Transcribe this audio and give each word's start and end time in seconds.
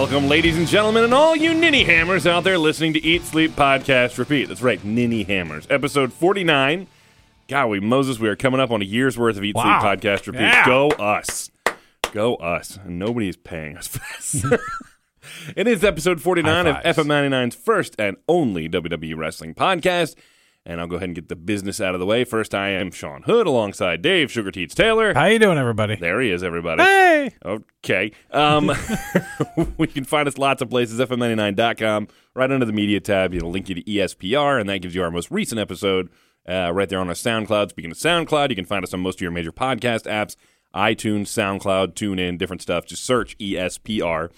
Welcome, 0.00 0.28
ladies 0.28 0.56
and 0.56 0.66
gentlemen, 0.66 1.04
and 1.04 1.12
all 1.12 1.36
you 1.36 1.52
ninny 1.52 1.84
hammers 1.84 2.26
out 2.26 2.42
there 2.42 2.56
listening 2.56 2.94
to 2.94 3.04
Eat, 3.04 3.22
Sleep, 3.22 3.50
Podcast, 3.50 4.16
Repeat. 4.16 4.48
That's 4.48 4.62
right, 4.62 4.82
ninny 4.82 5.24
hammers. 5.24 5.66
Episode 5.68 6.10
49. 6.10 6.86
Golly, 7.48 7.80
Moses, 7.80 8.18
we 8.18 8.26
are 8.26 8.34
coming 8.34 8.60
up 8.60 8.70
on 8.70 8.80
a 8.80 8.84
year's 8.86 9.18
worth 9.18 9.36
of 9.36 9.44
Eat, 9.44 9.54
Wow. 9.54 9.78
Sleep, 9.78 10.00
Podcast, 10.00 10.26
Repeat. 10.26 10.40
Yeah. 10.40 10.64
Go 10.64 10.88
us. 10.88 11.50
Go 12.12 12.36
us. 12.36 12.78
And 12.82 12.98
nobody 12.98 13.28
is 13.28 13.36
paying 13.36 13.76
us 13.76 13.88
for 13.88 13.98
this. 14.16 14.42
it 15.54 15.68
is 15.68 15.84
episode 15.84 16.22
49 16.22 16.66
of 16.66 16.76
High 16.76 16.94
fives. 16.94 16.98
FM99's 17.06 17.54
first 17.54 17.94
and 17.98 18.16
only 18.26 18.70
WWE 18.70 19.18
Wrestling 19.18 19.52
podcast. 19.52 20.14
And 20.66 20.78
I'll 20.78 20.86
go 20.86 20.96
ahead 20.96 21.08
and 21.08 21.14
get 21.14 21.28
the 21.28 21.36
business 21.36 21.80
out 21.80 21.94
of 21.94 22.00
the 22.00 22.06
way. 22.06 22.22
First, 22.24 22.54
I 22.54 22.68
am 22.68 22.90
Sean 22.90 23.22
Hood 23.22 23.46
alongside 23.46 24.02
Dave 24.02 24.30
Sugar 24.30 24.50
Teats 24.50 24.74
Taylor. 24.74 25.14
How 25.14 25.24
you 25.24 25.38
doing, 25.38 25.56
everybody? 25.56 25.96
There 25.96 26.20
he 26.20 26.30
is, 26.30 26.42
everybody. 26.42 26.82
Hey, 26.82 27.30
Okay. 27.44 28.12
Um, 28.30 28.70
we 29.78 29.86
can 29.86 30.04
find 30.04 30.28
us 30.28 30.36
lots 30.36 30.60
of 30.60 30.68
places, 30.68 31.00
FM99.com. 31.00 32.08
Right 32.34 32.50
under 32.50 32.66
the 32.66 32.72
media 32.72 33.00
tab, 33.00 33.32
it'll 33.34 33.50
link 33.50 33.68
you 33.70 33.74
to 33.74 33.82
ESPR, 33.82 34.60
and 34.60 34.68
that 34.68 34.78
gives 34.78 34.94
you 34.94 35.02
our 35.02 35.10
most 35.10 35.30
recent 35.30 35.58
episode 35.58 36.10
uh, 36.48 36.70
right 36.72 36.88
there 36.88 37.00
on 37.00 37.08
our 37.08 37.14
SoundCloud. 37.14 37.70
Speaking 37.70 37.90
of 37.90 37.96
SoundCloud, 37.96 38.50
you 38.50 38.56
can 38.56 38.66
find 38.66 38.84
us 38.84 38.92
on 38.92 39.00
most 39.00 39.16
of 39.16 39.22
your 39.22 39.30
major 39.30 39.52
podcast 39.52 40.02
apps 40.02 40.36
iTunes, 40.74 41.22
SoundCloud, 41.26 41.94
TuneIn, 41.94 42.38
different 42.38 42.62
stuff. 42.62 42.86
Just 42.86 43.04
search 43.04 43.36
ESPR. 43.38 44.30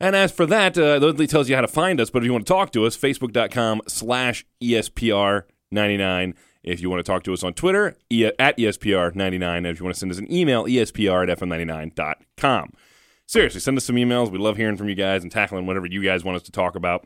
And 0.00 0.16
as 0.16 0.32
for 0.32 0.46
that, 0.46 0.78
uh, 0.78 0.98
that 0.98 1.30
tells 1.30 1.48
you 1.50 1.54
how 1.54 1.60
to 1.60 1.68
find 1.68 2.00
us. 2.00 2.08
But 2.08 2.20
if 2.22 2.24
you 2.24 2.32
want 2.32 2.46
to 2.46 2.52
talk 2.52 2.72
to 2.72 2.86
us, 2.86 2.96
facebook.com 2.96 3.82
slash 3.86 4.46
E 4.60 4.72
ESPR99. 4.72 6.34
If 6.62 6.80
you 6.80 6.90
want 6.90 7.04
to 7.04 7.10
talk 7.10 7.22
to 7.24 7.32
us 7.32 7.42
on 7.42 7.54
Twitter, 7.54 7.96
e- 8.10 8.30
at 8.38 8.56
ESPR99. 8.56 9.58
And 9.58 9.66
if 9.66 9.78
you 9.78 9.84
want 9.84 9.94
to 9.94 10.00
send 10.00 10.12
us 10.12 10.18
an 10.18 10.30
email, 10.32 10.64
ESPR 10.64 11.30
at 11.30 11.38
FM99.com. 11.38 12.72
Seriously, 13.26 13.60
send 13.60 13.76
us 13.76 13.84
some 13.84 13.96
emails. 13.96 14.30
We 14.30 14.38
love 14.38 14.56
hearing 14.56 14.76
from 14.76 14.88
you 14.88 14.94
guys 14.94 15.22
and 15.22 15.30
tackling 15.30 15.66
whatever 15.66 15.86
you 15.86 16.02
guys 16.02 16.24
want 16.24 16.36
us 16.36 16.42
to 16.42 16.52
talk 16.52 16.74
about. 16.74 17.04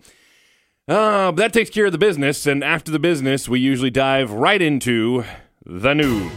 Uh, 0.89 1.33
but 1.33 1.37
that 1.37 1.53
takes 1.53 1.71
care 1.71 1.87
of 1.87 1.93
the 1.93 1.99
business. 1.99 2.47
And 2.47 2.65
after 2.65 2.91
the 2.91 2.99
business, 2.99 3.49
we 3.49 3.61
usually 3.61 3.91
dive 3.91 4.31
right 4.31 4.61
into 4.61 5.25
the 5.67 5.95
news. 5.95 6.33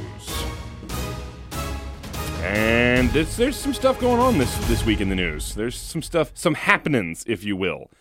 And 2.48 3.10
there's, 3.12 3.36
there's 3.38 3.56
some 3.56 3.74
stuff 3.74 4.00
going 4.00 4.20
on 4.20 4.38
this 4.38 4.56
this 4.68 4.86
week 4.86 5.02
in 5.02 5.10
the 5.10 5.16
news. 5.16 5.54
There's 5.56 5.76
some 5.78 6.02
stuff, 6.02 6.32
some 6.34 6.54
happenings, 6.54 7.24
if 7.28 7.44
you 7.44 7.56
will. 7.56 7.92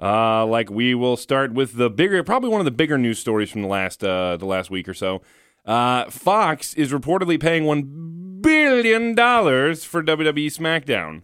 Uh, 0.00 0.44
like 0.44 0.68
we 0.70 0.94
will 0.94 1.16
start 1.16 1.52
with 1.52 1.76
the 1.76 1.88
bigger, 1.88 2.22
probably 2.24 2.48
one 2.48 2.60
of 2.60 2.64
the 2.64 2.72
bigger 2.72 2.98
news 2.98 3.18
stories 3.18 3.50
from 3.50 3.62
the 3.62 3.68
last 3.68 4.02
uh, 4.02 4.36
the 4.36 4.46
last 4.46 4.70
week 4.70 4.88
or 4.88 4.94
so. 4.94 5.22
Uh, 5.64 6.10
Fox 6.10 6.74
is 6.74 6.90
reportedly 6.90 7.38
paying 7.40 7.64
one 7.64 8.40
billion 8.40 9.14
dollars 9.14 9.84
for 9.84 10.02
WWE 10.02 10.46
SmackDown. 10.46 11.22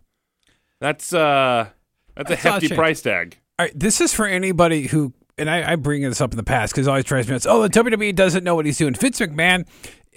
That's 0.80 1.12
uh, 1.12 1.70
that's, 2.14 2.30
That's 2.30 2.44
a 2.44 2.48
hefty 2.48 2.68
price 2.68 3.02
tag. 3.02 3.38
All 3.58 3.66
right, 3.66 3.78
this 3.78 4.00
is 4.00 4.14
for 4.14 4.26
anybody 4.26 4.86
who, 4.86 5.12
and 5.36 5.50
I, 5.50 5.72
I 5.72 5.76
bring 5.76 6.02
this 6.02 6.20
up 6.20 6.32
in 6.32 6.36
the 6.36 6.44
past 6.44 6.72
because 6.72 6.86
it 6.86 6.90
always 6.90 7.04
drives 7.04 7.26
me 7.26 7.32
nuts. 7.34 7.46
Oh, 7.46 7.62
the 7.62 7.68
WWE 7.68 8.14
doesn't 8.14 8.44
know 8.44 8.54
what 8.54 8.66
he's 8.66 8.78
doing. 8.78 8.94
Vince 8.94 9.18
McMahon 9.18 9.66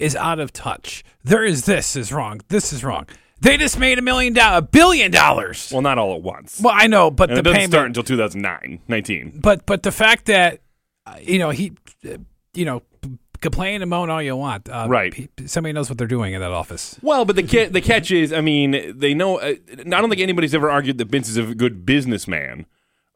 is 0.02 0.16
out 0.16 0.38
of 0.40 0.52
touch. 0.52 1.04
There 1.24 1.44
is 1.44 1.64
this 1.64 1.96
is 1.96 2.12
wrong. 2.12 2.40
This 2.48 2.72
is 2.72 2.82
wrong. 2.84 3.06
They 3.40 3.56
just 3.56 3.78
made 3.78 3.98
a 3.98 4.02
million 4.02 4.32
dollars, 4.34 4.58
a 4.58 4.62
billion 4.62 5.10
dollars. 5.10 5.70
Well, 5.72 5.82
not 5.82 5.98
all 5.98 6.14
at 6.14 6.22
once. 6.22 6.60
Well, 6.62 6.74
I 6.76 6.86
know, 6.86 7.10
but 7.10 7.28
and 7.30 7.36
the 7.36 7.40
it 7.40 7.42
doesn't 7.42 7.56
payment. 7.56 7.72
start 7.72 7.86
until 7.86 8.02
2009, 8.04 8.80
19. 8.86 9.40
but 9.42 9.66
but 9.66 9.82
the 9.82 9.90
fact 9.92 10.26
that 10.26 10.60
uh, 11.06 11.16
you 11.20 11.38
know 11.38 11.50
he, 11.50 11.72
uh, 12.08 12.18
you 12.54 12.64
know, 12.64 12.80
p- 13.00 13.18
complain 13.40 13.82
and 13.82 13.90
moan 13.90 14.10
all 14.10 14.22
you 14.22 14.36
want. 14.36 14.68
Uh, 14.68 14.86
Right. 14.88 15.28
somebody 15.46 15.72
knows 15.72 15.88
what 15.88 15.98
they're 15.98 16.06
doing 16.06 16.34
in 16.34 16.40
that 16.40 16.52
office. 16.52 16.96
Well, 17.02 17.24
but 17.24 17.34
the 17.34 17.42
ca- 17.42 17.68
the 17.68 17.80
catch 17.80 18.12
is, 18.12 18.32
I 18.32 18.40
mean, 18.42 18.96
they 18.96 19.12
know. 19.14 19.38
Uh, 19.40 19.54
I 19.70 19.82
don't 19.84 20.08
think 20.08 20.22
anybody's 20.22 20.54
ever 20.54 20.70
argued 20.70 20.98
that 20.98 21.08
Vince 21.08 21.28
is 21.28 21.36
a 21.36 21.52
good 21.54 21.84
businessman 21.84 22.66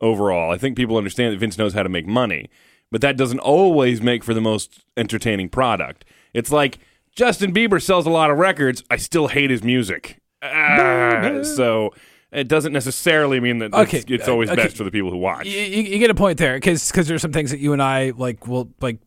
overall. 0.00 0.50
I 0.52 0.58
think 0.58 0.76
people 0.76 0.96
understand 0.96 1.34
that 1.34 1.38
Vince 1.38 1.56
knows 1.56 1.74
how 1.74 1.84
to 1.84 1.88
make 1.88 2.06
money, 2.06 2.50
but 2.90 3.00
that 3.00 3.16
doesn't 3.16 3.38
always 3.38 4.02
make 4.02 4.24
for 4.24 4.34
the 4.34 4.40
most 4.40 4.84
entertaining 4.96 5.48
product. 5.50 6.04
It's 6.36 6.52
like 6.52 6.78
Justin 7.14 7.52
Bieber 7.52 7.82
sells 7.82 8.06
a 8.06 8.10
lot 8.10 8.30
of 8.30 8.38
records. 8.38 8.84
I 8.90 8.96
still 8.96 9.28
hate 9.28 9.50
his 9.50 9.62
music. 9.62 10.18
Ah, 10.42 11.40
so 11.42 11.94
it 12.32 12.46
doesn't 12.48 12.72
necessarily 12.72 13.40
mean 13.40 13.58
that 13.58 13.72
Okay, 13.72 13.98
it's, 13.98 14.10
it's 14.10 14.28
uh, 14.28 14.32
always 14.32 14.50
okay. 14.50 14.62
best 14.64 14.76
for 14.76 14.84
the 14.84 14.90
people 14.90 15.10
who 15.10 15.16
watch. 15.16 15.46
You, 15.46 15.58
you, 15.60 15.98
get 15.98 16.10
a 16.10 16.14
point 16.14 16.38
there 16.38 16.54
because 16.56 16.90
there's 16.92 17.22
some 17.22 17.32
things 17.32 17.50
that 17.50 17.58
you 17.60 17.72
and 17.72 17.82
I 17.82 18.12
like 18.16 18.46
will 18.46 18.68
like 18.80 18.98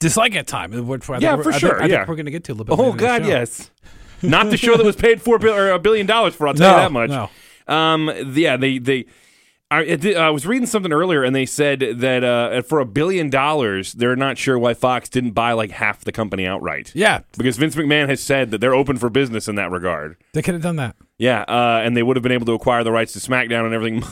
dislike 0.00 0.34
at 0.34 0.46
time. 0.46 0.86
Which 0.86 1.08
I 1.08 1.18
Yeah, 1.18 1.34
we're- 1.34 1.44
for 1.44 1.50
I 1.50 1.52
think- 1.52 1.60
sure, 1.60 1.76
I 1.76 1.80
think 1.82 1.92
yeah. 1.92 2.04
we're 2.06 2.16
going 2.16 2.26
to 2.26 2.32
get 2.32 2.44
to 2.44 2.52
a 2.52 2.54
little 2.54 2.76
bit. 2.76 2.82
Oh 2.82 2.90
later 2.90 2.90
in 2.90 2.96
the 2.96 3.02
God, 3.20 3.26
yes. 3.26 3.70
Not 4.22 4.50
the 4.50 4.56
show 4.56 4.76
that 4.76 4.84
was 4.84 4.96
paid 4.96 5.20
four 5.22 5.38
bill 5.38 5.54
or 5.54 5.70
a 5.70 5.78
billion 5.78 6.06
dollars 6.06 6.34
for. 6.34 6.48
I'll 6.48 6.54
tell 6.54 6.70
No, 6.72 6.76
you 6.76 6.82
that 6.82 6.92
much. 6.92 7.10
no. 7.10 7.72
Um, 7.72 8.32
yeah, 8.34 8.56
they 8.56 8.78
they. 8.78 9.04
I, 9.68 9.98
I 10.16 10.30
was 10.30 10.46
reading 10.46 10.66
something 10.66 10.92
earlier, 10.92 11.24
and 11.24 11.34
they 11.34 11.44
said 11.44 11.80
that 11.80 12.22
uh, 12.22 12.62
for 12.62 12.78
a 12.78 12.84
billion 12.84 13.30
dollars, 13.30 13.94
they're 13.94 14.14
not 14.14 14.38
sure 14.38 14.56
why 14.56 14.74
Fox 14.74 15.08
didn't 15.08 15.32
buy 15.32 15.52
like 15.52 15.72
half 15.72 16.04
the 16.04 16.12
company 16.12 16.46
outright. 16.46 16.92
Yeah, 16.94 17.22
because 17.36 17.56
Vince 17.56 17.74
McMahon 17.74 18.08
has 18.08 18.20
said 18.20 18.52
that 18.52 18.58
they're 18.60 18.74
open 18.74 18.96
for 18.96 19.10
business 19.10 19.48
in 19.48 19.56
that 19.56 19.72
regard. 19.72 20.16
they 20.34 20.42
could 20.42 20.54
have 20.54 20.62
done 20.62 20.76
that. 20.76 20.94
Yeah, 21.18 21.42
uh, 21.48 21.80
and 21.82 21.96
they 21.96 22.04
would 22.04 22.16
have 22.16 22.22
been 22.22 22.30
able 22.32 22.46
to 22.46 22.52
acquire 22.52 22.84
the 22.84 22.92
rights 22.92 23.12
to 23.14 23.18
SmackDown 23.18 23.64
and 23.64 23.74
everything, 23.74 24.04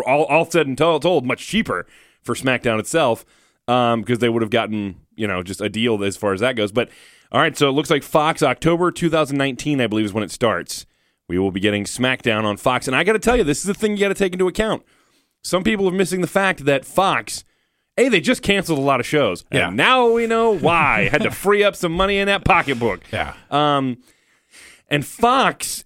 all, 0.06 0.24
all 0.24 0.50
said 0.50 0.66
and 0.66 0.78
told, 0.78 1.02
told, 1.02 1.26
much 1.26 1.46
cheaper 1.46 1.86
for 2.22 2.34
SmackDown 2.34 2.78
itself, 2.78 3.26
because 3.66 4.20
they 4.20 4.30
would 4.30 4.40
have 4.40 4.50
gotten 4.50 4.96
you 5.14 5.26
know 5.26 5.42
just 5.42 5.60
a 5.60 5.68
deal 5.68 6.02
as 6.02 6.16
far 6.16 6.32
as 6.32 6.40
that 6.40 6.56
goes. 6.56 6.72
But 6.72 6.88
all 7.30 7.40
right, 7.40 7.56
so 7.56 7.68
it 7.68 7.72
looks 7.72 7.90
like 7.90 8.02
Fox 8.02 8.42
October 8.42 8.90
2019, 8.90 9.78
I 9.78 9.86
believe, 9.88 10.06
is 10.06 10.12
when 10.14 10.24
it 10.24 10.30
starts. 10.30 10.86
We 11.28 11.38
will 11.38 11.50
be 11.50 11.60
getting 11.60 11.84
SmackDown 11.84 12.44
on 12.44 12.56
Fox, 12.56 12.86
and 12.86 12.96
I 12.96 13.04
got 13.04 13.12
to 13.12 13.18
tell 13.18 13.36
you, 13.36 13.44
this 13.44 13.58
is 13.58 13.64
the 13.64 13.74
thing 13.74 13.92
you 13.92 13.98
got 13.98 14.08
to 14.08 14.14
take 14.14 14.32
into 14.32 14.48
account. 14.48 14.82
Some 15.42 15.64
people 15.64 15.88
are 15.88 15.92
missing 15.92 16.20
the 16.20 16.26
fact 16.26 16.64
that 16.64 16.84
Fox. 16.84 17.44
A, 17.98 18.08
they 18.08 18.20
just 18.20 18.42
canceled 18.42 18.78
a 18.78 18.82
lot 18.82 19.00
of 19.00 19.06
shows. 19.06 19.44
Yeah. 19.52 19.68
And 19.68 19.76
now 19.76 20.10
we 20.10 20.26
know 20.26 20.56
why. 20.56 21.08
Had 21.12 21.22
to 21.22 21.30
free 21.30 21.62
up 21.62 21.76
some 21.76 21.92
money 21.92 22.16
in 22.18 22.26
that 22.26 22.44
pocketbook. 22.44 23.02
Yeah. 23.12 23.34
Um, 23.50 23.98
and 24.88 25.04
Fox 25.04 25.84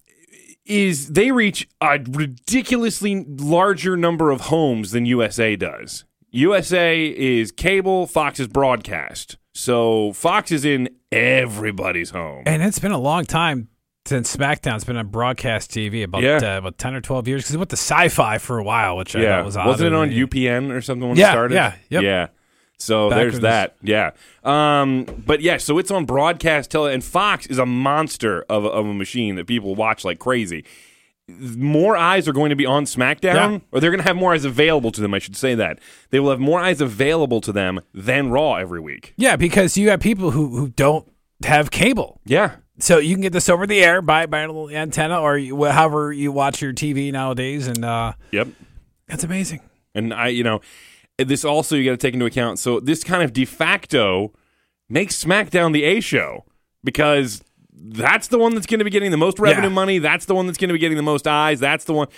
is 0.64 1.08
they 1.08 1.32
reach 1.32 1.68
a 1.80 1.98
ridiculously 2.08 3.24
larger 3.28 3.96
number 3.96 4.30
of 4.30 4.42
homes 4.42 4.92
than 4.92 5.06
USA 5.06 5.56
does. 5.56 6.04
USA 6.30 7.06
is 7.06 7.50
cable, 7.50 8.06
Fox 8.06 8.38
is 8.38 8.48
broadcast. 8.48 9.36
So 9.54 10.12
Fox 10.12 10.52
is 10.52 10.64
in 10.64 10.90
everybody's 11.10 12.10
home. 12.10 12.42
And 12.46 12.62
it's 12.62 12.78
been 12.78 12.92
a 12.92 12.98
long 12.98 13.24
time 13.24 13.68
since 14.06 14.34
SmackDown's 14.34 14.84
been 14.84 14.96
on 14.96 15.08
broadcast 15.08 15.70
TV 15.70 16.02
about 16.04 16.22
Yeah. 16.22 16.38
uh, 16.56 16.58
about 16.58 16.78
ten 16.78 16.94
or 16.94 17.00
twelve 17.00 17.26
years 17.28 17.42
because 17.42 17.54
it 17.54 17.58
went 17.58 17.70
to 17.70 17.76
Sci-Fi 17.76 18.38
for 18.38 18.58
a 18.58 18.62
while, 18.62 18.96
which 18.96 19.14
I 19.16 19.20
yeah, 19.22 19.36
thought 19.36 19.44
was 19.44 19.56
odd. 19.56 19.66
wasn't 19.66 19.86
it 19.88 19.94
on 19.94 20.10
UPN 20.10 20.70
or 20.72 20.80
something 20.80 21.08
when 21.08 21.18
Yeah, 21.18 21.28
it 21.28 21.32
started? 21.32 21.54
yeah, 21.54 21.74
yep. 21.90 22.02
yeah. 22.02 22.26
So 22.78 23.08
Back 23.08 23.16
there's 23.18 23.40
that. 23.40 23.76
Yeah. 23.82 24.10
Um, 24.44 25.04
but 25.24 25.40
yeah, 25.40 25.56
so 25.56 25.78
it's 25.78 25.90
on 25.90 26.04
broadcast 26.04 26.70
tele, 26.70 26.92
and 26.92 27.02
Fox 27.02 27.46
is 27.46 27.58
a 27.58 27.64
monster 27.66 28.44
of 28.50 28.64
a, 28.64 28.68
of 28.68 28.86
a 28.86 28.92
machine 28.94 29.36
that 29.36 29.46
people 29.46 29.74
watch 29.74 30.04
like 30.04 30.18
crazy. 30.18 30.64
More 31.28 31.96
eyes 31.96 32.28
are 32.28 32.32
going 32.32 32.50
to 32.50 32.56
be 32.56 32.66
on 32.66 32.84
SmackDown, 32.84 33.34
Yeah. 33.34 33.58
or 33.72 33.80
they're 33.80 33.90
going 33.90 34.02
to 34.02 34.06
have 34.06 34.14
more 34.14 34.32
eyes 34.34 34.44
available 34.44 34.92
to 34.92 35.00
them. 35.00 35.12
I 35.14 35.18
should 35.18 35.34
say 35.36 35.54
that 35.56 35.80
they 36.10 36.20
will 36.20 36.30
have 36.30 36.38
more 36.38 36.60
eyes 36.60 36.80
available 36.80 37.40
to 37.40 37.50
them 37.52 37.80
than 37.92 38.30
Raw 38.30 38.54
every 38.54 38.78
week. 38.80 39.12
Yeah, 39.16 39.34
because 39.36 39.76
you 39.76 39.88
have 39.90 39.98
people 40.00 40.30
who 40.32 40.50
who 40.56 40.68
don't 40.68 41.10
have 41.44 41.70
cable. 41.72 42.20
Yeah. 42.24 42.56
So 42.78 42.98
you 42.98 43.14
can 43.14 43.22
get 43.22 43.32
this 43.32 43.48
over 43.48 43.66
the 43.66 43.82
air 43.82 44.02
by 44.02 44.26
by 44.26 44.40
a 44.40 44.46
little 44.46 44.68
antenna 44.70 45.20
or 45.20 45.38
you, 45.38 45.64
however 45.64 46.12
you 46.12 46.30
watch 46.32 46.60
your 46.60 46.72
TV 46.72 47.10
nowadays, 47.12 47.66
and 47.66 47.84
uh, 47.84 48.12
Yep. 48.32 48.48
that's 49.08 49.24
amazing. 49.24 49.60
And 49.94 50.12
I, 50.12 50.28
you 50.28 50.44
know, 50.44 50.60
this 51.18 51.44
also 51.44 51.74
you 51.76 51.84
got 51.84 51.92
to 51.92 51.96
take 51.96 52.12
into 52.14 52.26
account. 52.26 52.58
So 52.58 52.80
this 52.80 53.02
kind 53.02 53.22
of 53.22 53.32
de 53.32 53.46
facto 53.46 54.32
makes 54.90 55.22
SmackDown 55.24 55.72
the 55.72 55.84
A 55.84 56.00
show 56.00 56.44
because 56.84 57.42
that's 57.72 58.28
the 58.28 58.38
one 58.38 58.54
that's 58.54 58.66
going 58.66 58.78
to 58.80 58.84
be 58.84 58.90
getting 58.90 59.10
the 59.10 59.16
most 59.16 59.38
revenue 59.38 59.68
Yeah. 59.68 59.74
money. 59.74 59.98
That's 59.98 60.26
the 60.26 60.34
one 60.34 60.46
that's 60.46 60.58
going 60.58 60.68
to 60.68 60.74
be 60.74 60.78
getting 60.78 60.96
the 60.98 61.02
most 61.02 61.26
eyes. 61.26 61.58
That's 61.60 61.84
the 61.84 61.94
one. 61.94 62.08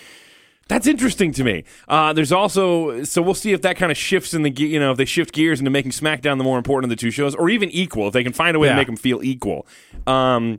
That's 0.69 0.87
interesting 0.87 1.33
to 1.33 1.45
me. 1.45 1.65
Uh, 1.89 2.13
there's 2.13 2.31
also 2.31 3.03
so 3.05 3.23
we'll 3.23 3.35
see 3.35 3.53
if 3.53 3.63
that 3.63 3.77
kind 3.77 3.91
of 3.91 3.97
shifts 3.99 4.35
in 4.35 4.43
the 4.43 4.51
ge- 4.51 4.61
you 4.61 4.79
know 4.79 4.93
if 4.93 4.99
they 4.99 5.07
shift 5.07 5.33
gears 5.33 5.59
into 5.61 5.71
making 5.71 5.93
SmackDown 5.93 6.39
the 6.39 6.45
more 6.45 6.59
important 6.59 6.93
of 6.93 6.97
the 6.97 7.01
two 7.01 7.11
shows, 7.11 7.35
or 7.35 7.49
even 7.49 7.71
equal 7.71 8.07
if 8.07 8.13
they 8.13 8.23
can 8.23 8.35
find 8.35 8.55
a 8.55 8.61
way 8.61 8.69
to 8.69 8.77
make 8.77 8.87
them 8.87 8.97
feel 8.97 9.23
equal. 9.23 9.67
Um, 10.07 10.59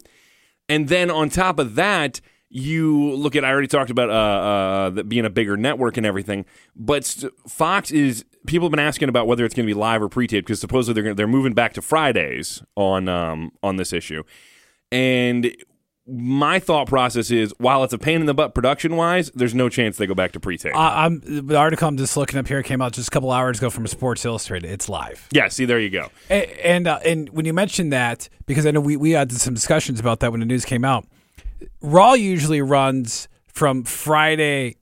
and 0.67 0.87
then 0.87 1.09
on 1.11 1.29
top 1.29 1.59
of 1.59 1.75
that, 1.75 2.21
you 2.49 3.11
look 3.13 3.35
at 3.35 3.45
I 3.45 3.51
already 3.51 3.67
talked 3.67 3.91
about 3.91 4.09
uh, 4.09 4.99
uh, 4.99 5.03
being 5.03 5.25
a 5.25 5.29
bigger 5.29 5.55
network 5.55 5.97
and 5.97 6.05
everything, 6.05 6.45
but 6.75 7.05
st- 7.05 7.31
Fox 7.47 7.91
is 7.91 8.25
people 8.47 8.65
have 8.65 8.71
been 8.71 8.79
asking 8.79 9.09
about 9.09 9.27
whether 9.27 9.45
it's 9.45 9.53
going 9.53 9.67
to 9.67 9.73
be 9.73 9.79
live 9.79 10.01
or 10.01 10.09
pre-taped 10.09 10.47
because 10.47 10.59
supposedly 10.59 10.95
they're 10.95 11.03
gonna, 11.03 11.15
they're 11.15 11.27
moving 11.27 11.53
back 11.53 11.73
to 11.73 11.81
Fridays 11.83 12.63
on 12.75 13.07
um, 13.07 13.51
on 13.61 13.75
this 13.75 13.93
issue, 13.93 14.23
and 14.91 15.55
my 16.11 16.59
thought 16.59 16.87
process 16.87 17.31
is 17.31 17.53
while 17.57 17.83
it's 17.83 17.93
a 17.93 17.97
pain 17.97 18.19
in 18.21 18.25
the 18.25 18.33
butt 18.33 18.53
production 18.55 18.95
wise, 18.95 19.29
there's 19.35 19.53
no 19.53 19.69
chance 19.69 19.97
they 19.97 20.07
go 20.07 20.15
back 20.15 20.31
to 20.33 20.39
pre-tape. 20.39 20.75
Uh, 20.75 20.79
I'm 20.79 21.21
the 21.25 21.55
article 21.55 21.87
I'm 21.87 21.97
just 21.97 22.17
looking 22.17 22.39
up 22.39 22.47
here 22.47 22.63
came 22.63 22.81
out 22.81 22.93
just 22.93 23.07
a 23.07 23.11
couple 23.11 23.31
hours 23.31 23.57
ago 23.59 23.69
from 23.69 23.85
Sports 23.87 24.25
Illustrated. 24.25 24.69
It's 24.71 24.89
live. 24.89 25.27
yeah, 25.31 25.47
see 25.49 25.65
there 25.65 25.79
you 25.79 25.89
go. 25.89 26.09
And 26.29 26.45
and, 26.63 26.87
uh, 26.87 26.99
and 27.05 27.29
when 27.29 27.45
you 27.45 27.53
mentioned 27.53 27.93
that, 27.93 28.29
because 28.45 28.65
I 28.65 28.71
know 28.71 28.81
we, 28.81 28.97
we 28.97 29.11
had 29.11 29.31
some 29.31 29.53
discussions 29.53 29.99
about 29.99 30.19
that 30.21 30.31
when 30.31 30.39
the 30.39 30.45
news 30.45 30.65
came 30.65 30.83
out, 30.85 31.05
Raw 31.81 32.13
usually 32.13 32.61
runs 32.61 33.27
from 33.47 33.83
Friday 33.83 34.77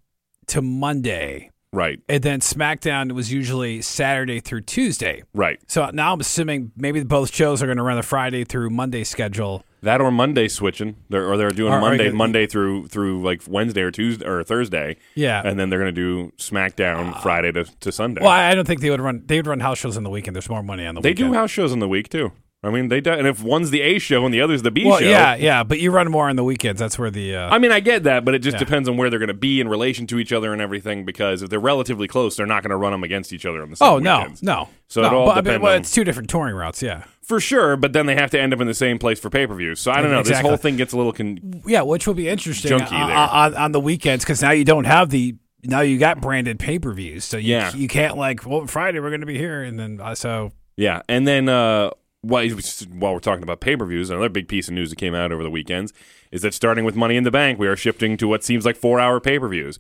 to 0.47 0.62
Monday, 0.62 1.51
Right, 1.74 2.00
and 2.07 2.24
then 2.24 2.39
SmackDown 2.39 3.12
was 3.12 3.31
usually 3.33 3.81
Saturday 3.81 4.39
through 4.39 4.62
Tuesday. 4.62 5.24
right. 5.33 5.59
So 5.68 5.89
now 5.91 6.13
I'm 6.13 6.19
assuming 6.21 6.71
maybe 6.77 7.03
both 7.03 7.33
shows 7.33 7.62
are 7.62 7.65
going 7.65 7.77
to 7.77 7.83
run 7.83 7.97
the 7.97 8.03
Friday 8.03 8.44
through 8.45 8.69
Monday 8.69 9.03
schedule. 9.03 9.63
That 9.83 10.01
or 10.01 10.09
Monday 10.12 10.47
switching, 10.47 10.95
they're, 11.09 11.29
or 11.29 11.38
they're 11.38 11.51
doing 11.51 11.71
Or- 11.71 11.77
or 11.77 11.81
Monday, 11.81 12.06
you- 12.07 12.13
Monday 12.13 12.47
through 12.47 12.88
through 12.88 13.21
like 13.21 13.41
Wednesday 13.47 13.81
or 13.81 13.91
Tuesday 13.91 14.25
or 14.25 14.44
Thursday. 14.44 14.97
Yeah. 15.15 15.41
and 15.45 15.59
then 15.59 15.69
they're 15.69 15.79
going 15.79 15.94
to 15.94 16.01
do 16.01 16.31
SmackDown 16.38 17.13
ah. 17.13 17.19
Friday 17.19 17.51
to, 17.51 17.65
to 17.81 17.91
Sunday. 17.91 18.21
Well, 18.21 18.31
I 18.31 18.50
I 18.50 18.56
don't 18.56 18.65
think 18.65 18.81
they 18.81 18.89
would 18.89 19.01
run. 19.01 19.24
They 19.25 19.38
would 19.38 19.47
run 19.47 19.59
house 19.59 19.77
shows 19.77 19.95
on 19.97 20.03
the 20.03 20.09
weekend. 20.09 20.35
There's 20.35 20.50
more 20.50 20.63
money 20.63 20.85
on 20.85 20.95
the 20.95 21.01
they 21.01 21.09
weekend. 21.12 21.31
do 21.33 21.38
house 21.38 21.51
shows 21.51 21.71
in 21.71 21.79
the 21.79 21.88
week 21.88 22.09
too. 22.09 22.31
I 22.63 22.71
mean, 22.71 22.88
they 22.88 23.01
do, 23.01 23.12
and 23.12 23.27
if 23.27 23.44
one's 23.44 23.69
the 23.69 23.81
A 23.81 24.00
show 24.00 24.25
and 24.25 24.33
the 24.33 24.42
other's 24.42 24.63
the 24.63 24.71
B 24.71 24.83
Well, 24.83 24.98
show, 25.00 25.06
yeah, 25.06 25.36
yeah, 25.36 25.63
but 25.63 25.80
you 25.80 25.92
run 25.92 26.09
more 26.09 26.27
on 26.27 26.36
the 26.36 26.44
weekends. 26.44 26.80
That's 26.80 26.98
where 26.98 27.12
the 27.12 27.36
uh, 27.36 27.50
I 27.54 27.59
mean, 27.59 27.71
I 27.71 27.80
get 27.80 28.04
that, 28.06 28.25
but 28.25 28.33
it 28.33 28.39
just 28.39 28.56
Yeah. 28.56 28.59
depends 28.59 28.89
on 28.89 28.98
where 28.98 29.12
they're 29.12 29.19
going 29.19 29.27
to 29.27 29.36
be 29.36 29.62
in 29.62 29.68
relation 29.68 30.07
to 30.07 30.18
each 30.19 30.33
other 30.33 30.51
and 30.54 30.62
everything. 30.62 31.06
Because 31.06 31.44
if 31.44 31.50
they're 31.51 31.59
relatively 31.59 32.07
close, 32.07 32.36
they're 32.36 32.48
not 32.48 32.63
going 32.63 32.71
to 32.71 32.75
run 32.75 32.94
them 32.94 33.04
against 33.04 33.31
each 33.31 33.45
other 33.45 33.62
on 33.62 33.69
the 33.69 33.75
same 33.75 33.88
oh 33.88 34.00
no, 34.00 34.18
weekends. 34.19 34.42
no. 34.44 34.69
So 34.88 35.01
no, 35.01 35.07
it 35.07 35.13
all 35.13 35.25
but, 35.27 35.31
I 35.31 35.36
mean, 35.36 35.44
depends 35.44 35.63
well, 35.63 35.74
it's 35.75 35.92
two 35.92 36.04
different 36.04 36.30
touring 36.31 36.56
routes. 36.56 36.81
Yeah, 36.81 37.04
for 37.21 37.39
sure. 37.39 37.77
But 37.77 37.94
then 37.94 38.07
they 38.07 38.15
have 38.15 38.31
to 38.31 38.39
end 38.42 38.54
up 38.54 38.60
in 38.60 38.65
the 38.68 38.74
same 38.74 38.98
place 38.98 39.19
for 39.19 39.30
pay 39.30 39.45
per 39.45 39.53
views. 39.53 39.80
So 39.80 39.92
I 39.92 40.01
don't 40.01 40.10
know. 40.12 40.24
This 40.24 40.39
whole 40.39 40.57
thing 40.57 40.77
gets 40.77 40.94
a 40.94 40.98
little 40.98 41.13
con- 41.13 41.62
yeah, 41.68 41.83
which 41.83 42.07
will 42.07 42.15
be 42.15 42.27
interesting 42.27 42.71
Junky 42.71 42.92
on, 42.92 43.12
on, 43.12 43.53
on 43.56 43.71
the 43.71 43.80
weekends 43.80 44.24
because 44.25 44.42
now 44.42 44.51
you 44.51 44.65
don't 44.65 44.86
have 44.86 45.12
the 45.12 45.36
now 45.63 45.81
you 45.81 46.00
got 46.00 46.21
branded 46.21 46.57
pay 46.57 46.80
per 46.80 46.92
views. 46.92 47.24
So 47.24 47.38
you, 47.38 47.51
Yeah. 47.53 47.71
you 47.75 47.88
can't 47.88 48.18
like 48.18 48.45
well 48.48 48.65
Friday 48.65 49.00
we're 49.00 49.10
going 49.10 49.21
to 49.21 49.27
be 49.27 49.38
here 49.38 49.62
and 49.62 49.80
then 49.80 50.00
uh, 50.01 50.15
so 50.15 50.51
Yeah, 50.75 51.01
and 51.07 51.27
then 51.27 51.50
uh, 51.50 51.92
while, 52.22 52.48
while 52.94 53.14
we're 53.14 53.19
talking 53.19 53.44
about 53.44 53.60
pay 53.62 53.75
per 53.75 53.86
views, 53.86 54.10
another 54.10 54.30
big 54.30 54.48
piece 54.48 54.68
of 54.68 54.74
news 54.74 54.90
that 54.90 54.96
came 54.98 55.16
out 55.16 55.31
over 55.31 55.44
the 55.44 55.50
weekends 55.50 55.94
is 56.31 56.42
that 56.42 56.54
starting 56.54 56.84
with 56.86 56.96
Money 56.96 57.16
in 57.16 57.24
the 57.24 57.31
Bank, 57.31 57.58
we 57.60 57.68
are 57.68 57.75
shifting 57.75 58.18
to 58.18 58.28
what 58.28 58.44
seems 58.44 58.66
like 58.66 58.75
four 58.75 59.00
hour 59.00 59.19
pay 59.19 59.40
per 59.40 59.48
views. 59.48 59.80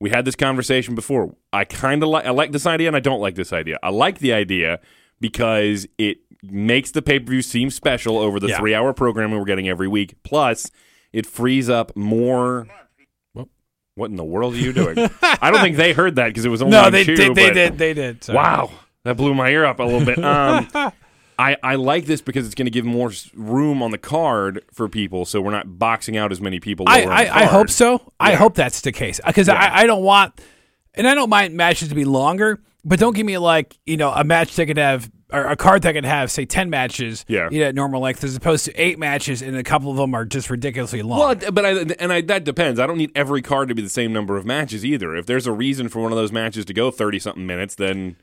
We 0.00 0.10
had 0.10 0.24
this 0.26 0.36
conversation 0.36 0.94
before. 0.94 1.34
I 1.52 1.64
kind 1.64 2.02
of 2.02 2.10
like 2.10 2.26
I 2.26 2.30
like 2.30 2.52
this 2.52 2.66
idea, 2.66 2.88
and 2.88 2.96
I 2.96 3.00
don't 3.00 3.20
like 3.20 3.34
this 3.34 3.52
idea. 3.52 3.78
I 3.82 3.88
like 3.90 4.18
the 4.18 4.32
idea 4.32 4.80
because 5.20 5.86
it 5.96 6.18
makes 6.42 6.90
the 6.90 7.00
pay 7.02 7.18
per 7.18 7.30
view 7.30 7.40
seem 7.42 7.70
special 7.70 8.18
over 8.18 8.38
the 8.38 8.48
Yeah. 8.48 8.58
three 8.58 8.74
hour 8.74 8.92
programming 8.92 9.38
we're 9.38 9.46
getting 9.46 9.68
every 9.68 9.88
week. 9.88 10.16
Plus, 10.22 10.70
it 11.12 11.24
frees 11.24 11.70
up 11.70 11.96
more. 11.96 12.66
What 13.94 14.10
in 14.10 14.16
the 14.16 14.24
world 14.24 14.52
are 14.52 14.58
you 14.58 14.74
doing? 14.74 14.98
I 15.22 15.50
don't 15.50 15.62
think 15.62 15.78
they 15.78 15.94
heard 15.94 16.16
that 16.16 16.28
because 16.28 16.44
it 16.44 16.50
was 16.50 16.60
only 16.60 16.72
no 16.72 16.90
they 16.90 17.02
Chew, 17.04 17.16
they, 17.16 17.30
they 17.30 17.50
did 17.50 17.78
they 17.78 17.94
did. 17.94 18.26
Wow, 18.28 18.70
that 19.04 19.16
blew 19.16 19.32
my 19.34 19.48
ear 19.48 19.64
up 19.64 19.78
a 19.80 19.82
little 19.84 20.04
bit. 20.04 20.22
Um, 20.22 20.68
I, 21.38 21.56
I 21.62 21.74
like 21.74 22.06
this 22.06 22.20
because 22.22 22.46
it's 22.46 22.54
going 22.54 22.66
to 22.66 22.70
give 22.70 22.84
more 22.84 23.12
room 23.34 23.82
on 23.82 23.90
the 23.90 23.98
card 23.98 24.64
for 24.72 24.88
people, 24.88 25.24
so 25.26 25.40
we're 25.40 25.50
not 25.50 25.78
boxing 25.78 26.16
out 26.16 26.32
as 26.32 26.40
many 26.40 26.60
people. 26.60 26.86
I, 26.88 27.02
I, 27.02 27.40
I 27.42 27.44
hope 27.44 27.68
so. 27.70 28.12
I 28.18 28.34
hope 28.34 28.54
that's 28.54 28.80
the 28.80 28.92
case 28.92 29.20
uh, 29.22 29.28
because 29.28 29.48
Yeah. 29.48 29.54
I, 29.54 29.82
I 29.82 29.86
don't 29.86 30.02
want, 30.02 30.40
and 30.94 31.06
I 31.06 31.14
don't 31.14 31.28
mind 31.28 31.54
matches 31.54 31.88
to 31.90 31.94
be 31.94 32.04
longer, 32.06 32.60
but 32.84 32.98
don't 32.98 33.14
give 33.14 33.26
me 33.26 33.36
like 33.38 33.78
you 33.84 33.96
know 33.96 34.12
a 34.12 34.24
match 34.24 34.56
that 34.56 34.66
could 34.66 34.78
have 34.78 35.10
or 35.32 35.44
a 35.44 35.56
card 35.56 35.82
that 35.82 35.92
could 35.92 36.04
have 36.04 36.30
say 36.30 36.44
ten 36.46 36.70
matches, 36.70 37.24
Yeah. 37.26 37.48
you 37.50 37.58
know, 37.60 37.66
at 37.66 37.74
normal 37.74 38.00
length 38.00 38.22
as 38.22 38.36
opposed 38.36 38.64
to 38.66 38.72
eight 38.80 38.96
matches, 38.98 39.42
and 39.42 39.56
a 39.56 39.64
couple 39.64 39.90
of 39.90 39.96
them 39.96 40.14
are 40.14 40.24
just 40.24 40.48
ridiculously 40.48 41.02
long. 41.02 41.18
Well, 41.40 41.52
but 41.52 41.66
I, 41.66 41.70
and 41.98 42.12
I, 42.12 42.20
that 42.22 42.44
depends. 42.44 42.78
I 42.78 42.86
don't 42.86 42.96
need 42.96 43.10
every 43.16 43.42
card 43.42 43.68
to 43.68 43.74
be 43.74 43.82
the 43.82 43.88
same 43.88 44.12
number 44.12 44.36
of 44.36 44.46
matches 44.46 44.84
either. 44.84 45.16
If 45.16 45.26
there's 45.26 45.46
a 45.48 45.52
reason 45.52 45.88
for 45.88 46.00
one 46.00 46.12
of 46.12 46.16
those 46.16 46.30
matches 46.32 46.64
to 46.66 46.72
go 46.72 46.90
thirty 46.92 47.18
something 47.18 47.44
minutes, 47.44 47.74
then 47.74 48.16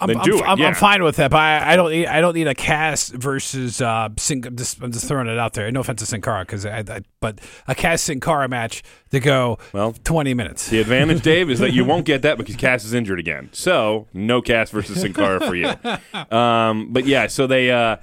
I'm, 0.00 0.06
then 0.08 0.18
I'm, 0.18 0.30
it. 0.30 0.42
I'm, 0.42 0.58
yeah. 0.58 0.66
I'm 0.68 0.74
fine 0.74 1.02
with 1.02 1.16
that, 1.16 1.30
but 1.30 1.38
I, 1.38 1.72
I 1.72 1.76
don't 1.76 1.90
need 1.90 2.06
I 2.06 2.20
don't 2.20 2.34
need 2.34 2.46
a 2.46 2.54
Cass 2.54 3.08
versus 3.08 3.80
uh, 3.80 4.08
Sin, 4.16 4.44
I'm 4.46 4.56
just 4.56 4.80
I'm 4.80 4.92
just 4.92 5.06
throwing 5.06 5.26
it 5.26 5.38
out 5.38 5.54
there. 5.54 5.70
No 5.72 5.80
offense 5.80 6.00
to 6.00 6.06
Sin 6.06 6.20
Cara, 6.20 6.44
because 6.44 6.64
I, 6.64 6.84
I, 6.88 7.00
but 7.20 7.40
a 7.66 7.74
Cass 7.74 8.02
Sin 8.02 8.20
Cara 8.20 8.48
match 8.48 8.84
to 9.10 9.18
go 9.18 9.58
Well, 9.72 9.94
twenty 10.04 10.34
minutes. 10.34 10.68
The 10.68 10.80
advantage, 10.80 11.22
Dave, 11.22 11.50
is 11.50 11.58
that 11.58 11.72
you 11.72 11.84
won't 11.84 12.04
get 12.04 12.22
that 12.22 12.38
because 12.38 12.54
Cass 12.54 12.84
is 12.84 12.94
injured 12.94 13.18
again. 13.18 13.48
So 13.52 14.06
no 14.12 14.40
Cass 14.40 14.70
versus 14.70 15.00
Sin 15.00 15.12
Cara 15.12 15.40
for 15.40 15.54
you. 15.54 15.72
Um, 16.30 16.92
but 16.92 17.06
yeah, 17.06 17.26
so 17.26 17.46
they 17.46 17.70
uh, 17.70 17.96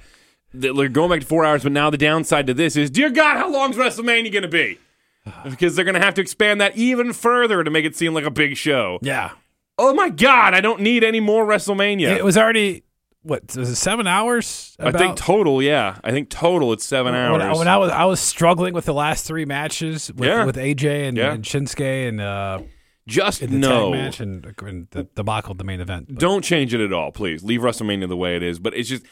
they're 0.52 0.88
going 0.88 1.10
back 1.10 1.20
to 1.20 1.26
four 1.26 1.44
hours. 1.44 1.62
But 1.62 1.72
now 1.72 1.90
the 1.90 1.98
downside 1.98 2.46
to 2.48 2.54
this 2.54 2.76
is, 2.76 2.90
dear 2.90 3.10
God, 3.10 3.36
how 3.36 3.50
long's 3.50 3.76
WrestleMania 3.76 4.32
going 4.32 4.42
to 4.42 4.48
be? 4.48 4.78
Because 5.44 5.74
they're 5.74 5.84
going 5.84 5.96
to 5.96 6.00
have 6.00 6.14
to 6.14 6.20
expand 6.20 6.60
that 6.60 6.76
even 6.76 7.12
further 7.12 7.64
to 7.64 7.70
make 7.70 7.84
it 7.84 7.96
seem 7.96 8.14
like 8.14 8.24
a 8.24 8.30
big 8.30 8.56
show. 8.56 8.98
Yeah, 9.02 9.32
Oh 9.78 9.92
my 9.94 10.08
God, 10.08 10.54
I 10.54 10.60
don't 10.60 10.80
need 10.80 11.04
any 11.04 11.20
more 11.20 11.46
WrestleMania. 11.46 12.16
it 12.16 12.24
was 12.24 12.36
already 12.38 12.82
what 13.22 13.42
was 13.56 13.68
it 13.70 13.74
seven 13.76 14.06
hours? 14.06 14.76
I 14.78 14.92
think 14.92 15.16
total, 15.16 15.60
yeah. 15.60 15.98
I 16.04 16.12
think 16.12 16.30
total 16.30 16.72
it's 16.72 16.84
seven 16.84 17.12
When, 17.12 17.20
hours. 17.20 17.42
I- 17.42 17.58
when 17.58 17.68
I 17.68 17.76
was 17.76 17.90
I 17.90 18.04
was 18.04 18.20
struggling 18.20 18.72
with 18.72 18.84
the 18.84 18.94
last 18.94 19.26
three 19.26 19.44
matches 19.44 20.12
with, 20.14 20.28
Yeah. 20.28 20.44
with 20.44 20.56
AJ 20.56 21.08
and, 21.08 21.16
Yeah. 21.16 21.32
and 21.32 21.42
Shinsuke 21.44 22.08
and 22.08 22.20
uh, 22.20 22.60
Just 23.08 23.42
in 23.42 23.50
the 23.50 23.58
no. 23.58 23.90
match 23.90 24.20
and, 24.20 24.46
and 24.62 24.86
the 24.92 25.04
debacle 25.16 25.54
the 25.54 25.64
main 25.64 25.80
event. 25.80 26.06
But- 26.08 26.18
Don't 26.18 26.42
change 26.42 26.72
it 26.72 26.80
at 26.80 26.92
all, 26.92 27.10
please. 27.12 27.42
Leave 27.42 27.60
WrestleMania 27.60 28.08
the 28.08 28.16
way 28.16 28.36
it 28.36 28.42
is. 28.44 28.58
But 28.60 28.74
it's 28.74 28.88
just, 28.88 29.04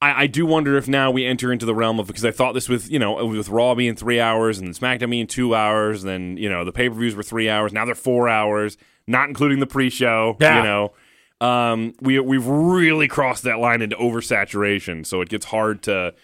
I, 0.00 0.22
I 0.22 0.26
do 0.26 0.46
wonder 0.46 0.76
if 0.76 0.86
now 0.86 1.10
we 1.10 1.26
enter 1.26 1.52
into 1.52 1.66
the 1.66 1.74
realm 1.74 1.98
of 1.98 2.06
because 2.06 2.24
I 2.24 2.30
thought 2.30 2.52
this 2.54 2.68
with 2.68 2.90
you 2.90 2.98
know 2.98 3.24
with 3.26 3.48
Raw 3.48 3.74
being 3.74 3.96
three 3.96 4.20
hours 4.20 4.58
and 4.58 4.74
SmackDown 4.74 5.10
being 5.10 5.26
two 5.26 5.54
hours, 5.54 6.02
then 6.02 6.36
you 6.36 6.48
know 6.48 6.64
the 6.64 6.72
pay 6.72 6.88
per 6.88 6.94
views 6.94 7.14
were 7.14 7.22
three 7.22 7.48
hours. 7.48 7.72
Now 7.72 7.84
they're 7.84 7.94
four 7.94 8.28
hours, 8.28 8.76
not 9.06 9.28
including 9.28 9.60
the 9.60 9.66
pre 9.66 9.90
show. 9.90 10.36
Yeah. 10.40 10.58
You 10.58 10.62
know, 10.62 10.92
um, 11.40 11.94
we 12.00 12.20
we've 12.20 12.46
really 12.46 13.08
crossed 13.08 13.42
that 13.44 13.58
line 13.58 13.82
into 13.82 13.96
oversaturation, 13.96 15.04
so 15.04 15.20
it 15.20 15.28
gets 15.28 15.46
hard 15.46 15.82
to 15.84 16.14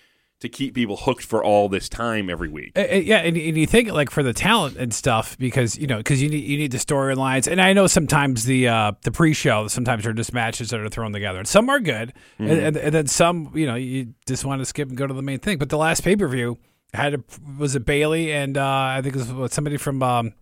to 0.44 0.48
keep 0.48 0.74
people 0.74 0.96
hooked 0.96 1.24
for 1.24 1.42
all 1.42 1.68
this 1.68 1.88
time 1.88 2.30
every 2.30 2.48
week. 2.48 2.72
Uh, 2.76 2.82
yeah, 2.82 3.18
and, 3.18 3.36
and 3.36 3.56
you 3.56 3.66
think 3.66 3.90
like 3.90 4.10
for 4.10 4.22
the 4.22 4.32
talent 4.32 4.76
and 4.76 4.94
stuff 4.94 5.36
because 5.38 5.76
you 5.76 5.86
know 5.86 5.98
because 5.98 6.22
you 6.22 6.28
need 6.28 6.44
you 6.44 6.56
need 6.56 6.70
the 6.70 6.78
storylines, 6.78 7.50
and 7.50 7.60
I 7.60 7.72
know 7.72 7.86
sometimes 7.86 8.44
the 8.44 8.68
uh, 8.68 8.92
the 9.02 9.10
pre-show 9.10 9.68
sometimes 9.68 10.06
are 10.06 10.12
just 10.12 10.32
matches 10.32 10.70
that 10.70 10.80
are 10.80 10.88
thrown 10.88 11.12
together, 11.12 11.38
and 11.38 11.48
some 11.48 11.68
are 11.68 11.80
good, 11.80 12.12
and, 12.38 12.50
and, 12.50 12.76
and 12.76 12.94
then 12.94 13.06
some 13.06 13.50
you 13.54 13.66
know 13.66 13.74
you 13.74 14.14
just 14.26 14.44
want 14.44 14.60
to 14.60 14.64
skip 14.64 14.88
and 14.88 14.96
go 14.96 15.06
to 15.06 15.14
the 15.14 15.22
main 15.22 15.38
thing. 15.40 15.58
But 15.58 15.70
the 15.70 15.78
last 15.78 16.04
pay 16.04 16.16
per 16.16 16.28
view 16.28 16.58
had 16.92 17.14
a, 17.14 17.24
was 17.58 17.74
it 17.74 17.84
Bayley 17.84 18.32
and 18.32 18.56
uh, 18.56 18.64
I 18.64 19.00
think 19.02 19.16
it 19.16 19.34
was 19.34 19.52
somebody 19.52 19.76
from 19.76 20.02
um, 20.02 20.32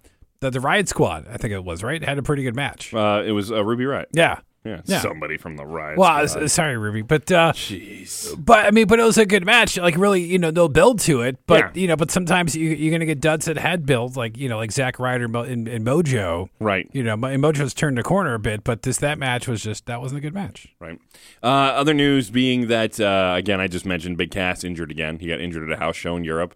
the 0.40 0.50
the 0.50 0.60
Riot 0.60 0.88
Squad, 0.88 1.26
I 1.28 1.36
think 1.36 1.52
it 1.52 1.64
was 1.64 1.82
right, 1.82 2.02
had 2.02 2.18
a 2.18 2.22
pretty 2.22 2.42
good 2.42 2.56
match. 2.56 2.92
Uh, 2.92 3.22
it 3.24 3.32
was 3.32 3.50
uh, 3.50 3.64
Ruby 3.64 3.86
Riot. 3.86 4.08
Yeah. 4.12 4.40
Yeah, 4.64 4.80
Yeah. 4.84 5.00
somebody 5.00 5.36
from 5.38 5.56
the 5.56 5.66
Riot. 5.66 5.98
Well, 5.98 6.28
Squad. 6.28 6.48
sorry, 6.50 6.76
Ruby, 6.76 7.02
but 7.02 7.30
uh, 7.32 7.52
Jeez. 7.52 8.32
but 8.44 8.64
I 8.64 8.70
mean, 8.70 8.86
but 8.86 9.00
it 9.00 9.02
was 9.02 9.18
a 9.18 9.26
good 9.26 9.44
match. 9.44 9.76
Like 9.76 9.96
really, 9.96 10.22
you 10.22 10.38
know, 10.38 10.50
no 10.50 10.68
build 10.68 11.00
to 11.00 11.22
it. 11.22 11.36
But 11.46 11.74
Yeah. 11.74 11.82
you 11.82 11.88
know, 11.88 11.96
but 11.96 12.10
sometimes 12.12 12.54
you, 12.54 12.68
you're 12.70 12.92
gonna 12.92 13.04
get 13.06 13.20
duds 13.20 13.46
that 13.46 13.58
had 13.58 13.86
build, 13.86 14.16
like 14.16 14.36
you 14.36 14.48
know, 14.48 14.58
like 14.58 14.70
Zack 14.70 14.98
Ryder 15.00 15.24
and, 15.24 15.66
and, 15.68 15.84
Mojo. 15.84 16.48
Right. 16.60 16.88
You 16.92 17.02
know, 17.02 17.14
and 17.14 17.42
Mojo's 17.42 17.74
turned 17.74 17.98
the 17.98 18.02
corner 18.04 18.34
a 18.34 18.38
bit, 18.38 18.62
but 18.62 18.82
this 18.82 18.98
that 18.98 19.18
match 19.18 19.48
was 19.48 19.62
just 19.62 19.86
that 19.86 20.00
wasn't 20.00 20.18
a 20.18 20.22
good 20.22 20.34
match. 20.34 20.68
Right. 20.78 20.98
Uh, 21.42 21.46
other 21.46 21.94
news 21.94 22.30
being 22.30 22.68
that 22.68 23.00
uh, 23.00 23.34
again, 23.36 23.60
I 23.60 23.66
just 23.66 23.84
mentioned 23.84 24.16
Big 24.16 24.30
Cass 24.30 24.62
injured 24.62 24.90
again. 24.92 25.18
He 25.18 25.26
got 25.26 25.40
injured 25.40 25.68
at 25.68 25.76
a 25.76 25.80
house 25.80 25.96
show 25.96 26.16
in 26.16 26.22
Europe. 26.24 26.54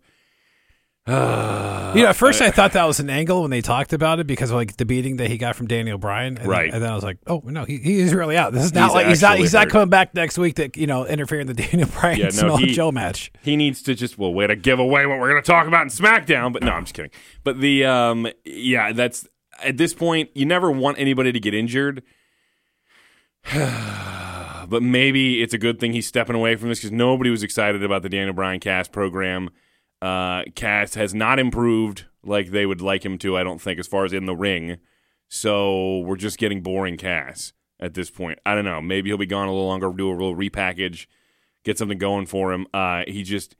You 1.08 1.12
know, 2.02 2.08
at 2.08 2.16
first 2.16 2.42
I 2.42 2.50
thought 2.50 2.72
that 2.72 2.84
was 2.84 2.98
an 2.98 3.08
angle 3.08 3.42
when 3.42 3.50
they 3.52 3.60
talked 3.60 3.92
about 3.92 4.18
it 4.18 4.26
because 4.26 4.50
of 4.50 4.56
like 4.56 4.76
the 4.76 4.84
beating 4.84 5.18
that 5.18 5.30
he 5.30 5.38
got 5.38 5.54
from 5.54 5.68
Daniel 5.68 5.98
Bryan, 5.98 6.36
and 6.36 6.48
Right. 6.48 6.66
Then, 6.66 6.74
and 6.74 6.82
then 6.82 6.90
I 6.90 6.94
was 6.96 7.04
like, 7.04 7.18
oh 7.28 7.42
no, 7.44 7.64
he, 7.64 7.76
he 7.76 7.98
is 8.00 8.12
really 8.12 8.36
out. 8.36 8.52
This 8.52 8.64
is 8.64 8.74
not 8.74 8.86
He's 8.86 8.94
like 8.94 9.06
he's 9.06 9.22
not 9.22 9.38
he's 9.38 9.52
not 9.52 9.68
coming 9.68 9.88
back 9.88 10.14
next 10.14 10.36
week. 10.36 10.56
to 10.56 10.68
you 10.74 10.88
know, 10.88 11.06
interfering 11.06 11.42
in 11.42 11.46
the 11.46 11.54
Daniel 11.62 11.88
Bryan 11.88 12.18
Yeah, 12.18 12.28
no, 12.42 12.56
he- 12.56 12.72
Joe 12.72 12.90
match. 12.90 13.30
He 13.42 13.56
needs 13.56 13.82
to 13.82 13.94
just 13.94 14.18
well, 14.18 14.34
way 14.34 14.48
to 14.48 14.56
give 14.56 14.80
away 14.80 15.06
what 15.06 15.20
we're 15.20 15.30
going 15.30 15.42
to 15.42 15.46
talk 15.46 15.68
about 15.68 15.82
in 15.82 15.88
SmackDown. 15.88 16.52
But 16.52 16.64
no, 16.64 16.72
I'm 16.72 16.84
just 16.84 16.94
kidding. 16.94 17.12
But 17.44 17.60
the 17.60 17.84
um, 17.84 18.26
yeah, 18.44 18.92
that's 18.92 19.28
at 19.62 19.76
this 19.76 19.94
point 19.94 20.30
you 20.34 20.44
never 20.44 20.72
want 20.72 20.98
anybody 20.98 21.30
to 21.30 21.38
get 21.38 21.54
injured. 21.54 22.02
but 23.54 24.82
maybe 24.82 25.40
it's 25.40 25.54
a 25.54 25.58
good 25.58 25.78
thing 25.78 25.92
he's 25.92 26.06
stepping 26.08 26.34
away 26.34 26.56
from 26.56 26.68
this 26.68 26.80
because 26.80 26.90
nobody 26.90 27.30
was 27.30 27.44
excited 27.44 27.84
about 27.84 28.02
the 28.02 28.08
Daniel 28.08 28.34
Bryan 28.34 28.58
Cass 28.58 28.88
program. 28.88 29.50
Uh, 30.02 30.44
Cass 30.54 30.94
has 30.94 31.14
not 31.14 31.38
improved 31.38 32.04
like 32.22 32.50
they 32.50 32.66
would 32.66 32.80
like 32.80 33.04
him 33.04 33.18
to, 33.18 33.36
I 33.36 33.42
don't 33.42 33.60
think, 33.60 33.78
as 33.78 33.86
far 33.86 34.04
as 34.04 34.12
in 34.12 34.26
the 34.26 34.36
ring. 34.36 34.78
So 35.28 36.00
we're 36.00 36.16
just 36.16 36.38
getting 36.38 36.62
boring 36.62 36.96
Cass 36.96 37.52
at 37.80 37.94
this 37.94 38.10
point. 38.10 38.38
I 38.44 38.54
don't 38.54 38.64
know. 38.64 38.80
Maybe 38.80 39.10
he'll 39.10 39.18
be 39.18 39.26
gone 39.26 39.48
a 39.48 39.52
little 39.52 39.66
longer, 39.66 39.90
do 39.90 40.08
a 40.08 40.12
little 40.12 40.36
repackage, 40.36 41.06
get 41.64 41.78
something 41.78 41.98
going 41.98 42.26
for 42.26 42.52
him. 42.52 42.66
Uh, 42.72 43.04
he 43.06 43.22
just, 43.22 43.56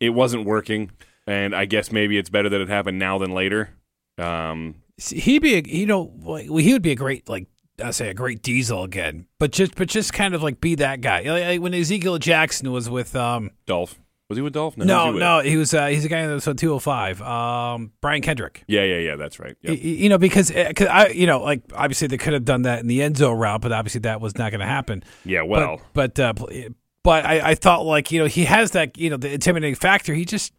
it 0.00 0.10
wasn't 0.10 0.46
working. 0.46 0.90
And 1.26 1.54
I 1.54 1.64
guess 1.64 1.90
maybe 1.90 2.18
it's 2.18 2.30
better 2.30 2.48
that 2.48 2.60
it 2.60 2.68
happened 2.68 2.98
now 2.98 3.18
than 3.18 3.32
later. 3.32 3.70
Um, 4.18 4.76
See, 4.98 5.18
he'd 5.18 5.42
be, 5.42 5.56
a, 5.56 5.62
you 5.66 5.86
know, 5.86 6.12
well, 6.16 6.36
he 6.36 6.72
would 6.72 6.82
be 6.82 6.92
a 6.92 6.96
great 6.96 7.28
like 7.28 7.48
I 7.82 7.90
say 7.90 8.08
a 8.08 8.14
great 8.14 8.42
Diesel 8.42 8.84
again, 8.84 9.26
but 9.38 9.50
just 9.52 9.74
but 9.74 9.88
just 9.88 10.12
kind 10.12 10.34
of 10.34 10.42
like 10.42 10.60
be 10.60 10.76
that 10.76 11.02
guy. 11.02 11.22
Like, 11.22 11.60
when 11.60 11.74
Ezekiel 11.74 12.18
Jackson 12.18 12.72
was 12.72 12.88
with 12.88 13.14
um 13.14 13.50
Dolph. 13.66 14.00
Was 14.28 14.36
he 14.38 14.42
with 14.42 14.54
Dolph? 14.54 14.74
who 14.74 14.84
no 14.84 15.06
he 15.06 15.10
with? 15.12 15.20
no 15.20 15.38
he 15.40 15.56
was 15.56 15.72
uh, 15.72 15.86
he's 15.86 16.04
a 16.04 16.08
guy 16.08 16.26
that 16.26 16.32
was 16.34 16.48
on 16.48 16.56
two 16.56 16.68
hundred 16.70 16.80
five. 16.80 17.22
Um, 17.22 17.92
Brian 18.00 18.22
Kendrick. 18.22 18.64
Yeah, 18.66 18.82
yeah, 18.82 18.98
yeah. 18.98 19.16
That's 19.16 19.38
right. 19.38 19.56
Yep. 19.62 19.70
Y- 19.74 19.80
y- 19.82 19.90
You 19.90 20.08
know 20.08 20.18
because 20.18 20.50
cause 20.50 20.88
I 20.88 21.08
you 21.08 21.26
know 21.26 21.40
like 21.40 21.62
obviously 21.74 22.08
they 22.08 22.18
could 22.18 22.32
have 22.32 22.44
done 22.44 22.62
that 22.62 22.80
in 22.80 22.88
the 22.88 23.00
Enzo 23.00 23.38
route, 23.38 23.60
but 23.60 23.70
obviously 23.72 24.00
that 24.00 24.20
was 24.20 24.36
not 24.36 24.50
going 24.50 24.60
to 24.60 24.66
happen. 24.66 25.04
Yeah, 25.24 25.42
well, 25.42 25.80
but 25.92 26.14
but 26.16 26.40
uh, 26.40 26.68
but 27.04 27.24
I, 27.24 27.50
I 27.50 27.54
thought 27.54 27.84
like 27.86 28.10
you 28.10 28.18
know 28.18 28.26
he 28.26 28.44
has 28.46 28.72
that 28.72 28.98
you 28.98 29.10
know 29.10 29.16
the 29.16 29.32
intimidating 29.32 29.76
factor. 29.76 30.12
He 30.12 30.24
just 30.24 30.52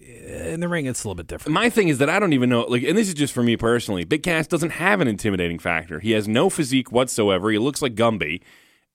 in 0.00 0.60
the 0.60 0.68
ring, 0.68 0.86
it's 0.86 1.04
a 1.04 1.06
little 1.06 1.14
bit 1.14 1.26
different. 1.28 1.52
My 1.54 1.70
thing 1.70 1.88
is 1.88 1.98
that 1.98 2.10
I 2.10 2.18
don't 2.18 2.32
even 2.32 2.48
know, 2.50 2.62
like, 2.62 2.82
and 2.82 2.98
this 2.98 3.06
is 3.06 3.14
just 3.14 3.32
for 3.32 3.42
me 3.42 3.56
personally. 3.56 4.04
Big 4.04 4.24
Cass 4.24 4.48
doesn't 4.48 4.70
have 4.70 5.00
an 5.00 5.06
intimidating 5.06 5.60
factor. 5.60 6.00
He 6.00 6.10
has 6.12 6.26
no 6.26 6.50
physique 6.50 6.90
whatsoever. 6.90 7.50
He 7.50 7.58
looks 7.58 7.80
like 7.82 7.94
Gumby, 7.94 8.40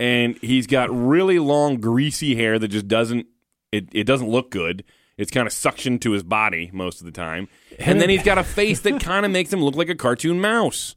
and 0.01 0.37
he's 0.39 0.67
got 0.67 0.89
really 0.91 1.39
long, 1.39 1.77
greasy 1.77 2.35
hair 2.35 2.59
that 2.59 2.67
just 2.67 2.87
doesn't 2.89 3.25
it, 3.71 3.87
it 3.91 4.03
doesn't 4.05 4.29
look 4.29 4.51
good. 4.51 4.83
It's 5.17 5.31
kind 5.31 5.47
of 5.47 5.53
suctioned 5.53 6.01
to 6.01 6.11
his 6.11 6.23
body 6.23 6.69
most 6.73 6.99
of 6.99 7.05
the 7.05 7.11
time, 7.11 7.47
and 7.79 7.99
then 7.99 8.09
he's 8.09 8.23
got 8.23 8.37
a 8.37 8.43
face 8.59 8.81
that 8.81 9.01
kind 9.01 9.25
of 9.25 9.31
makes 9.31 9.51
him 9.51 9.63
look 9.63 9.75
like 9.75 9.89
a 9.89 9.95
cartoon 9.95 10.39
mouse 10.39 10.95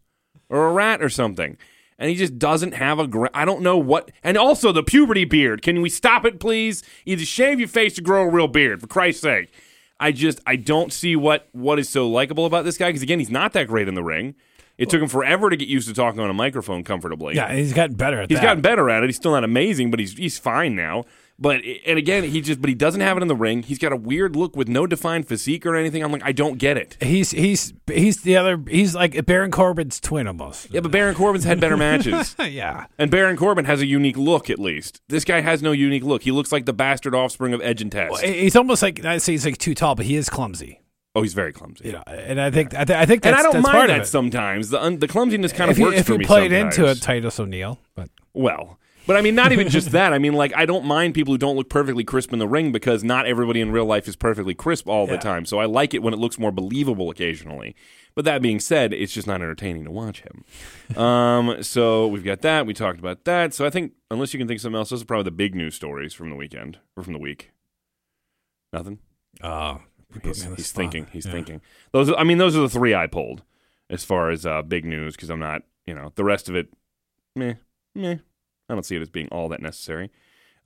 or 0.49 0.69
a 0.69 0.73
rat 0.73 1.03
or 1.03 1.09
something. 1.09 1.57
And 1.99 2.09
he 2.09 2.17
just 2.17 2.39
doesn't 2.39 2.73
have 2.73 2.99
a. 2.99 3.07
Gra- 3.07 3.31
I 3.35 3.45
don't 3.45 3.61
know 3.63 3.77
what. 3.77 4.11
And 4.23 4.37
also 4.39 4.73
the 4.73 4.83
puberty 4.83 5.25
beard. 5.27 5.61
Can 5.63 5.83
we 5.83 5.91
stop 5.91 6.25
it, 6.25 6.41
please? 6.41 6.83
Either 7.05 7.25
shave 7.25 7.59
your 7.59 7.69
face 7.69 7.95
to 7.97 8.03
grow 8.03 8.23
a 8.23 8.29
real 8.29 8.49
beard, 8.49 8.81
for 8.81 8.87
Christ's 8.87 9.23
sake. 9.23 9.51
I 9.99 10.13
just 10.13 10.41
I 10.47 10.57
don't 10.57 10.93
see 10.93 11.15
what 11.15 11.49
what 11.53 11.79
is 11.79 11.89
so 11.89 12.09
likable 12.09 12.47
about 12.47 12.65
this 12.65 12.79
guy 12.79 12.89
because 12.89 13.03
again 13.03 13.19
he's 13.19 13.31
not 13.31 13.53
that 13.53 13.69
great 13.69 13.87
in 13.87 13.95
the 13.95 14.03
ring. 14.03 14.35
It 14.79 14.89
took 14.89 15.03
him 15.03 15.09
forever 15.09 15.51
to 15.51 15.57
get 15.59 15.69
used 15.69 15.89
to 15.89 15.95
talking 15.95 16.21
on 16.21 16.31
a 16.31 16.35
microphone 16.35 16.85
comfortably. 16.85 17.35
Yeah, 17.37 17.53
he's 17.53 17.75
gotten 17.75 17.97
better 17.97 18.23
at 18.23 18.31
he's 18.31 18.39
that. 18.39 18.45
gotten 18.45 18.63
better 18.63 18.89
at 18.89 19.03
it. 19.03 19.09
He's 19.09 19.17
still 19.17 19.33
not 19.33 19.45
amazing, 19.45 19.91
but 19.91 20.01
he's 20.01 20.17
he's 20.17 20.39
fine 20.39 20.75
now. 20.75 21.05
But 21.43 21.63
and 21.87 21.99
again, 21.99 22.25
he 22.25 22.43
just 22.43 22.61
but 22.61 22.69
he 22.69 22.75
doesn't 22.75 23.01
have 23.01 23.17
it 23.17 23.23
in 23.23 23.29
the 23.29 23.35
ring. 23.35 23.63
He's 23.63 23.79
got 23.79 23.93
a 23.93 23.97
weird 23.97 24.37
look 24.37 24.55
with 24.55 24.69
no 24.69 24.87
defined 24.87 25.27
physique 25.27 25.65
or 25.65 25.75
anything. 25.75 26.05
I'm 26.05 26.13
like, 26.13 26.23
I 26.23 26.33
don't 26.33 26.59
get 26.59 26.77
it. 26.77 26.99
He's 27.01 27.31
he's 27.31 27.73
he's 27.87 28.19
the 28.23 28.37
other. 28.37 28.63
He's 28.69 28.95
like 28.95 29.25
Baron 29.25 29.51
Corbin's 29.51 30.01
twin 30.01 30.27
almost. 30.27 30.71
Yeah, 30.71 30.81
but 30.81 30.93
Baron 30.93 31.15
Corbin's 31.15 31.45
had 31.45 31.59
better 31.59 31.79
matches. 31.79 32.37
yeah. 32.41 32.87
And 32.99 33.11
Baron 33.11 33.39
Corbin 33.39 33.65
has 33.65 33.81
a 33.81 33.87
unique 33.87 34.19
look, 34.19 34.51
at 34.51 34.59
least. 34.59 35.01
This 35.09 35.25
guy 35.25 35.41
has 35.41 35.63
no 35.63 35.73
unique 35.73 36.05
look. 36.05 36.25
He 36.25 36.31
looks 36.31 36.53
like 36.53 36.67
the 36.67 36.75
bastard 36.75 37.15
offspring 37.15 37.55
of 37.55 37.63
Edge 37.63 37.81
and 37.81 37.91
Test. 37.91 38.21
He's 38.23 38.55
almost 38.55 38.83
like 38.83 39.03
I 39.05 39.17
say 39.17 39.33
he's 39.33 39.47
like 39.47 39.57
too 39.57 39.75
tall, 39.75 39.95
but 39.95 40.05
he 40.05 40.17
is 40.17 40.29
clumsy. 40.29 40.81
oh, 41.15 41.23
he's 41.23 41.33
very 41.33 41.55
clumsy. 41.55 41.93
Know, 41.93 42.03
and 42.07 42.39
I 42.39 42.51
think 42.51 42.75
I, 42.75 42.85
th- 42.85 42.99
I 42.99 43.07
think 43.07 43.23
that's, 43.23 43.39
and 43.39 43.49
I 43.49 43.51
don't 43.51 43.63
mind 43.63 43.89
that 43.89 44.07
sometimes. 44.07 44.69
The 44.69 44.83
un- 44.83 44.99
the 44.99 45.09
clumsiness 45.09 45.53
kind 45.55 45.71
if 45.71 45.77
of 45.77 45.79
you, 45.79 45.85
works 45.87 46.01
if 46.01 46.07
for 46.07 46.13
you 46.13 46.19
me 46.19 46.25
played 46.27 46.51
sometimes. 46.53 46.77
into 46.79 46.91
it, 46.91 47.01
Titus 47.01 47.41
O'Neil, 47.41 47.79
but 47.95 48.11
Well, 48.35 48.79
but 49.07 49.17
I 49.17 49.21
mean, 49.21 49.35
not 49.35 49.53
even 49.53 49.69
just 49.69 49.91
that. 49.93 50.13
I 50.13 50.19
mean, 50.19 50.33
like, 50.35 50.53
I 50.55 50.67
don't 50.67 50.85
mind 50.85 51.15
people 51.15 51.35
who 51.35 51.39
don't 51.39 51.57
look 51.57 51.69
perfectly 51.69 52.05
crisp 52.05 52.33
in 52.33 52.39
the 52.39 52.49
ring 52.49 52.73
because 52.73 53.03
not 53.05 53.27
everybody 53.27 53.61
in 53.61 53.71
real 53.73 53.87
life 53.87 54.07
is 54.09 54.17
perfectly 54.17 54.55
crisp 54.55 54.89
all 54.89 55.07
the 55.07 55.19
time. 55.19 55.45
So 55.47 55.59
I 55.59 55.65
like 55.67 55.95
it 55.95 56.03
when 56.03 56.15
it 56.15 56.19
looks 56.19 56.39
more 56.39 56.53
believable 56.53 57.11
occasionally. 57.11 57.75
But 58.15 58.25
that 58.25 58.43
being 58.43 58.59
said, 58.61 58.93
it's 58.93 59.13
just 59.13 59.27
not 59.27 59.37
entertaining 59.41 59.85
to 59.85 59.91
watch 59.91 60.23
him. 60.23 60.99
um, 61.01 61.63
so 61.63 62.07
we've 62.09 62.25
got 62.25 62.43
that. 62.43 62.67
We 62.67 62.75
talked 62.75 62.99
about 62.99 63.25
that. 63.25 63.55
So 63.55 63.65
I 63.65 63.71
think, 63.71 63.93
unless 64.11 64.35
you 64.35 64.39
can 64.39 64.49
think 64.49 64.59
of 64.59 64.63
something 64.63 64.79
else, 64.79 64.91
those 64.91 65.03
are 65.03 65.07
probably 65.07 65.25
the 65.25 65.31
big 65.31 65.55
news 65.55 65.75
stories 65.75 66.13
from 66.13 66.29
the 66.31 66.37
weekend 66.37 66.79
or 66.97 67.03
from 67.05 67.13
the 67.13 67.19
week. 67.21 67.53
Nothing. 68.73 68.99
uh, 69.43 69.79
He's, 70.25 70.43
he's 70.57 70.73
thinking. 70.73 71.07
He's 71.13 71.25
thinking. 71.25 71.61
Those. 71.93 72.13
I 72.19 72.25
mean, 72.25 72.39
those 72.39 72.57
are 72.57 72.61
the 72.63 72.69
three 72.69 72.97
I 72.97 73.07
pulled 73.07 73.45
as 73.89 74.03
far 74.03 74.31
as 74.31 74.45
uh, 74.45 74.61
big 74.63 74.85
news 74.85 75.15
because 75.15 75.31
I'm 75.31 75.39
not. 75.39 75.63
You 75.87 75.95
know, 75.95 76.11
the 76.17 76.25
rest 76.25 76.49
of 76.49 76.57
it, 76.57 76.69
meh, 77.37 77.55
meh. 77.95 78.17
I 78.71 78.75
don't 78.75 78.85
see 78.85 78.97
it 78.97 79.03
as 79.03 79.11
being 79.11 79.29
all 79.29 79.49
that 79.51 79.61
necessary. 79.61 80.11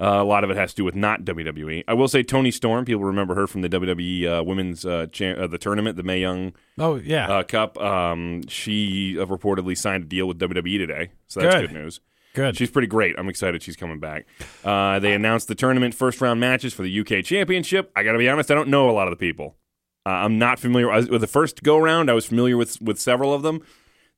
Uh, 0.00 0.06
a 0.20 0.24
lot 0.24 0.42
of 0.42 0.50
it 0.50 0.56
has 0.56 0.70
to 0.70 0.76
do 0.78 0.84
with 0.84 0.96
not 0.96 1.22
WWE. 1.24 1.84
I 1.86 1.94
will 1.94 2.08
say 2.08 2.24
Toni 2.24 2.50
Storm. 2.50 2.84
People 2.84 3.04
remember 3.04 3.36
her 3.36 3.46
from 3.46 3.62
the 3.62 3.68
WWE 3.68 4.40
uh, 4.40 4.42
Women's 4.42 4.84
uh, 4.84 5.06
cha- 5.12 5.34
uh, 5.34 5.46
the 5.46 5.56
tournament, 5.58 5.96
the 5.96 6.02
Mae 6.02 6.18
Young 6.20 6.52
Oh 6.78 6.96
yeah, 6.96 7.28
uh, 7.30 7.42
Cup. 7.44 7.78
Um, 7.80 8.42
she 8.48 9.16
uh, 9.20 9.24
reportedly 9.26 9.78
signed 9.78 10.02
a 10.04 10.06
deal 10.06 10.26
with 10.26 10.38
WWE 10.40 10.78
today, 10.78 11.10
so 11.28 11.40
that's 11.40 11.54
Good. 11.54 11.68
good 11.68 11.74
news. 11.80 12.00
good. 12.34 12.56
She's 12.56 12.72
pretty 12.72 12.88
great. 12.88 13.14
I'm 13.16 13.28
excited 13.28 13.62
she's 13.62 13.76
coming 13.76 14.00
back. 14.00 14.26
Uh, 14.64 14.98
they 14.98 15.12
announced 15.12 15.46
the 15.46 15.54
tournament 15.54 15.94
first 15.94 16.20
round 16.20 16.40
matches 16.40 16.74
for 16.74 16.82
the 16.82 17.00
UK 17.00 17.24
Championship. 17.24 17.92
I 17.94 18.02
got 18.02 18.12
to 18.12 18.18
be 18.18 18.28
honest, 18.28 18.50
I 18.50 18.54
don't 18.54 18.68
know 18.70 18.90
a 18.90 18.92
lot 18.92 19.06
of 19.06 19.12
the 19.12 19.16
people. 19.16 19.54
Uh, 20.04 20.10
I'm 20.10 20.38
not 20.40 20.58
familiar 20.58 20.90
with 21.08 21.20
the 21.20 21.28
first 21.28 21.62
go 21.62 21.78
round. 21.78 22.10
I 22.10 22.14
was 22.14 22.26
familiar 22.26 22.56
with 22.56 22.82
with 22.82 22.98
several 22.98 23.32
of 23.32 23.42
them. 23.42 23.60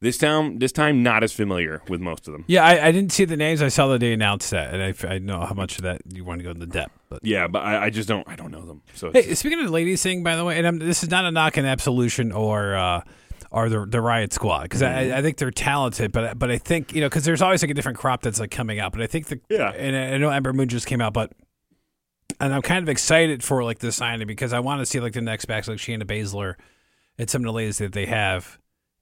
This 0.02 0.18
time, 0.18 0.58
this 0.58 0.72
time, 0.72 1.02
not 1.02 1.24
as 1.24 1.32
familiar 1.32 1.80
with 1.88 2.00
most 2.02 2.28
of 2.28 2.32
them. 2.32 2.44
yeah, 2.48 2.62
I, 2.64 2.88
I 2.88 2.92
didn't 2.92 3.12
see 3.12 3.24
the 3.24 3.36
names. 3.36 3.62
I 3.62 3.68
saw 3.68 3.86
that 3.88 4.00
they 4.00 4.12
announced 4.12 4.50
that, 4.50 4.74
and 4.74 4.82
I, 4.82 5.14
I 5.14 5.18
know 5.18 5.40
how 5.40 5.54
much 5.54 5.78
of 5.78 5.84
that 5.84 6.02
you 6.12 6.22
want 6.22 6.40
to 6.40 6.44
go 6.44 6.50
into 6.50 6.66
depth. 6.66 6.92
But 7.08 7.20
Yeah, 7.22 7.46
but 7.48 7.60
I, 7.62 7.84
I 7.86 7.90
just 7.90 8.06
don't. 8.06 8.28
I 8.28 8.36
don't 8.36 8.50
know 8.50 8.66
them. 8.66 8.82
So 8.94 9.10
hey, 9.10 9.34
speaking 9.34 9.58
of 9.58 9.64
the 9.66 9.72
ladies 9.72 10.02
thing, 10.02 10.22
by 10.22 10.36
the 10.36 10.44
way, 10.44 10.58
and 10.58 10.66
I'm, 10.66 10.78
this 10.78 11.02
is 11.02 11.10
not 11.10 11.24
a 11.24 11.30
knock 11.30 11.56
on 11.58 11.64
Absolution 11.64 12.30
or. 12.32 12.76
Uh, 12.76 13.00
or 13.52 13.68
the 13.68 13.86
the 13.86 14.00
Riot 14.00 14.32
Squad 14.32 14.64
because 14.64 14.82
Mm-hmm. 14.82 15.12
I, 15.14 15.18
I 15.18 15.22
think 15.22 15.38
they're 15.38 15.52
talented, 15.52 16.10
but 16.10 16.36
but 16.36 16.50
I 16.50 16.58
think 16.58 16.92
you 16.92 17.00
know 17.00 17.06
because 17.08 17.24
there's 17.24 17.40
always 17.40 17.62
like 17.62 17.70
a 17.70 17.74
different 17.74 17.96
crop 17.96 18.20
that's 18.20 18.40
like 18.40 18.50
coming 18.50 18.80
out. 18.80 18.90
But 18.92 19.02
I 19.02 19.06
think 19.06 19.28
the 19.28 19.40
Yeah. 19.48 19.70
and 19.70 19.96
I 19.96 20.14
I 20.14 20.18
know 20.18 20.30
Ember 20.30 20.52
Moon 20.52 20.68
just 20.68 20.86
came 20.86 21.00
out, 21.00 21.14
but 21.14 21.32
and 22.40 22.52
I'm 22.52 22.60
kind 22.60 22.82
of 22.82 22.88
excited 22.88 23.44
for 23.44 23.62
like 23.64 23.78
the 23.78 23.92
signing 23.92 24.26
because 24.26 24.52
I 24.52 24.58
want 24.58 24.80
to 24.80 24.86
see 24.86 24.98
like 25.00 25.12
the 25.12 25.20
next 25.20 25.44
backs 25.46 25.68
like 25.68 25.78
Shayna 25.78 26.02
Baszler 26.02 26.54
and 27.18 27.30
some 27.30 27.42
of 27.42 27.46
the 27.46 27.52
ladies 27.52 27.78
that 27.78 27.92
they 27.92 28.06
have. 28.06 28.58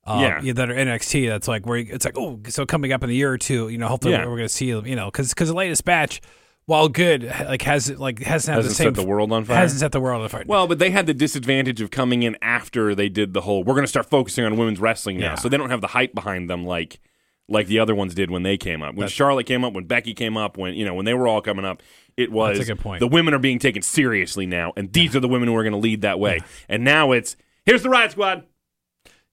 Um, 0.07 0.21
Yeah. 0.21 0.53
that 0.53 0.71
are 0.71 0.75
NXT. 0.75 1.29
That's 1.29 1.49
like 1.49 1.67
where 1.67 1.79
it's 1.79 2.05
like, 2.05 2.19
oh, 2.19 2.39
so 2.49 2.67
coming 2.67 2.93
up 2.93 3.03
in 3.05 3.11
a 3.11 3.13
year 3.15 3.33
or 3.33 3.39
two, 3.39 3.69
you 3.69 3.79
know, 3.79 3.89
hopefully 3.89 4.13
Yeah. 4.15 4.21
we're 4.27 4.37
going 4.37 4.43
to 4.43 4.49
see, 4.49 4.67
you 4.67 4.97
know, 4.97 5.07
because 5.07 5.31
because 5.31 5.49
the 5.49 5.55
latest 5.55 5.85
batch, 5.85 6.21
while 6.67 6.89
good, 6.89 7.25
like 7.25 7.63
has 7.63 7.91
like 7.99 8.21
hasn't 8.21 8.55
hasn't 8.55 8.71
the 8.71 8.75
same 8.75 8.87
set 8.87 8.95
the 8.95 9.07
world 9.07 9.33
on 9.33 9.45
fire. 9.45 9.57
hasn't 9.57 9.81
set 9.81 9.93
the 9.93 10.01
world 10.01 10.23
on 10.23 10.29
fire. 10.29 10.45
Well, 10.47 10.67
but 10.67 10.79
they 10.79 10.91
had 10.91 11.07
the 11.07 11.15
disadvantage 11.15 11.81
of 11.81 11.91
coming 11.91 12.23
in 12.23 12.37
after 12.43 12.95
they 12.95 13.09
did 13.09 13.33
the 13.35 13.43
whole. 13.43 13.65
We're 13.65 13.75
going 13.75 13.85
to 13.85 13.89
start 13.89 14.09
focusing 14.11 14.45
on 14.45 14.57
women's 14.57 14.81
wrestling 14.81 15.19
now, 15.19 15.27
Yeah. 15.33 15.35
so 15.37 15.49
they 15.49 15.57
don't 15.57 15.71
have 15.71 15.81
the 15.81 15.89
hype 15.89 16.15
behind 16.15 16.49
them 16.51 16.65
like 16.67 17.01
like 17.49 17.67
the 17.67 17.79
other 17.79 17.95
ones 17.95 18.15
did 18.15 18.31
when 18.31 18.43
they 18.43 18.57
came 18.57 18.81
up. 18.83 18.95
When 18.95 19.07
Charlotte 19.09 19.45
came 19.45 19.65
up, 19.65 19.75
when 19.75 19.85
Becky 19.85 20.15
came 20.15 20.37
up, 20.39 20.57
when 20.57 20.73
you 20.75 20.85
know 20.87 20.95
when 20.95 21.05
they 21.05 21.13
were 21.15 21.29
all 21.29 21.43
coming 21.43 21.65
up, 21.67 21.83
it 22.17 22.33
was 22.33 22.57
That's 22.59 22.71
a 22.71 22.73
good 22.75 22.81
point. 22.83 23.01
the 23.01 23.07
women 23.09 23.35
are 23.35 23.39
being 23.39 23.59
taken 23.59 23.83
seriously 23.83 24.47
now, 24.47 24.73
and 24.77 24.91
these 24.93 25.15
are 25.15 25.21
the 25.21 25.29
women 25.29 25.49
who 25.49 25.57
are 25.57 25.63
going 25.63 25.73
to 25.75 25.79
lead 25.79 26.01
that 26.03 26.19
way. 26.19 26.41
And 26.69 26.83
now 26.85 27.13
it's 27.13 27.37
here's 27.67 27.83
the 27.83 27.91
Riot 27.91 28.13
Squad, 28.13 28.45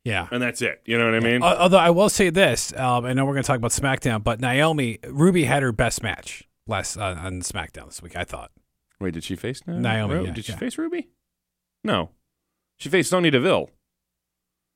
yeah. 0.04 0.28
and 0.32 0.42
that's 0.42 0.62
it. 0.62 0.82
You 0.86 0.98
know 0.98 1.06
what 1.06 1.16
I 1.16 1.20
mean? 1.20 1.44
Al- 1.44 1.58
Although 1.58 1.78
I 1.78 1.90
will 1.90 2.10
say 2.10 2.30
this, 2.30 2.74
um, 2.74 3.06
I 3.06 3.14
know 3.14 3.26
we're 3.26 3.34
going 3.34 3.44
to 3.44 3.48
talk 3.48 3.58
about 3.58 3.72
SmackDown, 3.72 4.24
but 4.24 4.40
Naomi 4.40 5.00
Ruby 5.08 5.44
had 5.44 5.64
her 5.64 5.72
best 5.72 6.04
match 6.04 6.48
last 6.68 6.98
uh, 6.98 7.16
on 7.20 7.42
SmackDown 7.42 7.88
this 7.88 8.02
week. 8.02 8.16
I 8.16 8.24
thought. 8.24 8.52
Wait, 9.00 9.14
did 9.14 9.24
she 9.24 9.36
face 9.36 9.62
Naomi? 9.66 9.82
Naomi, 9.82 10.26
yeah, 10.26 10.32
did 10.34 10.46
she 10.46 10.52
yeah. 10.52 10.58
face 10.60 10.78
Ruby? 10.78 11.10
No, 11.84 12.12
she 12.78 12.90
faced 12.90 13.10
Sonya 13.10 13.32
Deville. 13.32 13.70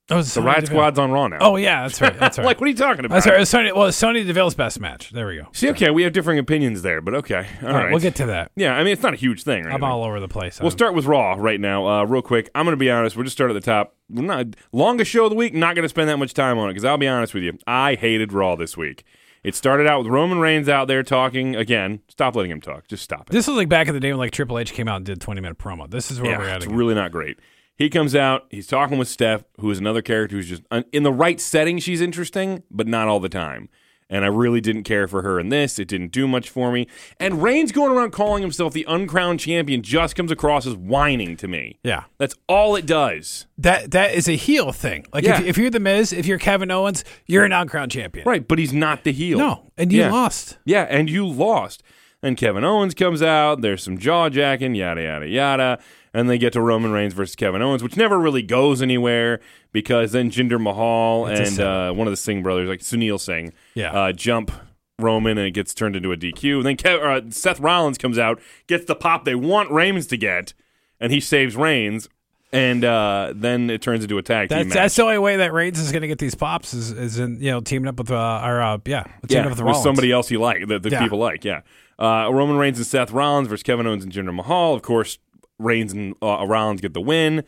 Oh, 0.08 0.22
The 0.22 0.40
Riot 0.40 0.66
Squad's 0.68 1.00
on 1.00 1.10
Raw 1.10 1.26
now. 1.26 1.38
Oh 1.40 1.56
yeah, 1.56 1.82
that's 1.82 2.00
right. 2.00 2.16
That's 2.16 2.38
right. 2.38 2.44
like 2.44 2.60
what 2.60 2.66
are 2.66 2.70
you 2.70 2.76
talking 2.76 3.04
about? 3.04 3.16
That's 3.16 3.26
right. 3.26 3.36
It 3.36 3.40
was 3.40 3.76
well, 3.76 3.86
it's 3.88 3.96
Sonya 3.96 4.24
Deville's 4.24 4.54
best 4.54 4.78
match. 4.78 5.10
There 5.10 5.26
we 5.26 5.36
go. 5.38 5.48
See, 5.52 5.68
okay, 5.70 5.90
we 5.90 6.04
have 6.04 6.12
differing 6.12 6.38
opinions 6.38 6.82
there, 6.82 7.00
but 7.00 7.14
okay, 7.14 7.44
all 7.62 7.68
All 7.68 7.74
right. 7.74 7.82
right, 7.84 7.90
we'll 7.90 8.00
get 8.00 8.14
to 8.16 8.26
that. 8.26 8.52
Yeah, 8.54 8.74
I 8.76 8.84
mean 8.84 8.92
it's 8.92 9.02
not 9.02 9.14
a 9.14 9.16
huge 9.16 9.42
thing. 9.42 9.66
I'm 9.66 9.82
all 9.82 10.04
over 10.04 10.20
the 10.20 10.28
place. 10.28 10.60
We'll 10.60 10.68
I'm- 10.68 10.76
start 10.78 10.94
with 10.94 11.06
Raw 11.06 11.34
right 11.38 11.60
now, 11.60 11.86
uh, 11.88 12.04
real 12.04 12.22
quick. 12.22 12.48
I'm 12.54 12.64
going 12.66 12.72
to 12.72 12.76
be 12.78 12.88
honest. 12.90 13.16
We'll 13.16 13.24
just 13.24 13.36
start 13.36 13.50
at 13.50 13.54
the 13.54 13.60
top. 13.60 13.96
We're 14.08 14.22
not 14.22 14.46
longest 14.72 15.10
show 15.10 15.24
of 15.24 15.30
the 15.30 15.36
week. 15.36 15.54
Not 15.54 15.74
going 15.74 15.82
to 15.82 15.88
spend 15.88 16.08
that 16.08 16.18
much 16.18 16.34
time 16.34 16.56
on 16.58 16.68
it 16.70 16.74
because 16.74 16.84
I'll 16.84 16.98
be 16.98 17.08
honest 17.08 17.34
with 17.34 17.42
you. 17.42 17.58
I 17.66 17.96
hated 17.96 18.32
Raw 18.32 18.54
this 18.54 18.76
week. 18.76 19.04
It 19.42 19.54
started 19.56 19.86
out 19.88 19.98
with 20.04 20.08
Roman 20.08 20.38
Reigns 20.38 20.68
out 20.68 20.86
there 20.88 21.02
talking 21.02 21.54
again. 21.56 22.00
Stop 22.08 22.36
letting 22.36 22.50
him 22.52 22.60
talk. 22.60 22.86
Just 22.88 23.02
stop 23.02 23.22
it. 23.28 23.32
This 23.32 23.46
was 23.48 23.56
like 23.56 23.68
back 23.68 23.88
in 23.88 23.94
the 23.94 24.00
day 24.00 24.10
when 24.12 24.18
like 24.18 24.30
Triple 24.32 24.58
H 24.58 24.72
came 24.72 24.86
out 24.88 24.96
and 24.96 25.04
did 25.06 25.20
20 25.20 25.40
minute 25.40 25.58
promo. 25.58 25.90
This 25.90 26.10
is 26.12 26.20
where 26.20 26.30
yeah, 26.32 26.38
we're 26.38 26.48
at. 26.48 26.56
it's 26.58 26.66
again. 26.66 26.76
really 26.76 26.94
not 26.94 27.10
great. 27.10 27.38
He 27.76 27.90
comes 27.90 28.14
out. 28.14 28.46
He's 28.50 28.66
talking 28.66 28.98
with 28.98 29.08
Steph, 29.08 29.44
who 29.60 29.70
is 29.70 29.78
another 29.78 30.02
character 30.02 30.36
who's 30.36 30.48
just 30.48 30.62
in 30.92 31.02
the 31.02 31.12
right 31.12 31.40
setting. 31.40 31.78
She's 31.78 32.00
interesting, 32.00 32.62
but 32.70 32.86
not 32.86 33.08
all 33.08 33.20
the 33.20 33.28
time. 33.28 33.68
And 34.08 34.24
I 34.24 34.28
really 34.28 34.60
didn't 34.60 34.84
care 34.84 35.08
for 35.08 35.22
her 35.22 35.40
in 35.40 35.48
this. 35.48 35.80
It 35.80 35.88
didn't 35.88 36.12
do 36.12 36.28
much 36.28 36.48
for 36.48 36.70
me. 36.70 36.86
And 37.18 37.42
Reigns 37.42 37.72
going 37.72 37.90
around 37.90 38.12
calling 38.12 38.40
himself 38.40 38.72
the 38.72 38.84
uncrowned 38.88 39.40
champion 39.40 39.82
just 39.82 40.14
comes 40.14 40.30
across 40.30 40.64
as 40.64 40.76
whining 40.76 41.36
to 41.38 41.48
me. 41.48 41.80
yeah, 41.82 42.04
That's 42.16 42.36
all 42.48 42.76
it 42.76 42.86
does. 42.86 43.46
that 43.58 43.90
that 43.90 44.14
is 44.14 44.28
a 44.28 44.36
heel 44.36 44.70
thing. 44.70 45.06
Like 45.12 45.24
Yeah. 45.24 45.40
if, 45.40 45.46
if 45.48 45.58
you're 45.58 45.70
the 45.70 45.80
Miz, 45.80 46.12
if 46.12 46.24
you're 46.24 46.38
Kevin 46.38 46.70
Owens, 46.70 47.02
you're 47.26 47.44
an 47.44 47.52
on-crown 47.52 47.88
champion. 47.90 48.28
Right, 48.28 48.46
but 48.46 48.60
he's 48.60 48.72
not 48.72 49.02
the 49.02 49.10
heel. 49.12 49.38
No, 49.38 49.72
and 49.76 49.90
you 49.92 50.02
Yeah. 50.02 50.12
lost. 50.12 50.56
Yeah, 50.64 50.82
and 50.88 51.10
you 51.10 51.26
lost. 51.26 51.82
And 52.22 52.36
Kevin 52.36 52.62
Owens 52.64 52.94
comes 52.94 53.22
out. 53.22 53.60
There's 53.60 53.82
some 53.82 53.98
jaw 53.98 54.28
jacking, 54.28 54.76
yada, 54.76 55.02
yada, 55.02 55.26
yada. 55.28 55.78
And 56.16 56.30
they 56.30 56.38
get 56.38 56.54
to 56.54 56.60
Roman 56.62 56.92
Reigns 56.92 57.12
versus 57.12 57.36
Kevin 57.36 57.60
Owens, 57.60 57.82
which 57.82 57.96
never 57.96 58.18
really 58.18 58.40
goes 58.40 58.80
anywhere 58.80 59.40
because 59.72 60.12
then 60.12 60.30
Jinder 60.30 60.58
Mahal 60.58 61.26
and 61.26 61.60
uh, 61.60 61.92
one 61.92 62.06
of 62.06 62.12
the 62.12 62.16
Singh 62.16 62.42
brothers, 62.42 62.68
like 62.68 62.80
Sunil 62.80 63.20
Singh, 63.20 63.52
Yeah. 63.74 63.92
uh, 63.92 64.12
jump 64.12 64.50
Roman 64.98 65.36
and 65.36 65.46
it 65.46 65.50
gets 65.50 65.74
turned 65.74 65.94
into 65.94 66.12
a 66.12 66.16
DQ. 66.16 66.56
And 66.58 66.64
then 66.66 66.76
Kev- 66.78 67.02
uh, 67.26 67.30
Seth 67.30 67.60
Rollins 67.60 67.98
comes 67.98 68.18
out, 68.18 68.40
gets 68.66 68.86
the 68.86 68.94
pop 68.94 69.26
they 69.26 69.34
want 69.34 69.70
Reigns 69.70 70.06
to 70.06 70.16
get, 70.16 70.54
and 70.98 71.12
he 71.12 71.20
saves 71.20 71.54
Reigns. 71.54 72.08
And 72.52 72.82
uh, 72.84 73.34
then 73.36 73.68
it 73.68 73.82
turns 73.82 74.02
into 74.04 74.16
a 74.16 74.22
tag 74.22 74.48
team 74.48 74.56
That's 74.56 74.68
match. 74.68 74.74
that's 74.74 74.96
the 74.96 75.02
only 75.02 75.18
way 75.18 75.36
that 75.36 75.52
Reigns 75.52 75.78
is 75.78 75.90
going 75.92 76.00
to 76.02 76.08
get 76.08 76.18
these 76.18 76.34
pops 76.36 76.72
is, 76.72 76.92
is 76.92 77.18
in 77.18 77.40
you 77.42 77.50
know 77.50 77.60
teaming 77.60 77.88
up 77.88 77.98
with 77.98 78.10
uh 78.10 78.40
or 78.42 78.62
uh 78.62 78.78
yeah 78.86 79.02
teaming 79.02 79.18
yeah, 79.28 79.40
up 79.42 79.50
with, 79.50 79.60
with 79.60 79.76
somebody 79.76 80.12
else 80.12 80.30
you 80.30 80.38
like, 80.40 80.66
that, 80.68 80.82
that 80.82 80.92
Yeah. 80.92 81.02
people 81.02 81.18
like. 81.18 81.44
Yeah, 81.44 81.60
uh, 81.98 82.30
Roman 82.32 82.56
Reigns 82.56 82.78
and 82.78 82.86
Seth 82.86 83.10
Rollins 83.10 83.48
versus 83.48 83.64
Kevin 83.64 83.86
Owens 83.86 84.04
and 84.04 84.12
Jinder 84.12 84.32
Mahal. 84.34 84.74
Of 84.74 84.80
course, 84.82 85.18
Reigns 85.58 85.92
and 85.92 86.14
uh, 86.22 86.44
Rollins 86.46 86.80
get 86.80 86.94
the 86.94 87.00
win. 87.00 87.44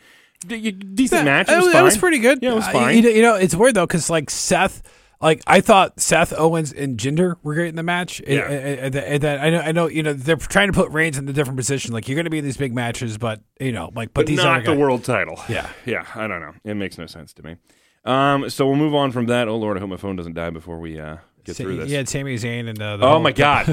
D- 0.47 0.61
y- 0.63 0.71
decent 0.71 1.21
Yeah, 1.21 1.25
match. 1.25 1.49
It 1.49 1.57
was, 1.57 1.75
it 1.75 1.83
was 1.83 1.97
pretty 1.99 2.19
good. 2.19 2.39
Yeah, 2.43 2.53
it 2.53 2.55
was 2.57 2.67
Uh, 2.69 2.73
fine. 2.73 2.97
you, 2.97 3.03
know- 3.03 3.09
you 3.09 3.23
know, 3.23 3.35
it's 3.35 3.55
weird 3.55 3.75
though 3.75 3.87
because 3.87 4.09
like 4.09 4.31
Seth, 4.31 4.83
like 5.21 5.43
I 5.49 5.61
thought 5.61 5.99
Seth 6.01 6.33
Owens 6.39 6.73
and 6.73 6.97
Jinder 6.97 7.35
were 7.43 7.55
great 7.55 7.69
in 7.71 7.75
the 7.77 7.83
match. 7.83 8.23
Yeah. 8.27 8.49
And, 8.49 8.95
and- 8.95 9.05
and 9.05 9.23
then 9.23 9.41
I 9.41 9.51
know, 9.51 9.61
I 9.61 9.73
know, 9.73 9.89
you 9.89 10.03
know, 10.05 10.13
they're 10.13 10.37
trying 10.37 10.69
to 10.69 10.73
put 10.73 10.91
Reigns 10.93 11.19
in 11.19 11.29
a 11.29 11.33
different 11.33 11.57
position. 11.57 11.93
Like 11.93 12.09
you're 12.09 12.15
going 12.15 12.25
to 12.25 12.31
be 12.31 12.39
in 12.39 12.45
these 12.45 12.57
big 12.57 12.73
matches, 12.73 13.19
but 13.19 13.41
you 13.61 13.73
know, 13.73 13.87
like 13.95 14.15
but, 14.15 14.21
but 14.23 14.27
these 14.27 14.39
not 14.39 14.65
the 14.65 14.71
guys- 14.73 14.79
world 14.79 15.03
title. 15.05 15.41
Yeah. 15.49 15.69
yeah. 15.87 16.05
I 16.15 16.27
don't 16.29 16.41
know. 16.41 16.53
It 16.65 16.75
makes 16.75 16.99
no 16.99 17.07
sense 17.07 17.33
to 17.35 17.43
me. 17.43 17.57
Um, 18.05 18.49
so 18.49 18.67
we'll 18.67 18.77
move 18.77 18.95
on 18.95 19.11
from 19.11 19.27
that. 19.27 19.49
Oh 19.49 19.57
Lord, 19.57 19.77
I 19.77 19.81
hope 19.81 19.91
my 19.91 19.97
phone 19.97 20.15
doesn't 20.17 20.35
die 20.35 20.51
before 20.51 20.79
we 20.79 20.99
uh, 21.01 21.17
get 21.49 21.57
Sa- 21.57 21.65
through 21.65 21.77
this. 21.79 21.91
Had 21.93 22.09
Sami 22.09 22.37
Zayn 22.37 22.69
and 22.69 22.81
uh, 22.81 22.97
the 22.97 23.05
Oh 23.07 23.19
my 23.21 23.33
God, 23.33 23.67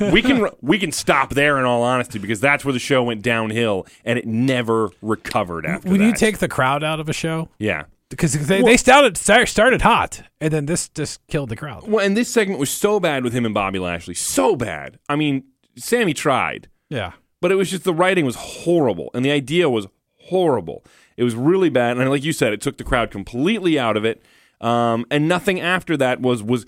we 0.12 0.22
can 0.22 0.48
we 0.60 0.78
can 0.78 0.92
stop 0.92 1.30
there 1.30 1.58
in 1.58 1.64
all 1.64 1.82
honesty 1.82 2.18
because 2.18 2.40
that's 2.40 2.64
where 2.64 2.72
the 2.72 2.78
show 2.78 3.02
went 3.02 3.22
downhill 3.22 3.86
and 4.04 4.18
it 4.18 4.26
never 4.26 4.90
recovered 5.02 5.64
after 5.66 5.88
When 5.90 6.00
that. 6.00 6.06
you 6.06 6.12
take 6.14 6.38
the 6.38 6.48
crowd 6.48 6.84
out 6.84 7.00
of 7.00 7.08
a 7.08 7.12
show, 7.12 7.48
yeah. 7.58 7.84
because 8.10 8.32
they, 8.46 8.62
they 8.62 8.76
started 8.76 9.16
started 9.16 9.82
hot, 9.82 10.22
and 10.40 10.52
then 10.52 10.66
this 10.66 10.88
just 10.90 11.26
killed 11.28 11.48
the 11.48 11.56
crowd. 11.56 11.86
Well, 11.88 12.04
and 12.04 12.16
this 12.16 12.28
segment 12.28 12.58
was 12.60 12.70
so 12.70 13.00
bad 13.00 13.24
with 13.24 13.32
him 13.32 13.44
and 13.44 13.54
Bobby 13.54 13.78
Lashley, 13.78 14.14
so 14.14 14.56
bad. 14.56 14.98
I 15.08 15.16
mean, 15.16 15.44
Sami 15.76 16.12
tried, 16.14 16.68
Yeah. 16.88 17.12
but 17.40 17.50
it 17.52 17.54
was 17.54 17.70
just 17.70 17.84
the 17.84 17.94
writing 17.94 18.24
was 18.26 18.36
horrible 18.36 19.10
and 19.14 19.24
the 19.24 19.30
idea 19.30 19.70
was 19.70 19.86
horrible. 20.28 20.84
It 21.16 21.24
was 21.24 21.34
really 21.34 21.68
bad, 21.68 21.98
and 21.98 22.08
like 22.10 22.24
you 22.24 22.32
said, 22.32 22.52
it 22.52 22.60
took 22.60 22.78
the 22.78 22.84
crowd 22.84 23.10
completely 23.10 23.78
out 23.78 23.96
of 23.96 24.04
it. 24.04 24.22
Um, 24.60 25.06
and 25.10 25.26
nothing 25.28 25.60
after 25.60 25.96
that 25.98 26.20
was 26.20 26.42
was 26.42 26.66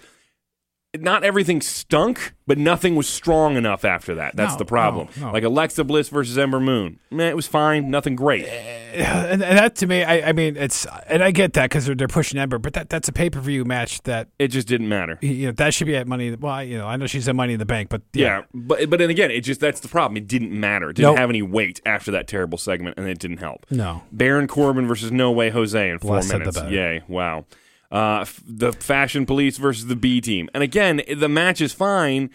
not 0.99 1.25
everything 1.25 1.61
stunk, 1.63 2.35
but 2.47 2.59
nothing 2.59 2.97
was 2.97 3.09
strong 3.09 3.57
enough 3.57 3.83
after 3.85 4.15
that. 4.17 4.37
That's 4.37 4.53
No, 4.55 4.59
the 4.59 4.65
problem. 4.67 5.09
no, 5.19 5.27
no. 5.29 5.33
Like 5.33 5.43
Alexa 5.43 5.85
Bliss 5.85 6.11
versus 6.11 6.37
Ember 6.37 6.61
Moon, 6.61 6.99
man, 7.11 7.29
it 7.29 7.37
was 7.37 7.47
fine, 7.47 7.91
nothing 7.91 8.15
great. 8.15 8.45
and, 8.93 9.43
and 9.43 9.59
that 9.59 9.75
to 9.77 9.87
me, 9.87 10.03
I, 10.05 10.29
I 10.29 10.33
mean, 10.33 10.55
it's 10.59 10.87
and 11.07 11.25
I 11.25 11.31
get 11.31 11.55
that 11.55 11.71
because 11.71 11.87
they're, 11.87 11.95
they're 11.95 12.09
pushing 12.09 12.39
Ember, 12.39 12.59
but 12.59 12.75
that 12.75 12.91
that's 12.91 13.09
a 13.09 13.13
pay 13.13 13.31
per 13.31 13.41
view 13.41 13.65
match 13.65 14.03
that 14.03 14.29
It 14.39 14.49
just 14.49 14.69
didn't 14.69 14.89
matter. 14.91 15.19
you 15.23 15.47
know 15.47 15.53
that 15.53 15.73
should 15.73 15.87
be 15.87 15.97
at 15.97 16.07
Money. 16.07 16.35
Well, 16.35 16.63
you 16.63 16.77
know, 16.77 16.87
I 16.87 16.97
know 16.97 17.07
she's 17.07 17.27
at 17.27 17.35
Money 17.37 17.55
in 17.55 17.59
the 17.59 17.65
Bank, 17.65 17.89
but 17.89 18.03
Yeah, 18.13 18.41
yeah, 18.41 18.43
but 18.53 18.91
but 18.91 18.99
then 18.99 19.09
again, 19.09 19.31
it 19.31 19.41
just 19.41 19.61
that's 19.61 19.81
the 19.81 19.89
problem. 19.89 20.19
It 20.19 20.27
didn't 20.29 20.53
matter. 20.53 20.91
It 20.91 20.97
didn't 20.97 21.13
Nope. 21.13 21.19
have 21.19 21.31
any 21.31 21.41
weight 21.43 21.81
after 21.87 22.11
that 22.11 22.29
terrible 22.29 22.59
segment, 22.59 22.99
and 22.99 23.09
it 23.09 23.19
didn't 23.19 23.39
help. 23.39 23.65
no, 23.71 24.03
Baron 24.13 24.47
Corbin 24.47 24.87
versus 24.87 25.11
No 25.11 25.31
Way 25.33 25.49
Jose 25.49 25.89
in 25.89 25.99
four 25.99 26.17
Less 26.17 26.29
said 26.29 26.45
the 26.45 26.53
minutes. 26.53 26.71
Yay! 26.71 27.03
Wow. 27.09 27.47
Uh, 27.93 28.21
f- 28.23 28.41
the 28.47 28.73
Fashion 28.73 29.27
Police 29.27 29.59
versus 29.59 29.87
the 29.87 29.97
B 29.97 30.21
Team, 30.23 30.49
and 30.55 30.63
again, 30.63 31.03
the 31.15 31.29
match 31.29 31.61
is 31.61 31.73
fine, 31.75 32.31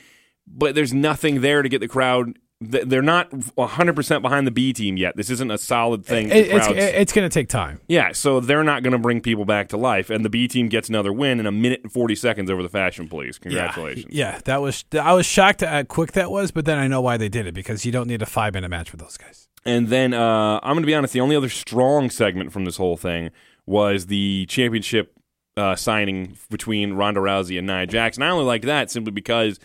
but 0.45 0.75
there's 0.75 0.93
nothing 0.93 1.41
there 1.41 1.63
to 1.63 1.69
get 1.69 1.79
the 1.79 1.87
crowd. 1.87 2.37
th- 2.71 2.85
They're 2.85 3.01
not 3.01 3.33
100 3.55 3.95
percent 3.95 4.21
behind 4.21 4.45
the 4.45 4.51
B 4.51 4.71
Team 4.71 4.97
yet. 4.97 5.15
This 5.17 5.31
isn't 5.31 5.49
a 5.49 5.57
solid 5.57 6.05
thing. 6.05 6.29
it, 6.29 6.47
it's 6.51 6.67
it's 6.69 7.11
going 7.13 7.27
to 7.27 7.33
take 7.33 7.49
time. 7.49 7.81
yeah, 7.87 8.11
so 8.11 8.39
they're 8.39 8.63
not 8.63 8.83
going 8.83 8.91
to 8.93 8.99
bring 8.99 9.19
people 9.19 9.45
back 9.45 9.69
to 9.69 9.77
life, 9.77 10.11
and 10.11 10.23
the 10.23 10.29
B 10.29 10.47
Team 10.47 10.69
gets 10.69 10.89
another 10.89 11.11
win 11.11 11.39
in 11.39 11.47
a 11.47 11.51
minute 11.51 11.79
and 11.81 11.91
40 11.91 12.13
seconds 12.13 12.51
over 12.51 12.61
the 12.61 12.69
Fashion 12.69 13.07
Police. 13.09 13.39
Congratulations. 13.39 14.05
Yeah, 14.13 14.33
yeah, 14.35 14.41
that 14.45 14.61
was 14.61 14.85
I 14.93 15.13
was 15.13 15.25
shocked 15.25 15.63
at 15.63 15.69
how 15.69 15.81
quick 15.83 16.11
that 16.11 16.29
was, 16.29 16.51
but 16.51 16.65
then 16.65 16.77
I 16.77 16.87
know 16.87 17.01
why 17.01 17.17
they 17.17 17.29
did 17.29 17.47
it 17.47 17.55
because 17.55 17.83
you 17.83 17.91
don't 17.91 18.07
need 18.07 18.21
a 18.21 18.27
five 18.27 18.53
minute 18.53 18.69
match 18.69 18.91
with 18.91 19.01
those 19.01 19.17
guys. 19.17 19.47
And 19.65 19.87
then 19.87 20.13
uh, 20.13 20.59
I'm 20.61 20.73
going 20.73 20.83
to 20.83 20.87
be 20.87 20.93
honest, 20.95 21.13
the 21.13 21.21
only 21.21 21.35
other 21.35 21.49
strong 21.49 22.09
segment 22.11 22.53
from 22.53 22.63
this 22.65 22.77
whole 22.77 22.95
thing 22.95 23.31
was 23.65 24.05
the 24.05 24.45
championship 24.47 25.13
uh, 25.57 25.75
signing 25.75 26.37
between 26.49 26.93
Ronda 26.93 27.19
Rousey 27.19 27.57
and 27.57 27.67
Nia 27.67 27.85
Jax. 27.87 28.17
And 28.17 28.23
I 28.23 28.29
only 28.29 28.45
liked 28.45 28.65
that 28.65 28.91
simply 28.91 29.11
because 29.11 29.59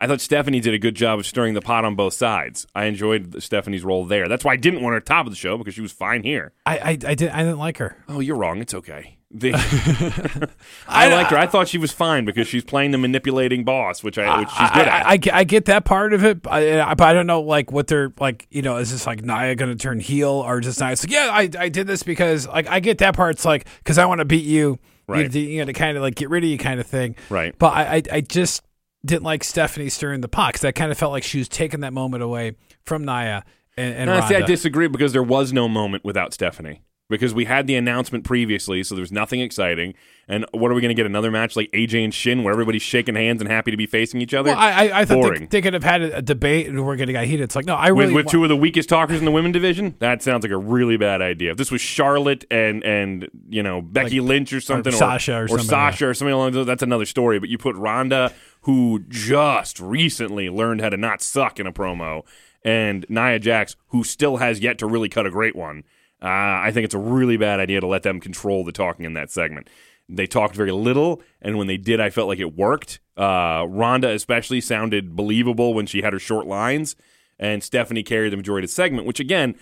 I 0.00 0.06
thought 0.06 0.20
Stephanie 0.20 0.60
did 0.60 0.74
a 0.74 0.78
good 0.78 0.94
job 0.94 1.18
of 1.18 1.26
stirring 1.26 1.54
the 1.54 1.60
pot 1.60 1.84
on 1.84 1.94
both 1.96 2.14
sides. 2.14 2.66
I 2.74 2.84
enjoyed 2.84 3.42
Stephanie's 3.42 3.84
role 3.84 4.04
there. 4.04 4.28
That's 4.28 4.44
why 4.44 4.52
I 4.52 4.56
didn't 4.56 4.82
want 4.82 4.92
her 4.92 4.98
at 4.98 5.06
top 5.06 5.26
of 5.26 5.32
the 5.32 5.36
show 5.36 5.58
because 5.58 5.74
she 5.74 5.80
was 5.80 5.92
fine 5.92 6.22
here. 6.22 6.52
I 6.66 6.78
I, 6.78 6.88
I 6.90 6.94
didn't 6.96 7.30
I 7.30 7.38
didn't 7.38 7.58
like 7.58 7.78
her. 7.78 7.96
Oh, 8.08 8.20
you're 8.20 8.36
wrong. 8.36 8.60
It's 8.60 8.74
okay. 8.74 9.16
The- 9.30 9.52
I 10.88 11.08
liked 11.12 11.30
her. 11.32 11.36
I 11.36 11.46
thought 11.46 11.68
she 11.68 11.76
was 11.76 11.92
fine 11.92 12.24
because 12.24 12.48
she's 12.48 12.64
playing 12.64 12.92
the 12.92 12.98
manipulating 12.98 13.62
boss, 13.62 14.02
which 14.02 14.16
I 14.18 14.38
which 14.38 14.48
she's 14.48 14.58
I, 14.58 14.74
good 14.74 14.88
I, 14.88 14.98
at. 15.00 15.06
I, 15.06 15.16
get- 15.18 15.34
I 15.34 15.44
get 15.44 15.64
that 15.66 15.84
part 15.84 16.12
of 16.14 16.24
it, 16.24 16.42
but 16.42 16.52
I, 16.52 16.94
but 16.94 17.04
I 17.08 17.12
don't 17.12 17.26
know 17.26 17.42
like 17.42 17.70
what 17.70 17.88
they're 17.88 18.12
like. 18.18 18.46
You 18.50 18.62
know, 18.62 18.76
is 18.78 18.90
this 18.90 19.06
like 19.06 19.22
Nia 19.22 19.54
going 19.54 19.70
to 19.70 19.76
turn 19.76 20.00
heel 20.00 20.30
or 20.30 20.60
just 20.60 20.80
Nia? 20.80 20.92
It's 20.92 21.04
like, 21.04 21.12
yeah, 21.12 21.28
I, 21.32 21.50
I 21.58 21.68
did 21.68 21.86
this 21.86 22.02
because 22.02 22.46
like 22.48 22.68
I 22.68 22.80
get 22.80 22.98
that 22.98 23.14
part. 23.16 23.34
It's 23.34 23.44
like 23.44 23.66
because 23.78 23.98
I 23.98 24.06
want 24.06 24.20
to 24.20 24.24
beat 24.24 24.46
you, 24.46 24.78
Right. 25.08 25.34
You, 25.34 25.40
you 25.40 25.58
know, 25.60 25.66
to 25.66 25.72
kind 25.72 25.96
of 25.96 26.02
like 26.02 26.14
get 26.14 26.30
rid 26.30 26.44
of 26.44 26.50
you, 26.50 26.58
kind 26.58 26.78
of 26.78 26.86
thing. 26.86 27.16
Right. 27.30 27.58
But 27.58 27.72
I 27.72 27.96
I, 27.96 28.02
I 28.12 28.20
just 28.20 28.62
didn't 29.04 29.24
like 29.24 29.44
Stephanie 29.44 29.88
stirring 29.88 30.20
the 30.20 30.28
pot 30.28 30.52
because 30.52 30.64
I 30.64 30.72
kind 30.72 30.92
of 30.92 30.98
felt 30.98 31.12
like 31.12 31.22
she 31.22 31.38
was 31.38 31.48
taking 31.48 31.80
that 31.80 31.92
moment 31.92 32.22
away 32.22 32.56
from 32.84 33.04
Nia 33.04 33.44
and, 33.78 33.94
and 33.94 34.06
No, 34.10 34.20
see, 34.26 34.34
I 34.34 34.42
disagree 34.42 34.88
because 34.88 35.12
there 35.12 35.22
was 35.22 35.52
no 35.52 35.68
moment 35.68 36.04
without 36.04 36.34
Stephanie. 36.34 36.82
Because 37.08 37.32
we 37.32 37.46
had 37.46 37.66
the 37.66 37.74
announcement 37.74 38.24
previously, 38.24 38.82
so 38.82 38.94
there's 38.94 39.10
nothing 39.10 39.40
exciting. 39.40 39.94
And 40.28 40.44
what 40.52 40.70
are 40.70 40.74
we 40.74 40.82
going 40.82 40.90
to 40.90 40.94
get? 40.94 41.06
Another 41.06 41.30
match 41.30 41.56
like 41.56 41.72
AJ 41.72 42.04
and 42.04 42.12
Shin, 42.12 42.42
where 42.42 42.52
everybody's 42.52 42.82
shaking 42.82 43.14
hands 43.14 43.40
and 43.40 43.50
happy 43.50 43.70
to 43.70 43.78
be 43.78 43.86
facing 43.86 44.20
each 44.20 44.34
other? 44.34 44.50
Well, 44.50 44.58
I, 44.58 44.88
I, 44.88 45.00
I 45.00 45.04
thought 45.06 45.38
they, 45.38 45.46
they 45.46 45.62
could 45.62 45.72
have 45.72 45.84
had 45.84 46.02
a, 46.02 46.20
debate 46.20 46.66
and 46.66 46.84
we're 46.84 46.96
going 46.96 47.06
to 47.06 47.14
get 47.14 47.24
heated. 47.24 47.44
It's 47.44 47.56
like, 47.56 47.64
no, 47.64 47.74
I 47.74 47.92
with, 47.92 48.08
really 48.08 48.14
with 48.14 48.26
wa- 48.26 48.32
two 48.32 48.42
of 48.42 48.50
the 48.50 48.56
weakest 48.56 48.90
talkers 48.90 49.18
in 49.20 49.24
the 49.24 49.30
women 49.30 49.52
division, 49.52 49.94
that 50.00 50.22
sounds 50.22 50.42
like 50.42 50.52
a 50.52 50.58
really 50.58 50.98
bad 50.98 51.22
idea. 51.22 51.52
If 51.52 51.56
this 51.56 51.70
was 51.70 51.80
Charlotte 51.80 52.44
and 52.50 52.84
and 52.84 53.28
you 53.48 53.62
know 53.62 53.80
Becky 53.80 54.20
Lynch 54.20 54.52
or 54.52 54.60
something, 54.60 54.92
Sasha 54.92 55.44
or 55.44 55.48
somebody, 55.48 55.66
Sasha 55.66 56.08
or 56.08 56.14
something 56.14 56.34
along 56.34 56.52
those, 56.52 56.66
that's 56.66 56.82
another 56.82 57.06
story. 57.06 57.38
But 57.38 57.48
you 57.48 57.56
put 57.56 57.74
Ronda, 57.76 58.34
who 58.62 59.04
just 59.08 59.80
recently 59.80 60.50
learned 60.50 60.82
how 60.82 60.90
to 60.90 60.98
not 60.98 61.22
suck 61.22 61.58
in 61.58 61.66
a 61.66 61.72
promo, 61.72 62.24
and 62.62 63.06
Nia 63.08 63.38
Jax, 63.38 63.76
who 63.88 64.04
still 64.04 64.36
has 64.36 64.60
yet 64.60 64.76
to 64.78 64.86
really 64.86 65.08
cut 65.08 65.24
a 65.24 65.30
great 65.30 65.56
one. 65.56 65.84
Uh, 66.22 66.26
I 66.26 66.70
think 66.72 66.84
it's 66.84 66.94
a 66.94 66.98
really 66.98 67.36
bad 67.36 67.60
idea 67.60 67.80
to 67.80 67.86
let 67.86 68.02
them 68.02 68.20
control 68.20 68.64
the 68.64 68.72
talking 68.72 69.04
in 69.04 69.12
that 69.14 69.30
segment. 69.30 69.68
They 70.08 70.26
talked 70.26 70.54
very 70.54 70.72
little, 70.72 71.22
and 71.42 71.58
when 71.58 71.66
they 71.66 71.76
did, 71.76 72.00
I 72.00 72.10
felt 72.10 72.28
like 72.28 72.38
it 72.38 72.56
worked. 72.56 72.98
Uh, 73.16 73.66
Ronda, 73.68 74.10
especially, 74.10 74.60
sounded 74.60 75.14
believable 75.14 75.74
when 75.74 75.86
she 75.86 76.02
had 76.02 76.12
her 76.12 76.18
short 76.18 76.46
lines, 76.46 76.96
and 77.38 77.62
Stephanie 77.62 78.02
carried 78.02 78.32
the 78.32 78.36
majority 78.36 78.64
of 78.64 78.70
the 78.70 78.74
segment, 78.74 79.06
which, 79.06 79.20
again, 79.20 79.54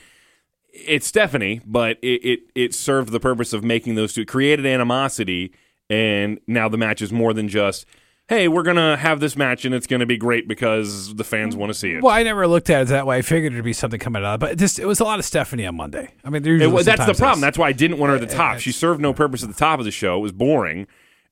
it's 0.73 1.07
Stephanie, 1.07 1.61
but 1.67 1.99
it, 2.01 2.25
it, 2.25 2.41
it 2.55 2.75
served 2.75 3.11
the 3.11 3.21
purpose 3.21 3.53
of 3.53 3.65
making 3.65 3.97
those 3.97 4.13
two, 4.13 4.25
created 4.25 4.67
animosity, 4.67 5.53
and 5.91 6.39
now 6.47 6.69
the 6.69 6.79
match 6.79 7.03
is 7.03 7.13
more 7.13 7.35
than 7.35 7.49
just, 7.49 7.87
hey, 8.29 8.49
we're 8.49 8.63
going 8.63 8.77
to 8.77 8.97
have 8.97 9.21
this 9.21 9.37
match, 9.37 9.65
and 9.65 9.75
it's 9.75 9.87
going 9.87 10.01
to 10.01 10.07
be 10.07 10.17
great 10.17 10.49
because 10.49 11.15
the 11.15 11.25
fans 11.25 11.55
want 11.55 11.71
to 11.71 11.79
see 11.79 11.93
it. 11.93 12.03
Well, 12.03 12.15
I 12.15 12.23
never 12.23 12.47
looked 12.47 12.71
at 12.71 12.83
it 12.83 12.89
that 12.89 13.07
way. 13.07 13.19
I 13.19 13.23
figured 13.23 13.53
it'd 13.53 13.65
be 13.65 13.73
something 13.73 14.01
coming 14.01 14.25
out, 14.25 14.35
of 14.35 14.35
it. 14.35 14.41
but 14.41 14.51
it 14.53 14.59
just 14.59 14.79
it 14.79 14.87
was 14.87 15.01
a 15.01 15.05
lot 15.05 15.19
of 15.19 15.25
Stephanie 15.25 15.67
on 15.67 15.77
Monday. 15.77 16.13
I 16.25 16.31
mean, 16.31 16.43
It 16.43 16.49
usually 16.49 16.83
that's 16.83 17.07
the 17.07 17.15
problem. 17.15 17.41
That's 17.41 17.59
why 17.59 17.69
I 17.69 17.73
didn't 17.73 17.99
want 17.99 18.11
her 18.11 18.17
at 18.17 18.29
the 18.29 18.35
top. 18.35 18.59
She 18.59 18.73
served 18.73 19.01
no 19.01 19.13
purpose 19.13 19.43
at 19.43 19.49
the 19.49 19.55
top 19.55 19.79
of 19.79 19.85
the 19.85 19.91
show. 19.91 20.19
It 20.19 20.21
was 20.23 20.33
boring. 20.33 20.87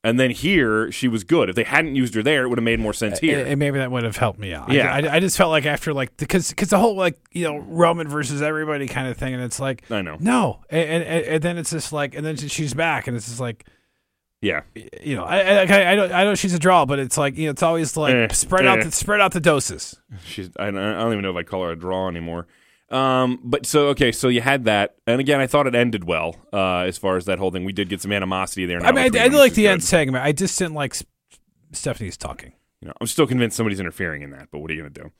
And 0.04 0.20
then 0.20 0.32
here, 0.32 0.92
she 0.92 1.08
was 1.08 1.24
good. 1.24 1.48
If 1.48 1.56
they 1.56 1.64
hadn't 1.64 1.96
used 1.96 2.14
her 2.14 2.22
there, 2.22 2.44
it 2.44 2.50
would 2.50 2.58
have 2.58 2.64
made 2.64 2.78
more 2.78 2.92
sense 2.92 3.16
uh, 3.16 3.20
here. 3.22 3.38
And, 3.38 3.48
and 3.48 3.58
maybe 3.58 3.78
that 3.78 3.90
would 3.90 4.02
have 4.04 4.18
helped 4.18 4.38
me 4.38 4.52
out. 4.52 4.70
Yeah. 4.70 4.92
I, 4.92 4.98
I, 5.00 5.14
I 5.14 5.20
just 5.20 5.34
felt 5.34 5.48
like 5.48 5.64
after 5.64 5.94
like 5.94 6.14
because 6.18 6.50
because 6.50 6.68
the 6.68 6.78
whole 6.78 6.94
like 6.94 7.18
you 7.32 7.44
know 7.44 7.56
Roman 7.56 8.06
versus 8.06 8.42
everybody 8.42 8.86
kind 8.86 9.08
of 9.08 9.16
thing, 9.16 9.32
and 9.32 9.42
it's 9.42 9.58
like 9.58 9.90
I 9.90 10.02
know. 10.02 10.18
no, 10.20 10.60
and, 10.68 11.02
and 11.02 11.24
and 11.24 11.42
then 11.42 11.56
it's 11.56 11.70
just 11.70 11.90
like 11.90 12.14
and 12.14 12.24
then 12.24 12.36
she's 12.36 12.74
back, 12.74 13.06
and 13.06 13.16
it's 13.16 13.26
just 13.28 13.40
like 13.40 13.64
Yeah. 14.44 14.60
you 15.02 15.16
know 15.16 15.24
I 15.24 15.38
I, 15.40 15.64
I, 15.64 15.84
I 15.92 15.94
know 15.94 16.04
I 16.06 16.24
know 16.24 16.34
she's 16.34 16.52
a 16.54 16.58
draw, 16.58 16.84
but 16.84 16.98
it's 16.98 17.16
like 17.16 17.36
you 17.38 17.46
know 17.46 17.50
it's 17.52 17.62
always 17.62 17.96
like 17.96 18.14
Eh, 18.14 18.28
spread 18.32 18.66
out 18.66 18.80
eh. 18.80 18.84
the 18.84 18.92
spread 18.92 19.20
out 19.20 19.32
the 19.32 19.40
doses. 19.40 19.96
She's. 20.24 20.50
I 20.58 20.66
don't, 20.66 20.76
I 20.78 21.00
don't 21.02 21.12
even 21.12 21.22
know 21.22 21.30
if 21.30 21.36
I'd 21.36 21.46
call 21.46 21.62
her 21.64 21.70
a 21.72 21.76
draw 21.76 22.08
anymore. 22.08 22.46
Um, 22.90 23.40
but 23.42 23.64
so 23.66 23.88
okay, 23.88 24.12
so 24.12 24.28
you 24.28 24.42
had 24.42 24.64
that, 24.64 24.96
and 25.06 25.18
again, 25.20 25.40
I 25.40 25.46
thought 25.46 25.66
it 25.66 25.74
ended 25.74 26.04
well 26.04 26.36
uh, 26.52 26.80
as 26.80 26.98
far 26.98 27.16
as 27.16 27.24
that 27.24 27.38
whole 27.38 27.50
thing. 27.50 27.64
We 27.64 27.72
did 27.72 27.88
get 27.88 28.02
some 28.02 28.12
animosity 28.12 28.66
there. 28.66 28.78
I 28.78 28.82
now 28.82 28.90
mean, 28.92 28.98
I, 28.98 29.08
between 29.08 29.22
I 29.22 29.28
did 29.28 29.38
like 29.38 29.54
the 29.54 29.62
good. 29.62 29.70
end 29.72 29.84
segment. 29.84 30.22
I 30.24 30.32
just 30.32 30.58
didn't 30.58 30.74
like 30.74 30.94
Stephanie's 31.72 32.16
talking. 32.18 32.52
You 32.80 32.88
know, 32.88 32.94
I'm 33.00 33.06
still 33.06 33.26
convinced 33.26 33.56
somebody's 33.56 33.80
interfering 33.80 34.22
in 34.22 34.30
that, 34.30 34.48
but 34.52 34.58
what 34.58 34.70
are 34.70 34.74
you 34.74 34.82
going 34.82 34.92
to 34.92 35.02
do? 35.04 35.10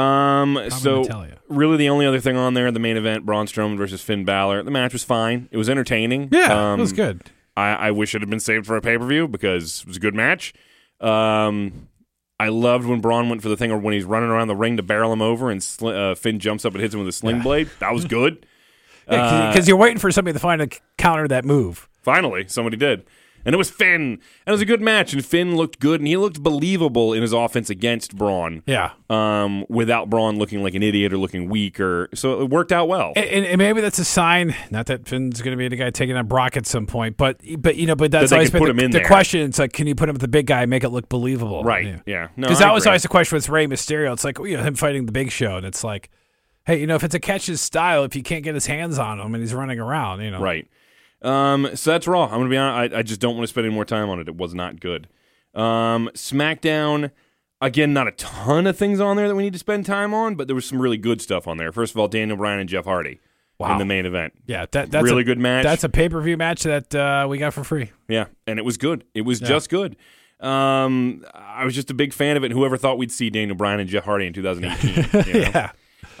Um, 0.00 0.70
so 0.70 1.04
gonna 1.04 1.36
really, 1.48 1.76
the 1.76 1.88
only 1.90 2.06
other 2.06 2.18
thing 2.18 2.36
on 2.36 2.54
there, 2.54 2.72
the 2.72 2.80
main 2.80 2.96
event, 2.96 3.24
Braun 3.24 3.46
Strowman 3.46 3.76
versus 3.76 4.00
Finn 4.02 4.24
Balor. 4.24 4.62
The 4.64 4.70
match 4.72 4.92
was 4.92 5.04
fine. 5.04 5.48
It 5.52 5.56
was 5.56 5.68
entertaining. 5.68 6.30
Yeah, 6.32 6.72
um, 6.72 6.80
it 6.80 6.82
was 6.82 6.92
good. 6.92 7.22
I, 7.56 7.68
I 7.74 7.90
wish 7.92 8.14
it 8.14 8.20
had 8.20 8.30
been 8.30 8.40
saved 8.40 8.66
for 8.66 8.76
a 8.76 8.80
pay 8.80 8.98
per 8.98 9.06
view 9.06 9.28
because 9.28 9.80
it 9.82 9.86
was 9.86 9.96
a 9.96 10.00
good 10.00 10.14
match. 10.14 10.52
Um, 11.00 11.88
I 12.40 12.48
loved 12.48 12.86
when 12.86 13.00
Braun 13.00 13.28
went 13.28 13.42
for 13.42 13.48
the 13.48 13.56
thing, 13.56 13.70
or 13.70 13.78
when 13.78 13.94
he's 13.94 14.04
running 14.04 14.28
around 14.28 14.48
the 14.48 14.56
ring 14.56 14.76
to 14.76 14.82
barrel 14.82 15.12
him 15.12 15.22
over, 15.22 15.50
and 15.50 15.62
sl- 15.62 15.88
uh, 15.88 16.14
Finn 16.14 16.38
jumps 16.40 16.64
up 16.64 16.72
and 16.72 16.82
hits 16.82 16.92
him 16.94 17.00
with 17.00 17.08
a 17.08 17.12
sling 17.12 17.36
Yeah. 17.36 17.42
blade. 17.42 17.70
That 17.78 17.92
was 17.92 18.04
good. 18.06 18.44
Because 19.06 19.68
you're 19.68 19.76
waiting 19.76 19.98
for 19.98 20.10
somebody 20.10 20.32
to 20.32 20.38
find 20.40 20.62
a 20.62 20.66
c- 20.72 20.80
counter 20.98 21.28
that 21.28 21.44
move. 21.44 21.88
Finally, 22.02 22.46
somebody 22.48 22.76
did. 22.76 23.04
And 23.44 23.54
it 23.54 23.58
was 23.58 23.70
Finn. 23.70 24.02
And 24.02 24.18
it 24.46 24.50
was 24.50 24.60
a 24.60 24.66
good 24.66 24.80
match. 24.80 25.12
And 25.12 25.24
Finn 25.24 25.56
looked 25.56 25.78
good. 25.80 26.00
And 26.00 26.08
he 26.08 26.16
looked 26.16 26.42
believable 26.42 27.12
in 27.12 27.22
his 27.22 27.32
offense 27.32 27.70
against 27.70 28.16
Braun. 28.16 28.62
Yeah. 28.66 28.92
Um, 29.10 29.64
without 29.68 30.08
Braun 30.10 30.38
looking 30.38 30.62
like 30.62 30.74
an 30.74 30.82
idiot 30.82 31.12
or 31.12 31.18
looking 31.18 31.48
weak. 31.48 31.78
or 31.78 32.08
So 32.14 32.40
it 32.42 32.50
worked 32.50 32.72
out 32.72 32.88
well. 32.88 33.12
And, 33.16 33.24
and- 33.26 33.46
and 33.46 33.58
maybe 33.58 33.80
that's 33.80 33.98
a 33.98 34.04
sign. 34.04 34.54
Not 34.70 34.86
that 34.86 35.06
Finn's 35.06 35.42
going 35.42 35.52
to 35.52 35.58
be 35.58 35.68
the 35.68 35.76
guy 35.76 35.90
taking 35.90 36.16
on 36.16 36.26
Brock 36.26 36.56
at 36.56 36.66
some 36.66 36.86
point, 36.86 37.16
but 37.16 37.40
but 37.58 37.76
you 37.76 37.86
know, 37.86 37.94
but 37.94 38.10
that's 38.10 38.30
they 38.30 38.36
always 38.36 38.50
been 38.50 38.60
put 38.60 38.66
the, 38.66 38.70
him 38.72 38.80
in 38.80 38.90
the 38.90 38.98
there. 38.98 39.06
question. 39.06 39.40
It's 39.42 39.58
like, 39.58 39.72
can 39.72 39.86
you 39.86 39.94
put 39.94 40.08
him 40.08 40.14
with 40.14 40.22
the 40.22 40.28
big 40.28 40.46
guy, 40.46 40.62
and 40.62 40.70
make 40.70 40.82
it 40.82 40.88
look 40.90 41.08
believable? 41.08 41.62
right. 41.62 42.00
Yeah. 42.06 42.28
No, 42.36 42.46
Because 42.48 42.58
that 42.60 42.72
was 42.72 42.86
always 42.86 43.02
the 43.02 43.08
question 43.08 43.36
with 43.36 43.48
Rey 43.48 43.66
Mysterio. 43.66 44.12
It's 44.12 44.24
like 44.24 44.38
you 44.38 44.56
know 44.56 44.62
him 44.62 44.74
fighting 44.74 45.06
the 45.06 45.12
Big 45.12 45.30
Show, 45.30 45.56
and 45.56 45.66
it's 45.66 45.84
like, 45.84 46.10
hey, 46.66 46.80
you 46.80 46.86
know, 46.86 46.94
if 46.94 47.04
it's 47.04 47.14
a 47.14 47.20
catch 47.20 47.46
his 47.46 47.60
style, 47.60 48.04
if 48.04 48.16
you 48.16 48.22
can't 48.22 48.42
get 48.42 48.54
his 48.54 48.66
hands 48.66 48.98
on 48.98 49.20
him 49.20 49.34
and 49.34 49.42
he's 49.42 49.52
running 49.54 49.78
around, 49.78 50.20
you 50.22 50.30
know, 50.30 50.40
Right. 50.40 50.66
Um, 51.22 51.70
so 51.74 51.90
that's 51.92 52.06
Raw. 52.06 52.24
I'm 52.24 52.30
gonna 52.38 52.48
be 52.50 52.56
honest. 52.56 52.94
I, 52.94 52.98
I 52.98 53.02
just 53.02 53.20
don't 53.20 53.34
want 53.36 53.44
to 53.44 53.48
spend 53.48 53.66
any 53.66 53.74
more 53.74 53.84
time 53.84 54.10
on 54.10 54.20
it. 54.20 54.28
It 54.28 54.36
was 54.36 54.54
not 54.54 54.80
good. 54.80 55.08
Um, 55.54 56.10
SmackDown. 56.14 57.10
Again, 57.60 57.94
not 57.94 58.08
a 58.08 58.12
ton 58.12 58.66
of 58.66 58.76
things 58.76 59.00
on 59.00 59.16
there 59.16 59.26
that 59.26 59.34
we 59.34 59.42
need 59.42 59.54
to 59.54 59.58
spend 59.58 59.86
time 59.86 60.12
on, 60.12 60.34
but 60.34 60.48
there 60.48 60.54
was 60.54 60.66
some 60.66 60.82
really 60.82 60.98
good 60.98 61.22
stuff 61.22 61.48
on 61.48 61.56
there. 61.56 61.72
First 61.72 61.94
of 61.94 61.98
all, 61.98 62.08
Daniel 62.08 62.36
Bryan 62.36 62.60
and 62.60 62.68
Jeff 62.68 62.84
Hardy 62.84 63.20
Wow. 63.58 63.72
in 63.72 63.78
the 63.78 63.84
main 63.84 64.04
event. 64.04 64.34
Yeah, 64.46 64.66
that, 64.72 64.90
that's 64.90 65.04
Really 65.04 65.22
a, 65.22 65.24
good 65.24 65.38
match. 65.38 65.62
That's 65.62 65.84
a 65.84 65.88
pay 65.88 66.08
per 66.08 66.20
view 66.20 66.36
match 66.36 66.64
that 66.64 66.94
uh, 66.94 67.26
we 67.28 67.38
got 67.38 67.54
for 67.54 67.64
free. 67.64 67.90
Yeah, 68.08 68.26
and 68.46 68.58
it 68.58 68.64
was 68.64 68.76
good. 68.76 69.04
It 69.14 69.22
was 69.22 69.38
just 69.40 69.70
good. 69.70 69.96
Um, 70.40 71.24
I 71.32 71.64
was 71.64 71.74
just 71.74 71.88
a 71.90 71.94
big 71.94 72.12
fan 72.12 72.36
of 72.36 72.44
it. 72.44 72.50
Whoever 72.50 72.76
thought 72.76 72.98
we'd 72.98 73.12
see 73.12 73.30
Daniel 73.30 73.56
Bryan 73.56 73.80
and 73.80 73.88
Jeff 73.88 74.04
Hardy 74.04 74.26
in 74.26 74.32
2018? 74.32 75.24
you 75.26 75.32
know? 75.32 75.40
Yeah, 75.40 75.70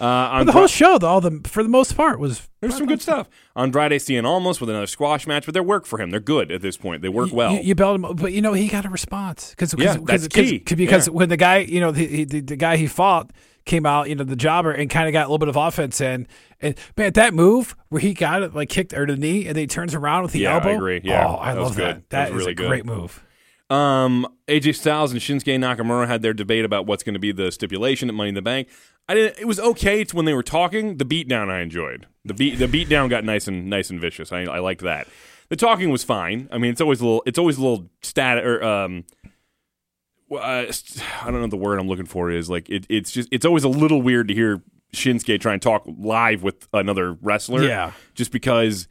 Uh, 0.00 0.04
on 0.04 0.46
the 0.46 0.52
whole 0.52 0.66
show, 0.66 0.98
though, 0.98 1.08
all 1.08 1.20
the 1.20 1.40
for 1.46 1.62
the 1.62 1.68
most 1.68 1.96
part 1.96 2.18
was 2.18 2.48
there's 2.60 2.76
some 2.76 2.86
good 2.86 3.00
stuff. 3.02 3.28
on 3.54 3.64
Andrade 3.66 3.92
Cien 4.00 4.24
Almas 4.24 4.60
with 4.60 4.70
another 4.70 4.86
squash 4.86 5.26
match, 5.26 5.44
but 5.46 5.54
they 5.54 5.60
work 5.60 5.86
for 5.86 6.00
him. 6.00 6.10
They're 6.10 6.20
good 6.20 6.50
at 6.50 6.62
this 6.62 6.76
point. 6.76 7.02
They 7.02 7.08
work 7.08 7.32
well. 7.32 7.52
You, 7.52 7.60
you 7.60 7.74
bailed 7.74 8.02
him, 8.04 8.16
but 8.16 8.32
you 8.32 8.42
know 8.42 8.52
he 8.54 8.68
got 8.68 8.84
a 8.84 8.88
response 8.88 9.50
because 9.50 9.74
Yeah, 9.78 9.96
that's 10.04 10.28
key. 10.28 10.58
because 10.58 11.06
Yeah. 11.06 11.12
when 11.12 11.28
the 11.28 11.36
guy 11.36 11.58
you 11.58 11.80
know 11.80 11.92
the, 11.92 12.06
he, 12.06 12.24
the 12.24 12.40
the 12.40 12.56
guy 12.56 12.76
he 12.76 12.86
fought 12.86 13.30
came 13.64 13.86
out, 13.86 14.08
you 14.08 14.14
know 14.14 14.24
the 14.24 14.36
jobber 14.36 14.72
and 14.72 14.90
kind 14.90 15.06
of 15.08 15.12
got 15.12 15.22
a 15.22 15.28
little 15.28 15.38
bit 15.38 15.48
of 15.48 15.56
offense 15.56 16.00
in, 16.00 16.26
and 16.60 16.74
man, 16.96 17.12
that 17.12 17.32
move 17.34 17.76
where 17.88 18.00
he 18.00 18.14
got 18.14 18.42
it 18.42 18.54
like 18.54 18.68
kicked 18.68 18.92
or 18.92 19.06
the 19.06 19.16
knee 19.16 19.46
and 19.46 19.54
then 19.56 19.62
he 19.62 19.66
turns 19.66 19.94
around 19.94 20.22
with 20.24 20.32
the 20.32 20.40
Yeah, 20.40 20.50
I 20.50 20.54
elbow. 20.54 20.74
agree. 20.76 21.00
Yeah, 21.04 21.26
oh, 21.28 21.36
I 21.38 21.54
that 21.54 21.60
love 21.60 21.76
that. 21.76 21.94
That 21.94 22.10
That 22.10 22.28
is 22.30 22.34
really 22.34 22.52
a 22.52 22.54
good. 22.54 22.68
great 22.68 22.84
move. 22.84 23.22
Um, 23.74 24.28
AJ 24.46 24.76
Styles 24.76 25.10
and 25.10 25.20
Shinsuke 25.20 25.58
Nakamura 25.58 26.06
had 26.06 26.22
their 26.22 26.32
debate 26.32 26.64
about 26.64 26.86
what's 26.86 27.02
going 27.02 27.14
to 27.14 27.20
be 27.20 27.32
the 27.32 27.50
stipulation 27.50 28.08
at 28.08 28.14
Money 28.14 28.28
in 28.28 28.34
the 28.34 28.42
Bank. 28.42 28.68
I 29.08 29.14
didn't. 29.14 29.38
It 29.38 29.46
was 29.46 29.58
okay 29.58 30.00
it's 30.00 30.14
when 30.14 30.24
they 30.26 30.34
were 30.34 30.42
talking. 30.42 30.98
The 30.98 31.04
beatdown 31.04 31.50
I 31.50 31.60
enjoyed. 31.60 32.06
The 32.24 32.34
beat 32.34 32.58
the 32.58 32.66
beatdown 32.66 33.10
got 33.10 33.24
nice 33.24 33.48
and 33.48 33.68
nice 33.68 33.90
and 33.90 34.00
vicious. 34.00 34.32
I, 34.32 34.42
I 34.42 34.60
liked 34.60 34.82
that. 34.82 35.08
The 35.48 35.56
talking 35.56 35.90
was 35.90 36.04
fine. 36.04 36.48
I 36.52 36.58
mean, 36.58 36.70
it's 36.70 36.80
always 36.80 37.00
a 37.00 37.04
little. 37.04 37.22
It's 37.26 37.38
always 37.38 37.58
a 37.58 37.62
little 37.62 37.90
stat 38.02 38.44
or 38.44 38.62
um. 38.64 39.04
Uh, 40.30 40.66
I 41.22 41.30
don't 41.30 41.40
know 41.40 41.46
the 41.46 41.56
word 41.56 41.78
I'm 41.78 41.86
looking 41.86 42.06
for 42.06 42.30
is 42.30 42.48
like 42.48 42.68
it, 42.70 42.86
it's 42.88 43.10
just 43.10 43.28
it's 43.30 43.44
always 43.44 43.62
a 43.62 43.68
little 43.68 44.00
weird 44.00 44.28
to 44.28 44.34
hear 44.34 44.62
Shinsuke 44.94 45.38
try 45.40 45.52
and 45.52 45.60
talk 45.60 45.84
live 45.86 46.42
with 46.42 46.66
another 46.72 47.12
wrestler. 47.12 47.62
Yeah. 47.62 47.92
just 48.14 48.32
because 48.32 48.88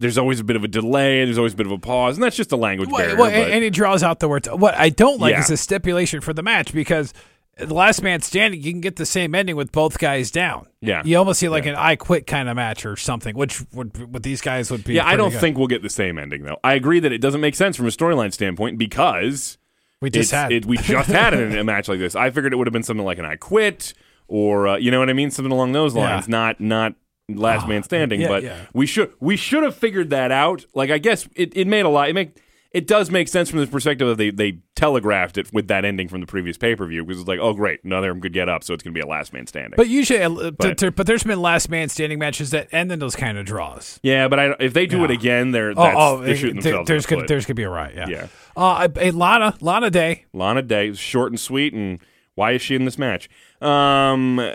there's 0.00 0.18
always 0.18 0.40
a 0.40 0.44
bit 0.44 0.56
of 0.56 0.64
a 0.64 0.68
delay. 0.68 1.24
There's 1.24 1.38
always 1.38 1.52
a 1.54 1.56
bit 1.56 1.66
of 1.66 1.72
a 1.72 1.78
pause, 1.78 2.16
and 2.16 2.24
that's 2.24 2.36
just 2.36 2.52
a 2.52 2.56
language 2.56 2.88
Well, 2.90 2.98
barrier. 2.98 3.16
well, 3.16 3.30
and, 3.30 3.52
and 3.52 3.64
he 3.64 3.70
draws 3.70 4.02
out 4.02 4.20
the 4.20 4.28
words. 4.28 4.48
What 4.48 4.74
I 4.76 4.88
don't 4.88 5.20
like 5.20 5.32
Yeah. 5.32 5.40
is 5.40 5.48
the 5.48 5.56
stipulation 5.56 6.20
for 6.20 6.32
the 6.32 6.42
match 6.42 6.72
because 6.72 7.12
the 7.58 7.72
last 7.74 8.02
man 8.02 8.20
standing, 8.22 8.62
you 8.62 8.72
can 8.72 8.80
get 8.80 8.96
the 8.96 9.04
same 9.06 9.34
ending 9.34 9.54
with 9.56 9.70
both 9.72 9.98
guys 9.98 10.30
down. 10.30 10.66
Yeah. 10.80 11.02
you 11.04 11.16
almost 11.18 11.38
see 11.38 11.48
like 11.48 11.66
an 11.66 11.74
I 11.76 11.96
quit 11.96 12.26
kind 12.26 12.48
of 12.48 12.56
match 12.56 12.84
or 12.86 12.96
something, 12.96 13.36
which 13.36 13.62
would 13.74 14.12
with 14.12 14.22
these 14.22 14.40
guys 14.40 14.70
would 14.70 14.82
be. 14.84 14.94
Yeah, 14.94 15.06
I 15.06 15.16
don't 15.16 15.30
good. 15.30 15.40
think 15.40 15.58
we'll 15.58 15.66
get 15.68 15.82
the 15.82 15.90
same 15.90 16.18
ending 16.18 16.42
though. 16.44 16.58
I 16.64 16.74
agree 16.74 16.98
that 17.00 17.12
it 17.12 17.18
doesn't 17.20 17.40
make 17.42 17.54
sense 17.54 17.76
from 17.76 17.86
a 17.86 17.90
storyline 17.90 18.32
standpoint 18.32 18.78
because 18.78 19.58
we 20.00 20.10
just 20.10 20.32
had. 20.32 20.50
it, 20.50 20.64
we 20.66 20.78
just 20.78 21.10
had 21.12 21.34
it 21.34 21.40
in 21.52 21.56
a 21.56 21.62
match 21.62 21.88
like 21.88 21.98
this. 22.00 22.16
I 22.16 22.30
figured 22.30 22.52
it 22.52 22.56
would 22.56 22.66
have 22.66 22.72
been 22.72 22.82
something 22.82 23.04
like 23.06 23.18
an 23.18 23.26
I 23.26 23.36
quit 23.36 23.92
or 24.26 24.66
uh, 24.68 24.76
you 24.78 24.90
know 24.90 24.98
what 24.98 25.10
I 25.10 25.12
mean, 25.12 25.30
something 25.30 25.52
along 25.52 25.72
those 25.72 25.94
Yeah. 25.94 26.14
lines. 26.14 26.28
Not 26.28 26.58
not 26.58 26.94
last 27.28 27.68
man 27.68 27.82
standing, 27.82 28.20
yeah, 28.20 28.28
but 28.28 28.42
yeah. 28.42 28.66
we 28.72 28.86
should 28.86 29.12
we 29.20 29.36
should 29.36 29.62
have 29.62 29.74
figured 29.74 30.10
that 30.10 30.30
out. 30.30 30.64
Like 30.74 30.90
I 30.90 30.98
guess 30.98 31.28
it, 31.34 31.56
it 31.56 31.66
made 31.66 31.84
a 31.84 31.88
lot. 31.88 32.08
It 32.08 32.14
make 32.14 32.36
it 32.72 32.86
does 32.86 33.10
make 33.10 33.28
sense 33.28 33.50
from 33.50 33.58
the 33.60 33.66
perspective 33.66 34.08
of 34.08 34.16
they 34.18 34.30
they 34.30 34.58
telegraphed 34.74 35.36
it 35.38 35.52
with 35.52 35.68
that 35.68 35.84
ending 35.84 36.08
from 36.08 36.20
the 36.20 36.26
previous 36.26 36.56
pay 36.56 36.74
per 36.74 36.86
view 36.86 37.04
because 37.04 37.20
it's 37.20 37.28
like 37.28 37.38
oh 37.38 37.52
great 37.52 37.84
another 37.84 38.10
of 38.10 38.16
them 38.16 38.22
could 38.22 38.32
get 38.32 38.48
up 38.48 38.64
so 38.64 38.72
it's 38.74 38.82
going 38.82 38.92
to 38.94 38.98
be 38.98 39.02
a 39.02 39.06
last 39.06 39.32
man 39.32 39.46
standing. 39.46 39.74
but 39.76 39.88
usually, 39.88 40.20
uh, 40.22 40.50
But- 40.52 40.96
but 40.96 41.06
there's 41.06 41.22
been 41.22 41.40
last 41.40 41.68
man 41.68 41.88
standing 41.90 42.18
matches 42.18 42.50
that 42.50 42.68
end 42.72 42.90
in 42.90 42.98
those 42.98 43.14
kind 43.14 43.38
of 43.38 43.44
draws. 43.44 44.00
yeah, 44.02 44.26
but 44.28 44.40
I, 44.40 44.56
if 44.58 44.72
they 44.72 44.86
do 44.86 45.04
it 45.04 45.10
again, 45.10 45.50
they're 45.52 45.70
Oh, 45.70 45.74
that's, 45.74 45.96
oh, 45.98 46.20
they're 46.22 46.36
shooting 46.36 46.60
themselves. 46.60 46.88
there's 46.88 47.06
gonna 47.06 47.26
there's 47.26 47.44
gonna 47.46 47.54
be 47.54 47.62
a 47.62 47.70
riot. 47.70 47.94
Yeah. 47.94 48.08
Yeah. 48.08 48.26
Uh, 48.56 48.88
a, 48.96 49.08
a 49.08 49.10
Lana 49.12 49.54
Lana 49.60 49.90
Day. 49.90 50.24
Lana 50.32 50.62
Day, 50.62 50.92
short 50.94 51.30
and 51.30 51.38
sweet, 51.38 51.72
and 51.74 51.98
why 52.34 52.52
is 52.52 52.62
she 52.62 52.74
in 52.74 52.86
this 52.86 52.98
match? 52.98 53.28
Um, 53.62 54.52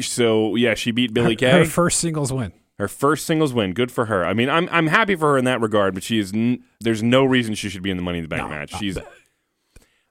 so 0.00 0.56
yeah, 0.56 0.74
she 0.74 0.90
beat 0.90 1.14
Billy 1.14 1.36
Kay. 1.36 1.50
Her 1.50 1.64
first 1.64 1.98
singles 2.00 2.32
win. 2.32 2.52
Her 2.78 2.88
first 2.88 3.26
singles 3.26 3.52
win. 3.52 3.72
Good 3.72 3.90
for 3.90 4.06
her. 4.06 4.24
I 4.24 4.34
mean, 4.34 4.48
I'm 4.48 4.68
I'm 4.70 4.86
happy 4.88 5.16
for 5.16 5.32
her 5.32 5.38
in 5.38 5.44
that 5.44 5.60
regard, 5.60 5.94
but 5.94 6.02
she 6.02 6.18
is. 6.18 6.32
N- 6.32 6.62
there's 6.80 7.02
no 7.02 7.24
reason 7.24 7.54
she 7.54 7.68
should 7.68 7.82
be 7.82 7.90
in 7.90 7.96
the 7.96 8.02
Money 8.02 8.18
in 8.18 8.24
the 8.24 8.28
Bank 8.28 8.48
match. 8.50 8.76
She's. 8.78 8.98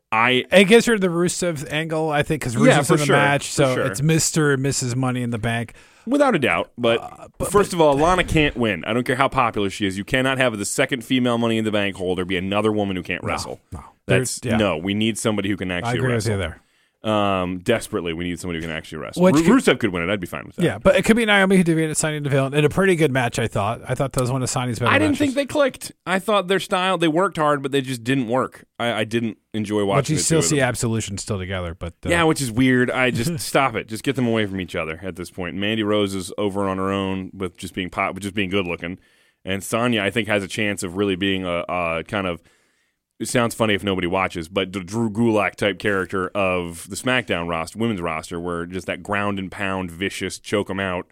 I 0.09 0.45
It 0.53 0.65
gives 0.69 0.85
her 0.85 0.97
the 0.97 1.07
Rusev 1.09 1.69
angle, 1.69 2.09
I 2.09 2.23
think, 2.23 2.41
because 2.41 2.55
Rusev's 2.55 2.65
Yeah, 2.67 2.81
for 2.83 2.93
in 2.93 2.99
the 3.01 3.05
sure, 3.07 3.15
match, 3.17 3.43
so 3.51 3.75
sure. 3.75 3.85
it's 3.85 4.01
Mister 4.01 4.53
and 4.53 4.65
Mrs. 4.65 4.95
Money 4.95 5.21
in 5.21 5.31
the 5.31 5.37
Bank. 5.37 5.73
without 6.05 6.33
a 6.33 6.39
doubt, 6.39 6.71
but, 6.77 7.01
Uh, 7.39 7.45
first 7.49 7.73
of 7.73 7.81
all, 7.81 7.93
Lana 7.97 8.23
can't 8.23 8.55
win. 8.55 8.85
I 8.85 8.93
don't 8.93 9.03
care 9.05 9.17
how 9.17 9.27
popular 9.27 9.69
she 9.69 9.85
is. 9.85 9.97
You 9.97 10.05
cannot 10.05 10.37
have 10.37 10.57
the 10.57 10.63
second 10.63 11.03
female 11.03 11.37
Money 11.37 11.57
in 11.57 11.65
the 11.65 11.73
Bank 11.73 11.97
holder 11.97 12.23
be 12.23 12.37
another 12.37 12.71
woman 12.71 12.95
who 12.95 13.03
can't 13.03 13.21
wrestle. 13.21 13.59
no. 13.73 13.83
That's 14.05 14.39
yeah. 14.41 14.55
no. 14.55 14.77
We 14.77 14.93
need 14.93 15.17
somebody 15.17 15.49
who 15.49 15.57
can 15.57 15.69
I 15.69 15.75
actually 15.79 15.97
agree 15.97 16.07
with 16.07 16.25
wrestle. 16.25 16.31
you 16.31 16.37
there. 16.37 16.61
Um, 17.07 17.59
desperately, 17.59 18.11
we 18.11 18.25
need 18.25 18.37
somebody 18.39 18.59
who 18.59 18.67
can 18.67 18.75
actually 18.75 18.97
wrestle. 18.97 19.23
Which 19.23 19.35
Ru- 19.35 19.43
could- 19.43 19.51
Rusev 19.63 19.79
could 19.79 19.93
win 19.93 20.03
it. 20.03 20.11
I'd 20.11 20.19
be 20.19 20.27
fine 20.27 20.45
with 20.45 20.57
that. 20.57 20.65
Yeah, 20.65 20.77
but 20.77 20.95
it 20.97 21.05
could 21.05 21.15
be 21.15 21.25
Naomi 21.25 21.55
who 21.55 21.63
defeated 21.63 21.95
Sonya 21.95 22.19
Deville 22.19 22.53
in 22.53 22.65
a 22.65 22.69
pretty 22.69 22.95
good 22.97 23.11
match. 23.11 23.39
I 23.39 23.47
thought. 23.47 23.81
I 23.87 23.95
thought 23.95 24.11
that 24.11 24.19
was 24.21 24.31
one 24.31 24.43
of 24.43 24.49
Sonya's 24.49 24.79
better. 24.79 24.91
I 24.91 24.99
didn't 24.99 25.11
matches. 25.11 25.19
think 25.19 25.35
they 25.35 25.45
clicked. 25.45 25.91
I 26.05 26.19
thought 26.19 26.47
their 26.47 26.59
style, 26.59 26.97
they 26.97 27.07
worked 27.07 27.37
hard, 27.37 27.63
but 27.63 27.71
they 27.71 27.81
just 27.81 28.03
didn't 28.03 28.27
work. 28.27 28.65
I, 28.77 28.91
I 28.91 29.03
didn't 29.05 29.37
enjoy 29.53 29.85
watching 29.85 30.01
But 30.01 30.09
you 30.09 30.17
still 30.17 30.41
see. 30.41 30.59
Absolution 30.59 31.17
still 31.17 31.37
together. 31.37 31.73
But 31.73 31.93
uh, 32.05 32.09
Yeah, 32.09 32.23
which 32.23 32.41
is 32.41 32.51
weird. 32.51 32.91
I 32.91 33.11
just 33.11 33.39
stop 33.47 33.75
it. 33.75 33.87
Just 33.87 34.03
get 34.03 34.15
them 34.17 34.27
away 34.27 34.45
from 34.45 34.59
each 34.59 34.75
other 34.75 34.99
at 35.01 35.15
this 35.15 35.31
point. 35.31 35.55
Mandy 35.55 35.83
Rose 35.83 36.13
is 36.13 36.33
over 36.37 36.67
on 36.67 36.77
her 36.77 36.91
own 36.91 37.31
with 37.33 37.55
just 37.57 37.73
being 37.73 37.89
pop, 37.89 38.15
with 38.15 38.23
just 38.23 38.35
being 38.35 38.49
good 38.49 38.67
looking, 38.67 38.99
and 39.45 39.63
Sonya 39.63 40.01
I 40.03 40.09
think 40.09 40.27
has 40.27 40.43
a 40.43 40.47
chance 40.47 40.83
of 40.83 40.97
really 40.97 41.15
being 41.15 41.45
a, 41.45 41.63
a 41.69 42.03
kind 42.05 42.27
of. 42.27 42.41
It 43.19 43.27
sounds 43.27 43.55
funny 43.55 43.73
if 43.73 43.83
nobody 43.83 44.05
watches, 44.07 44.47
but 44.47 44.73
the 44.73 44.79
Drew 44.79 45.09
Gulak 45.09 45.55
type 45.55 45.79
character 45.79 46.27
of 46.29 46.87
the 46.89 46.95
SmackDown 46.95 47.47
roster, 47.49 47.79
women's 47.79 48.01
roster, 48.01 48.39
where 48.39 48.65
just 48.67 48.85
that 48.87 49.01
ground 49.01 49.39
and 49.39 49.51
pound, 49.51 49.89
vicious, 49.89 50.37
choke 50.37 50.69
'em 50.69 50.79
out 50.79 51.07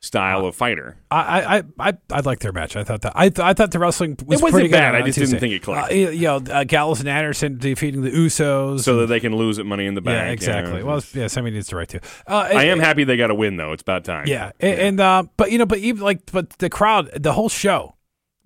style 0.00 0.46
of 0.46 0.54
fighter. 0.54 0.96
I, 1.10 1.58
I, 1.58 1.62
I, 1.88 1.92
I 2.12 2.20
liked 2.20 2.42
their 2.42 2.52
match. 2.52 2.76
I 2.76 2.84
thought 2.84 3.02
that. 3.02 3.12
I, 3.16 3.30
th- 3.30 3.40
I 3.40 3.52
thought 3.54 3.72
the 3.72 3.80
wrestling 3.80 4.16
was 4.24 4.40
wasn't 4.40 4.52
pretty 4.52 4.68
bad. 4.68 4.94
I 4.94 5.02
just 5.02 5.18
didn't 5.18 5.40
think 5.40 5.52
it 5.54 5.62
clicked. 5.62 5.90
Uh, 5.90 5.92
you 5.94 6.10
you 6.10 6.22
know, 6.22 6.36
uh, 6.36 6.62
Gallows 6.62 7.00
and 7.00 7.08
Anderson 7.08 7.58
defeating 7.58 8.02
the 8.02 8.10
Usos. 8.10 8.82
So 8.82 8.98
that 8.98 9.06
they 9.08 9.18
can 9.18 9.34
lose 9.34 9.58
at 9.58 9.66
Money 9.66 9.86
in 9.86 9.94
the 9.94 10.00
Bank. 10.00 10.26
yeah, 10.28 10.32
exactly. 10.32 10.78
Yeah. 10.78 10.84
Well, 10.84 11.02
yeah, 11.14 11.26
somebody 11.26 11.56
needs 11.56 11.66
to 11.68 11.76
write 11.76 11.88
too. 11.88 12.00
Uh, 12.28 12.48
I 12.54 12.64
am 12.66 12.78
happy 12.78 13.02
they 13.02 13.16
got 13.16 13.30
a 13.32 13.34
win 13.34 13.56
though. 13.56 13.72
It's 13.72 13.82
about 13.82 14.04
time. 14.04 14.28
Yeah, 14.28 14.52
and, 14.60 14.80
and 14.80 15.00
uh, 15.00 15.24
but 15.36 15.50
you 15.50 15.58
know, 15.58 15.66
but 15.66 15.78
even 15.78 16.02
like, 16.02 16.30
but 16.30 16.50
the 16.58 16.70
crowd, 16.70 17.10
the 17.20 17.32
whole 17.32 17.48
show, 17.48 17.96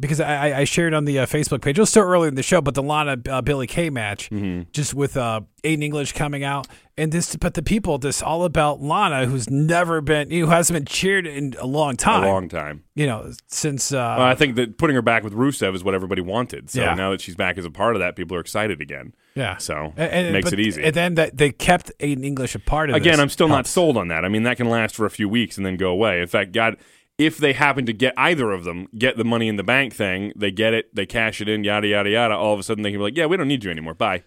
because 0.03 0.21
I, 0.21 0.61
I- 0.61 0.65
shared 0.65 0.93
on 0.93 1.07
the 1.07 1.21
uh, 1.21 1.27
Facebook 1.27 1.63
page. 1.63 1.79
It 1.79 1.81
was 1.83 1.89
still 1.91 2.03
early 2.05 2.29
in 2.29 2.35
the 2.35 2.43
show, 2.43 2.61
but 2.61 2.75
the 2.75 2.83
Lana 2.83 3.17
uh, 3.31 3.41
Billy 3.41 3.67
Kay 3.67 3.89
match, 3.89 4.29
Mm-hmm. 4.31 4.63
just 4.73 4.93
with 4.93 5.17
uh, 5.17 5.41
Aiden 5.65 5.83
English 5.83 6.13
coming 6.13 6.45
out, 6.45 6.67
and 6.99 7.11
this, 7.13 7.35
but 7.37 7.55
the 7.55 7.63
people, 7.63 7.97
this 7.99 8.21
all 8.23 8.45
about 8.45 8.83
Lana, 8.83 9.25
who's 9.27 9.49
never 9.49 10.01
been, 10.03 10.31
who 10.31 10.47
hasn't 10.47 10.75
been 10.77 10.85
cheered 10.85 11.27
in 11.27 11.55
a 11.59 11.67
long 11.67 11.97
time, 11.97 12.25
a 12.25 12.27
long 12.27 12.49
time. 12.49 12.85
you 12.95 13.07
know, 13.07 13.33
since. 13.47 13.93
Uh, 13.93 14.17
Well, 14.19 14.27
I 14.27 14.35
think 14.35 14.57
that 14.57 14.77
putting 14.77 14.97
her 14.97 15.03
back 15.03 15.23
with 15.25 15.33
Rusev 15.33 15.75
is 15.75 15.83
what 15.85 15.95
everybody 15.95 16.21
wanted. 16.21 16.69
So 16.69 16.83
Yeah. 16.83 16.95
now 16.95 17.11
that 17.13 17.21
she's 17.23 17.37
back 17.37 17.57
as 17.57 17.65
a 17.65 17.71
part 17.71 17.97
of 17.97 18.01
that, 18.01 18.17
people 18.17 18.37
are 18.37 18.41
excited 18.41 18.81
again. 18.83 19.15
yeah, 19.35 19.57
So 19.57 19.95
And- 19.97 20.13
and- 20.13 20.33
makes 20.33 20.51
but- 20.51 20.59
it 20.59 20.61
easy. 20.67 20.83
And 20.83 20.95
then 20.95 21.15
that 21.15 21.39
they 21.39 21.51
kept 21.51 21.91
Aiden 22.01 22.25
English 22.25 22.55
a 22.55 22.59
part 22.59 22.91
of 22.91 22.97
Again, 22.97 23.21
I'm 23.21 23.31
still 23.31 23.49
not 23.49 23.67
sold 23.67 23.97
on 23.97 24.09
that. 24.09 24.25
I 24.25 24.29
mean, 24.29 24.43
that 24.43 24.57
can 24.59 24.69
last 24.69 24.95
for 24.97 25.07
a 25.07 25.11
few 25.11 25.29
weeks 25.29 25.57
and 25.57 25.65
then 25.65 25.77
go 25.77 25.91
away. 25.91 26.21
In 26.21 26.27
fact, 26.27 26.53
God, 26.53 26.77
if 27.25 27.39
they 27.39 27.53
happen 27.53 27.87
to 27.87 27.93
get 27.93 28.15
either 28.17 28.51
of 28.51 28.65
them, 28.65 28.89
get 28.99 29.17
the 29.17 29.25
money 29.25 29.49
in 29.49 29.57
the 29.57 29.63
bank 29.63 29.95
thing, 29.95 30.33
they 30.35 30.51
get 30.51 30.75
it, 30.75 30.95
they 30.95 31.07
cash 31.07 31.41
it 31.41 31.49
in, 31.49 31.65
yada 31.65 31.87
yada 31.87 32.11
yada. 32.11 32.35
All 32.35 32.55
of 32.55 32.61
a 32.61 32.63
sudden, 32.63 32.83
they 32.83 32.91
can 32.91 32.99
be 32.99 33.05
like, 33.05 33.17
"Yeah, 33.17 33.27
we 33.27 33.37
don't 33.37 33.49
need 33.49 33.65
you 33.65 33.71
anymore. 33.71 33.95
Bye." 33.95 34.25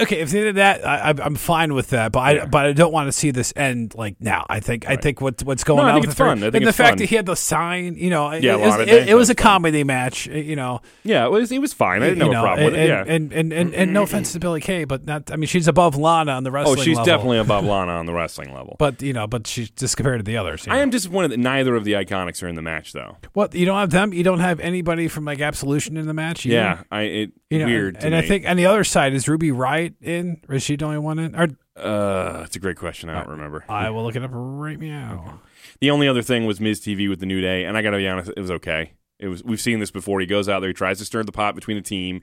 Okay, 0.00 0.20
if 0.20 0.30
they 0.30 0.40
did 0.42 0.56
that, 0.56 0.86
I, 0.86 1.10
I- 1.10 1.24
I'm 1.24 1.34
fine 1.34 1.74
with 1.74 1.90
that. 1.90 2.12
But 2.12 2.20
I, 2.20 2.32
Yeah. 2.32 2.44
but 2.46 2.66
I 2.66 2.72
don't 2.72 2.92
want 2.92 3.08
to 3.08 3.12
see 3.12 3.30
this 3.30 3.52
end 3.56 3.94
like 3.94 4.16
now. 4.20 4.46
I 4.48 4.60
think, 4.60 4.88
I 4.88 4.96
think 4.96 5.20
what 5.20 5.42
what's 5.42 5.64
going 5.64 5.78
No, 5.78 5.84
I 5.84 5.88
on. 5.90 5.94
think 5.94 6.02
with 6.02 6.10
it's 6.10 6.18
the 6.18 6.24
fun. 6.24 6.38
I 6.38 6.40
think 6.42 6.54
and 6.56 6.66
the 6.66 6.72
fact 6.72 6.88
fun. 6.90 6.98
that 6.98 7.08
he 7.08 7.16
had 7.16 7.26
the 7.26 7.36
sign, 7.36 7.96
you 7.96 8.10
know, 8.10 8.30
it, 8.30 8.42
Yeah, 8.42 8.54
it, 8.54 8.60
was, 8.60 8.80
it, 8.80 9.08
it 9.10 9.14
was 9.14 9.30
a 9.30 9.34
fun. 9.34 9.42
comedy 9.42 9.84
match, 9.84 10.26
you 10.26 10.56
know. 10.56 10.80
Yeah, 11.04 11.26
it 11.26 11.30
was, 11.30 11.52
it 11.52 11.60
was 11.60 11.72
fine. 11.72 12.02
I 12.02 12.10
didn't 12.10 12.22
have 12.22 12.32
you 12.32 12.38
a 12.38 12.42
problem 12.42 12.66
and, 12.66 12.72
with 12.72 12.82
it. 12.82 12.88
Yeah. 12.88 13.04
and, 13.06 13.32
and, 13.32 13.52
and, 13.52 13.74
and, 13.74 13.92
no 13.92 14.02
offense 14.02 14.32
to 14.32 14.40
Billy 14.40 14.60
Kay, 14.60 14.84
but 14.84 15.04
not. 15.04 15.30
I 15.30 15.36
mean, 15.36 15.46
she's 15.46 15.68
above 15.68 15.96
Lana 15.96 16.32
on 16.32 16.44
the 16.44 16.50
oh, 16.50 16.52
wrestling. 16.54 16.70
Level. 16.78 16.82
Oh, 16.82 16.84
she's 16.84 16.96
level. 16.96 17.06
definitely 17.06 17.38
above 17.46 17.64
Lana 17.64 17.92
on 17.92 18.06
the 18.06 18.12
wrestling 18.12 18.54
level. 18.54 18.76
But 18.78 19.02
you 19.02 19.12
know, 19.12 19.26
but 19.26 19.46
she's 19.46 19.70
just 19.70 19.96
compared 19.96 20.20
to 20.20 20.24
the 20.24 20.36
others. 20.36 20.66
I 20.66 20.76
know. 20.76 20.82
am 20.82 20.90
disappointed 20.90 21.32
that 21.32 21.38
neither 21.38 21.74
of 21.76 21.84
the 21.84 21.92
Iconics 21.94 22.42
are 22.42 22.48
in 22.48 22.54
the 22.54 22.62
match, 22.62 22.92
though. 22.92 23.16
What 23.32 23.54
you 23.54 23.66
don't 23.66 23.78
have 23.78 23.90
them? 23.90 24.12
You 24.12 24.22
don't 24.22 24.40
have 24.40 24.60
anybody 24.60 25.08
from 25.08 25.24
like 25.24 25.40
Absolution 25.40 25.96
in 25.96 26.06
the 26.06 26.14
match. 26.14 26.46
either? 26.46 26.54
Yeah, 26.54 26.82
I 26.90 27.02
it 27.02 27.32
You 27.50 27.58
know, 27.60 27.66
weird. 27.66 27.96
And, 27.96 28.06
and 28.06 28.14
I 28.14 28.22
think 28.22 28.46
on 28.46 28.56
the 28.56 28.66
other 28.66 28.84
side 28.84 29.12
is 29.14 29.28
Ruby 29.28 29.50
Riot 29.50 29.89
in, 30.00 30.40
or 30.48 30.56
is 30.56 30.62
she 30.62 30.76
the 30.76 30.84
only 30.84 30.98
one 30.98 31.18
in? 31.18 31.34
Or 31.34 31.48
uh, 31.76 32.38
that's 32.38 32.56
a 32.56 32.58
great 32.60 32.76
question. 32.76 33.08
I 33.08 33.20
don't 33.20 33.30
remember. 33.30 33.64
I 33.68 33.90
will 33.90 34.04
look 34.04 34.16
it 34.16 34.22
up 34.22 34.30
right 34.32 34.78
now. 34.78 35.40
The 35.80 35.90
only 35.90 36.08
other 36.08 36.22
thing 36.22 36.46
was 36.46 36.60
Miz 36.60 36.80
TV 36.80 37.08
with 37.08 37.20
the 37.20 37.26
New 37.26 37.40
Day, 37.40 37.64
and 37.64 37.76
I 37.76 37.82
got 37.82 37.90
to 37.90 37.96
be 37.98 38.08
honest, 38.08 38.30
it 38.36 38.40
was 38.40 38.50
okay. 38.50 38.92
It 39.18 39.28
was 39.28 39.44
we've 39.44 39.60
seen 39.60 39.80
this 39.80 39.90
before. 39.90 40.20
He 40.20 40.26
goes 40.26 40.48
out 40.48 40.60
there, 40.60 40.70
he 40.70 40.74
tries 40.74 40.98
to 40.98 41.04
stir 41.04 41.22
the 41.22 41.32
pot 41.32 41.54
between 41.54 41.76
the 41.76 41.82
team, 41.82 42.22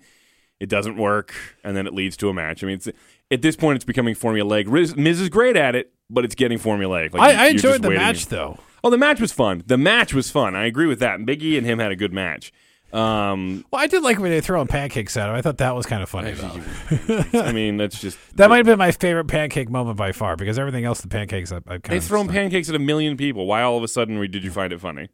it 0.59 0.69
doesn't 0.69 0.97
work, 0.97 1.33
and 1.63 1.75
then 1.77 1.87
it 1.87 1.93
leads 1.93 2.17
to 2.17 2.29
a 2.29 2.33
match. 2.33 2.63
I 2.63 2.67
mean, 2.67 2.75
it's, 2.77 2.89
at 3.29 3.41
this 3.41 3.55
point, 3.55 3.75
it's 3.77 3.85
becoming 3.85 4.15
formulaic. 4.15 4.65
Riz, 4.67 4.95
Miz 4.95 5.21
is 5.21 5.29
great 5.29 5.55
at 5.55 5.75
it, 5.75 5.93
but 6.09 6.25
it's 6.25 6.35
getting 6.35 6.57
formulaic. 6.57 7.13
Like, 7.13 7.35
I, 7.35 7.45
I 7.45 7.47
enjoyed 7.49 7.81
the 7.81 7.91
match 7.91 8.27
though. 8.27 8.59
Oh, 8.83 8.89
the 8.89 8.97
match 8.97 9.19
was 9.19 9.31
fun. 9.31 9.63
The 9.65 9.77
match 9.77 10.13
was 10.13 10.31
fun. 10.31 10.55
I 10.55 10.65
agree 10.65 10.87
with 10.87 10.99
that. 10.99 11.19
Biggie 11.21 11.57
and 11.57 11.65
him 11.65 11.79
had 11.79 11.91
a 11.91 11.95
good 11.95 12.13
match. 12.13 12.51
Um, 12.93 13.65
Well, 13.71 13.81
I 13.81 13.87
did 13.87 14.01
like 14.03 14.19
when 14.19 14.31
they 14.31 14.41
throwing 14.41 14.67
pancakes 14.67 15.17
at 15.17 15.29
him. 15.29 15.35
I 15.35 15.41
thought 15.41 15.57
that 15.57 15.75
was 15.75 15.85
kind 15.85 16.01
of 16.01 16.09
funny. 16.09 16.31
Though. 16.31 17.25
I 17.41 17.51
mean, 17.51 17.77
that's 17.77 17.99
just 17.99 18.17
That 18.37 18.49
might 18.49 18.57
have 18.57 18.65
been 18.65 18.77
my 18.77 18.91
favorite 18.91 19.27
pancake 19.27 19.69
moment 19.69 19.97
by 19.97 20.11
far 20.11 20.35
because 20.35 20.57
everything 20.57 20.85
else, 20.85 21.01
the 21.01 21.07
pancakes, 21.07 21.51
I, 21.51 21.57
I 21.57 21.59
kind 21.59 21.81
They 21.83 21.97
of 21.97 22.03
thrown 22.03 22.27
pancakes 22.27 22.69
at 22.69 22.75
a 22.75 22.79
million 22.79 23.17
people. 23.17 23.45
Why 23.45 23.61
all 23.61 23.77
of 23.77 23.83
a 23.83 23.87
sudden 23.87 24.19
did 24.31 24.43
you 24.43 24.51
find 24.51 24.71
it 24.71 24.79
funny? 24.79 25.09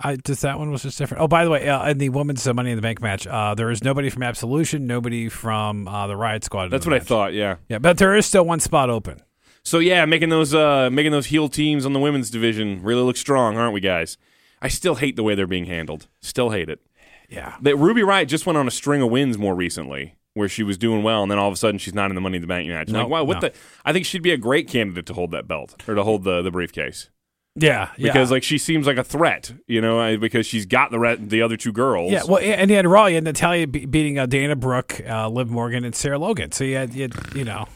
I 0.00 0.16
just 0.16 0.42
that 0.42 0.58
one 0.58 0.70
was 0.70 0.82
just 0.82 0.96
different. 0.96 1.22
Oh, 1.22 1.28
by 1.28 1.44
the 1.44 1.50
way, 1.50 1.68
uh, 1.68 1.90
in 1.90 1.98
the 1.98 2.10
women's 2.10 2.46
uh, 2.46 2.54
Money 2.54 2.70
in 2.70 2.76
the 2.76 2.82
Bank 2.82 3.02
match, 3.02 3.26
uh, 3.26 3.56
there 3.56 3.70
is 3.70 3.82
nobody 3.82 4.10
from 4.10 4.22
Absolution, 4.22 4.86
nobody 4.86 5.28
from 5.28 5.88
uh, 5.88 6.06
the 6.06 6.16
Riot 6.16 6.44
Squad. 6.44 6.68
That's 6.68 6.84
the 6.84 6.90
what 6.92 7.00
I 7.00 7.04
thought. 7.04 7.32
Yeah. 7.32 7.56
Yeah, 7.68 7.78
but 7.78 7.98
there 7.98 8.14
is 8.14 8.24
still 8.24 8.44
one 8.44 8.60
spot 8.60 8.90
open. 8.90 9.20
So 9.64 9.80
yeah, 9.80 10.04
making 10.06 10.28
those 10.28 10.54
uh, 10.54 10.88
making 10.90 11.12
those 11.12 11.26
heel 11.26 11.48
teams 11.48 11.84
on 11.84 11.92
the 11.92 11.98
women's 11.98 12.30
division 12.30 12.80
really 12.82 13.02
look 13.02 13.16
strong, 13.16 13.58
aren't 13.58 13.74
we, 13.74 13.80
guys? 13.80 14.16
I 14.60 14.68
still 14.68 14.96
hate 14.96 15.16
the 15.16 15.22
way 15.22 15.34
they're 15.34 15.46
being 15.46 15.66
handled. 15.66 16.08
Still 16.20 16.50
hate 16.50 16.68
it. 16.68 16.80
Yeah. 17.28 17.56
That 17.62 17.76
Ruby 17.76 18.02
Riot 18.02 18.28
just 18.28 18.46
went 18.46 18.56
on 18.56 18.66
a 18.66 18.70
string 18.70 19.02
of 19.02 19.10
wins 19.10 19.36
more 19.38 19.54
recently, 19.54 20.14
where 20.34 20.48
she 20.48 20.62
was 20.62 20.78
doing 20.78 21.02
well, 21.02 21.22
and 21.22 21.30
then 21.30 21.38
all 21.38 21.48
of 21.48 21.52
a 21.54 21.56
sudden 21.56 21.78
she's 21.78 21.94
not 21.94 22.10
in 22.10 22.14
the 22.14 22.20
Money 22.20 22.36
in 22.36 22.42
the 22.42 22.48
Bank 22.48 22.68
match. 22.68 22.88
No, 22.88 23.00
like, 23.02 23.08
wow, 23.10 23.24
what 23.24 23.34
no. 23.42 23.48
the? 23.48 23.52
I 23.84 23.92
think 23.92 24.06
she'd 24.06 24.22
be 24.22 24.30
a 24.32 24.36
great 24.38 24.66
candidate 24.68 25.06
to 25.06 25.14
hold 25.14 25.30
that 25.32 25.46
belt 25.46 25.82
or 25.88 25.94
to 25.94 26.02
hold 26.02 26.24
the 26.24 26.40
the 26.42 26.50
briefcase 26.50 27.10
Yeah. 27.54 27.90
yeah. 27.96 28.12
because 28.12 28.30
like 28.30 28.42
she 28.42 28.56
seems 28.56 28.86
like 28.86 28.96
a 28.96 29.04
threat, 29.04 29.52
you 29.66 29.80
know, 29.80 30.16
because 30.16 30.46
she's 30.46 30.64
got 30.64 30.90
the 30.90 30.98
re- 30.98 31.16
the 31.16 31.42
other 31.42 31.56
two 31.56 31.72
girls. 31.72 32.10
Yeah, 32.12 32.22
well, 32.26 32.38
and 32.42 32.70
you 32.70 32.76
had 32.76 32.86
Raw, 32.86 33.06
you 33.06 33.16
had 33.16 33.24
Natalya 33.24 33.66
be- 33.66 33.84
beating 33.86 34.18
uh, 34.18 34.26
Dana 34.26 34.56
Brooke, 34.56 35.00
uh, 35.06 35.28
Liv 35.28 35.50
Morgan, 35.50 35.84
and 35.84 35.94
Sarah 35.94 36.18
Logan. 36.18 36.52
So 36.52 36.64
you 36.64 36.76
had, 36.76 36.94
you, 36.94 37.02
had, 37.02 37.14
you 37.34 37.44
know, 37.44 37.66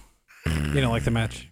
you 0.47 0.81
know, 0.81 0.91
like 0.91 1.05
the 1.05 1.11
match. 1.11 1.51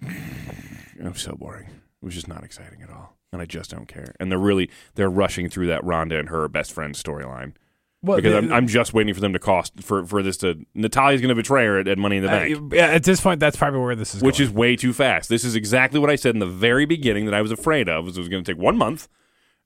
It 0.00 1.04
was 1.12 1.20
so 1.20 1.34
boring. 1.34 1.66
It 1.68 2.04
was 2.04 2.14
just 2.14 2.28
not 2.28 2.44
exciting 2.44 2.82
at 2.82 2.90
all, 2.90 3.16
and 3.32 3.40
I 3.40 3.46
just 3.46 3.70
don't 3.70 3.86
care. 3.86 4.14
And 4.20 4.30
they're 4.30 4.38
really 4.38 4.70
they're 4.94 5.10
rushing 5.10 5.48
through 5.48 5.68
that 5.68 5.82
Ronda 5.84 6.18
and 6.18 6.28
her 6.28 6.46
best 6.48 6.72
friend 6.72 6.94
storyline 6.94 7.54
Well, 8.02 8.16
because 8.16 8.34
I'm, 8.34 8.52
I'm 8.52 8.66
just 8.68 8.92
waiting 8.92 9.14
for 9.14 9.20
them 9.20 9.32
to 9.32 9.38
cost 9.38 9.80
for 9.80 10.04
for 10.06 10.22
this 10.22 10.36
to 10.38 10.64
Natalya's 10.74 11.20
going 11.20 11.30
to 11.30 11.34
betray 11.34 11.64
her 11.64 11.78
at, 11.78 11.88
at 11.88 11.98
Money 11.98 12.18
in 12.18 12.22
the 12.22 12.28
uh, 12.28 12.32
Bank, 12.32 12.72
yeah, 12.74 12.86
at 12.86 13.04
this 13.04 13.20
point, 13.20 13.40
that's 13.40 13.56
probably 13.56 13.80
where 13.80 13.96
this 13.96 14.14
is 14.14 14.20
going. 14.20 14.26
which 14.28 14.38
going. 14.38 14.48
is 14.48 14.54
way 14.54 14.76
too 14.76 14.92
fast. 14.92 15.28
This 15.28 15.44
is 15.44 15.54
exactly 15.54 15.98
what 15.98 16.10
I 16.10 16.16
said 16.16 16.34
in 16.34 16.40
the 16.40 16.46
very 16.46 16.84
beginning 16.84 17.24
that 17.24 17.34
I 17.34 17.42
was 17.42 17.50
afraid 17.50 17.88
of. 17.88 18.04
Was 18.04 18.16
it 18.16 18.20
was 18.20 18.28
going 18.28 18.44
to 18.44 18.52
take 18.52 18.60
one 18.60 18.76
month, 18.76 19.08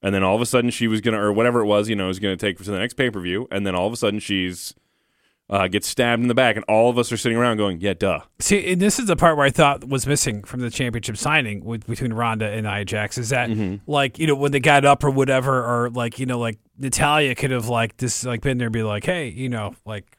and 0.02 0.14
then 0.14 0.22
all 0.22 0.36
of 0.36 0.40
a 0.40 0.46
sudden 0.46 0.70
she 0.70 0.86
was 0.86 1.00
going 1.00 1.14
to 1.14 1.20
or 1.20 1.32
whatever 1.32 1.60
it 1.60 1.66
was, 1.66 1.88
you 1.88 1.96
know, 1.96 2.06
was 2.06 2.18
going 2.18 2.36
to 2.36 2.46
take 2.46 2.58
to 2.58 2.64
the 2.64 2.78
next 2.78 2.94
pay 2.94 3.10
per 3.10 3.20
view, 3.20 3.48
and 3.50 3.66
then 3.66 3.74
all 3.74 3.86
of 3.86 3.92
a 3.92 3.96
sudden 3.96 4.20
she's 4.20 4.74
uh, 5.48 5.68
gets 5.68 5.86
stabbed 5.86 6.22
in 6.22 6.28
the 6.28 6.34
back, 6.34 6.56
and 6.56 6.64
all 6.66 6.90
of 6.90 6.98
us 6.98 7.12
are 7.12 7.16
sitting 7.16 7.38
around 7.38 7.56
going, 7.56 7.80
"Yeah, 7.80 7.94
duh." 7.94 8.20
See, 8.40 8.72
and 8.72 8.80
this 8.82 8.98
is 8.98 9.06
the 9.06 9.14
part 9.16 9.36
where 9.36 9.46
I 9.46 9.50
thought 9.50 9.88
was 9.88 10.06
missing 10.06 10.42
from 10.42 10.60
the 10.60 10.70
championship 10.70 11.16
signing 11.16 11.64
with, 11.64 11.86
between 11.86 12.12
Ronda 12.12 12.48
and 12.48 12.66
Nia 12.66 12.84
Jax 12.84 13.16
is 13.18 13.28
that 13.28 13.48
Mm-hmm. 13.50 13.90
like 13.90 14.18
you 14.18 14.26
know 14.26 14.34
when 14.34 14.50
they 14.52 14.60
got 14.60 14.84
up 14.84 15.04
or 15.04 15.10
whatever 15.10 15.62
or 15.64 15.90
like 15.90 16.18
you 16.18 16.26
know 16.26 16.38
like 16.38 16.58
Natalya 16.78 17.34
could 17.36 17.52
have 17.52 17.68
like 17.68 17.96
this 17.98 18.24
like 18.24 18.40
been 18.40 18.58
there 18.58 18.66
and 18.66 18.72
be 18.72 18.82
like 18.82 19.04
hey 19.06 19.28
you 19.28 19.48
know 19.48 19.74
like 19.84 20.18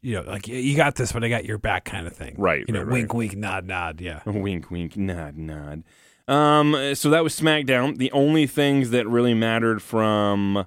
you 0.00 0.14
know 0.14 0.22
like 0.22 0.46
you 0.46 0.76
got 0.76 0.94
this 0.94 1.10
but 1.12 1.24
I 1.24 1.28
got 1.28 1.44
your 1.44 1.58
back 1.58 1.84
kind 1.84 2.06
of 2.06 2.12
thing 2.14 2.36
Right, 2.38 2.64
you 2.68 2.72
know 2.72 2.80
right, 2.80 2.86
right. 2.86 2.92
wink 2.92 3.14
wink 3.14 3.36
nod 3.36 3.66
nod 3.66 4.00
yeah 4.00 4.20
wink, 4.26 4.70
wink, 4.70 4.96
nod, 4.96 5.36
nod. 5.36 5.82
Um, 6.28 6.94
so 6.94 7.08
that 7.10 7.24
was 7.24 7.38
SmackDown. 7.38 7.96
The 7.96 8.12
only 8.12 8.46
things 8.46 8.90
that 8.90 9.08
really 9.08 9.32
mattered 9.34 9.80
from 9.82 10.66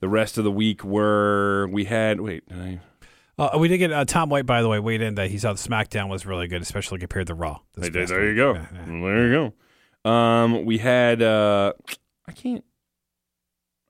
the 0.00 0.08
rest 0.08 0.36
of 0.36 0.42
the 0.44 0.50
week 0.50 0.82
were 0.84 1.68
we 1.68 1.84
had. 1.84 2.20
Wait, 2.20 2.46
did 2.48 2.58
I? 2.60 2.80
Uh, 3.40 3.56
we 3.58 3.68
did 3.68 3.78
get 3.78 3.90
uh, 3.90 4.04
Tom 4.04 4.28
White 4.28 4.44
by 4.44 4.60
the 4.60 4.68
way 4.68 4.78
weighed 4.78 5.00
in 5.00 5.14
that 5.14 5.30
he 5.30 5.38
saw 5.38 5.54
the 5.54 5.58
SmackDown 5.58 6.10
was 6.10 6.26
really 6.26 6.46
good 6.46 6.60
especially 6.60 6.98
compared 6.98 7.26
to 7.28 7.34
Raw 7.34 7.60
this 7.74 7.88
There, 7.88 8.06
there 8.06 8.28
you 8.28 8.36
go. 8.36 8.52
Yeah, 8.52 8.66
yeah. 8.72 8.84
There 8.86 9.26
you 9.26 9.52
go. 10.04 10.10
Um, 10.10 10.64
we 10.64 10.78
had. 10.78 11.22
Uh, 11.22 11.72
I 12.28 12.32
can't. 12.32 12.64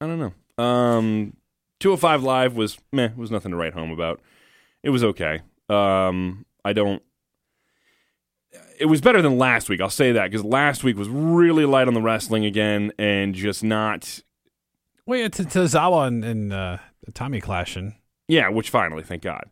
I 0.01 0.07
don't 0.07 0.19
know. 0.19 0.65
Um, 0.65 1.37
205 1.81 2.23
Live 2.23 2.55
was 2.55 2.79
meh. 2.93 3.07
It 3.07 3.17
was 3.17 3.31
nothing 3.31 3.51
to 3.51 3.57
write 3.57 3.75
home 3.75 3.91
about. 3.91 4.21
It 4.83 4.91
was 4.91 5.03
okay. 5.03 5.41
Um, 5.69 6.47
I 6.65 6.73
don't. 6.73 7.03
It 8.79 8.87
was 8.87 9.01
better 9.01 9.21
than 9.21 9.37
last 9.37 9.69
week. 9.69 9.81
I'll 9.81 9.91
say 9.91 10.13
that 10.13 10.31
because 10.31 10.45
last 10.45 10.83
week 10.85 10.97
was 10.97 11.09
really 11.09 11.67
light 11.67 11.87
on 11.87 11.95
the 11.95 12.01
wrestling 12.01 12.45
again, 12.45 12.93
and 12.99 13.35
just 13.35 13.63
not. 13.63 14.23
Well, 15.07 15.19
yeah, 15.19 15.29
to, 15.29 15.45
to 15.45 15.59
Tozawa 15.61 16.07
and, 16.07 16.25
and 16.25 16.53
uh, 16.53 16.79
Tommy 17.15 17.41
clashing, 17.41 17.97
Yeah, 18.31 18.49
which 18.49 18.71
finally, 18.71 19.03
thank 19.03 19.23
God. 19.23 19.45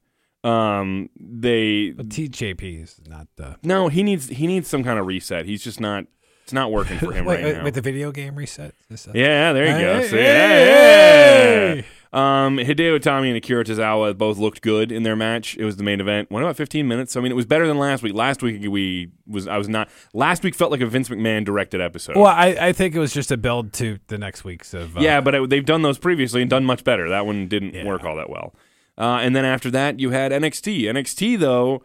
Um, 0.45 1.11
they 1.19 1.91
but 1.91 2.09
TJP 2.09 2.83
is 2.83 3.01
not 3.09 3.27
the 3.37 3.57
no, 3.63 3.89
he 3.89 4.03
needs 4.03 4.29
he 4.29 4.47
needs 4.47 4.69
some 4.69 4.85
kind 4.85 4.99
of 4.99 5.07
reset. 5.07 5.47
He's 5.47 5.63
just 5.65 5.81
not. 5.81 6.05
It's 6.45 6.53
not 6.55 6.73
working 6.73 6.99
for 6.99 7.13
him 7.13 7.25
wait, 7.27 7.35
right 7.37 7.45
wait, 7.45 7.57
now. 7.59 7.65
wait, 7.65 7.75
the 7.75 7.83
video 7.83 8.11
game 8.11 8.35
reset. 8.37 8.75
Is 8.89 9.05
that- 9.05 9.15
Yeah, 9.15 9.53
there 9.53 9.67
you 9.67 9.85
go. 9.85 9.99
Hey, 10.01 10.09
See, 10.09 10.17
hey, 10.17 10.23
yeah, 10.25 11.75
yeah. 11.75 11.75
hey. 11.83 11.85
Um, 12.13 12.57
Hideo 12.57 12.99
Itami 12.99 13.29
and 13.29 13.37
Akira 13.37 13.65
Tozawa 13.65 14.17
both 14.17 14.39
looked 14.39 14.63
good 14.63 14.91
in 14.91 15.03
their 15.03 15.15
match. 15.17 15.57
It 15.59 15.65
was 15.65 15.77
the 15.77 15.83
main 15.83 16.01
event. 16.01 16.31
Went 16.31 16.45
about 16.45 16.57
15 16.57 16.89
minutes. 16.89 17.17
I 17.17 17.21
mean, 17.21 17.31
it 17.31 17.35
was 17.35 17.45
better 17.45 17.67
than 17.67 17.79
last 17.79 18.03
week. 18.03 18.15
Last 18.15 18.43
week 18.43 18.63
we 18.69 19.11
was 19.27 19.47
I 19.47 19.59
was 19.59 19.69
not. 19.69 19.89
Last 20.15 20.43
week 20.43 20.55
felt 20.55 20.71
like 20.71 20.81
a 20.81 20.87
Vince 20.87 21.09
McMahon 21.11 21.45
directed 21.45 21.81
episode. 21.83 22.17
Well, 22.17 22.27
I, 22.27 22.57
I 22.61 22.73
think 22.73 22.95
it 22.95 22.99
was 22.99 23.13
just 23.13 23.31
a 23.31 23.37
build 23.37 23.73
to 23.75 23.99
the 24.07 24.17
next 24.17 24.43
week's 24.45 24.73
of. 24.73 24.97
Uh, 24.97 25.01
yeah, 25.01 25.21
but 25.21 25.35
it, 25.35 25.51
they've 25.51 25.65
done 25.67 25.83
those 25.83 25.99
previously 25.99 26.41
and 26.41 26.49
done 26.51 26.65
much 26.65 26.83
better. 26.83 27.09
That 27.11 27.27
one 27.27 27.47
didn't 27.49 27.75
Yeah. 27.75 27.85
work 27.85 28.05
all 28.05 28.17
that 28.17 28.31
well. 28.31 28.55
Uh, 28.97 29.19
and 29.21 29.37
then 29.37 29.45
after 29.45 29.71
that, 29.71 30.01
you 30.01 30.11
had 30.11 30.33
NXT. 30.33 30.83
NXT 30.85 31.39
though, 31.39 31.83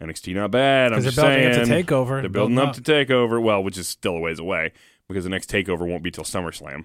NXT 0.00 0.34
not 0.34 0.50
bad. 0.50 0.92
I'm 0.92 1.00
just 1.02 1.16
they're 1.16 1.24
building 1.24 1.52
saying. 1.64 1.80
up 1.80 1.86
to 1.86 1.94
takeover. 1.94 2.20
They're 2.20 2.28
building 2.30 2.58
up 2.58 2.74
to 2.74 2.80
takeover. 2.82 3.42
Well, 3.42 3.64
which 3.64 3.78
is 3.78 3.88
still 3.88 4.16
a 4.16 4.20
ways 4.20 4.38
away 4.38 4.72
because 5.08 5.24
the 5.24 5.30
next 5.30 5.50
takeover 5.50 5.88
won't 5.88 6.02
be 6.02 6.10
till 6.10 6.24
SummerSlam. 6.24 6.84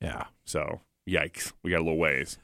yeah. 0.00 0.24
So 0.44 0.80
yikes, 1.08 1.52
we 1.62 1.70
got 1.70 1.78
a 1.78 1.84
little 1.84 1.98
ways. 1.98 2.38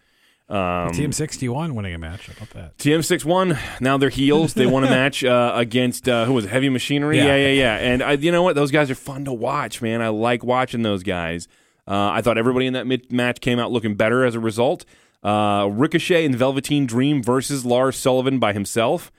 Um, 0.48 0.92
Team 0.92 1.12
sixty 1.12 1.48
one 1.48 1.74
winning 1.74 1.94
a 1.94 1.98
match. 1.98 2.26
How 2.26 2.34
about 2.34 2.50
that? 2.50 2.76
TM61. 2.76 3.58
Now 3.80 3.96
they're 3.96 4.10
heels. 4.10 4.52
They 4.52 4.66
won 4.66 4.84
a 4.84 4.90
match 4.90 5.24
uh, 5.24 5.52
against 5.54 6.06
uh, 6.06 6.26
who 6.26 6.34
was 6.34 6.44
it? 6.44 6.48
Heavy 6.48 6.68
Machinery. 6.68 7.16
Yeah. 7.16 7.28
Yeah, 7.28 7.36
yeah, 7.36 7.48
yeah. 7.48 7.74
And 7.76 8.02
I, 8.02 8.12
you 8.12 8.30
know 8.30 8.42
what? 8.42 8.54
Those 8.54 8.70
guys 8.70 8.90
are 8.90 8.94
fun 8.94 9.24
to 9.24 9.32
watch, 9.32 9.80
man. 9.80 10.02
I 10.02 10.08
like 10.08 10.44
watching 10.44 10.82
those 10.82 11.02
guys. 11.02 11.48
Uh, 11.88 12.10
I 12.10 12.20
thought 12.20 12.36
everybody 12.36 12.66
in 12.66 12.74
that 12.74 12.86
mid- 12.86 13.10
match 13.10 13.40
came 13.40 13.58
out 13.58 13.72
looking 13.72 13.94
better 13.94 14.24
as 14.24 14.34
a 14.34 14.40
result. 14.40 14.84
Uh, 15.22 15.68
Ricochet 15.72 16.26
and 16.26 16.34
Velveteen 16.34 16.84
Dream 16.86 17.22
versus 17.22 17.64
Lars 17.64 17.96
Sullivan 17.96 18.38
by 18.38 18.52
himself. 18.52 19.10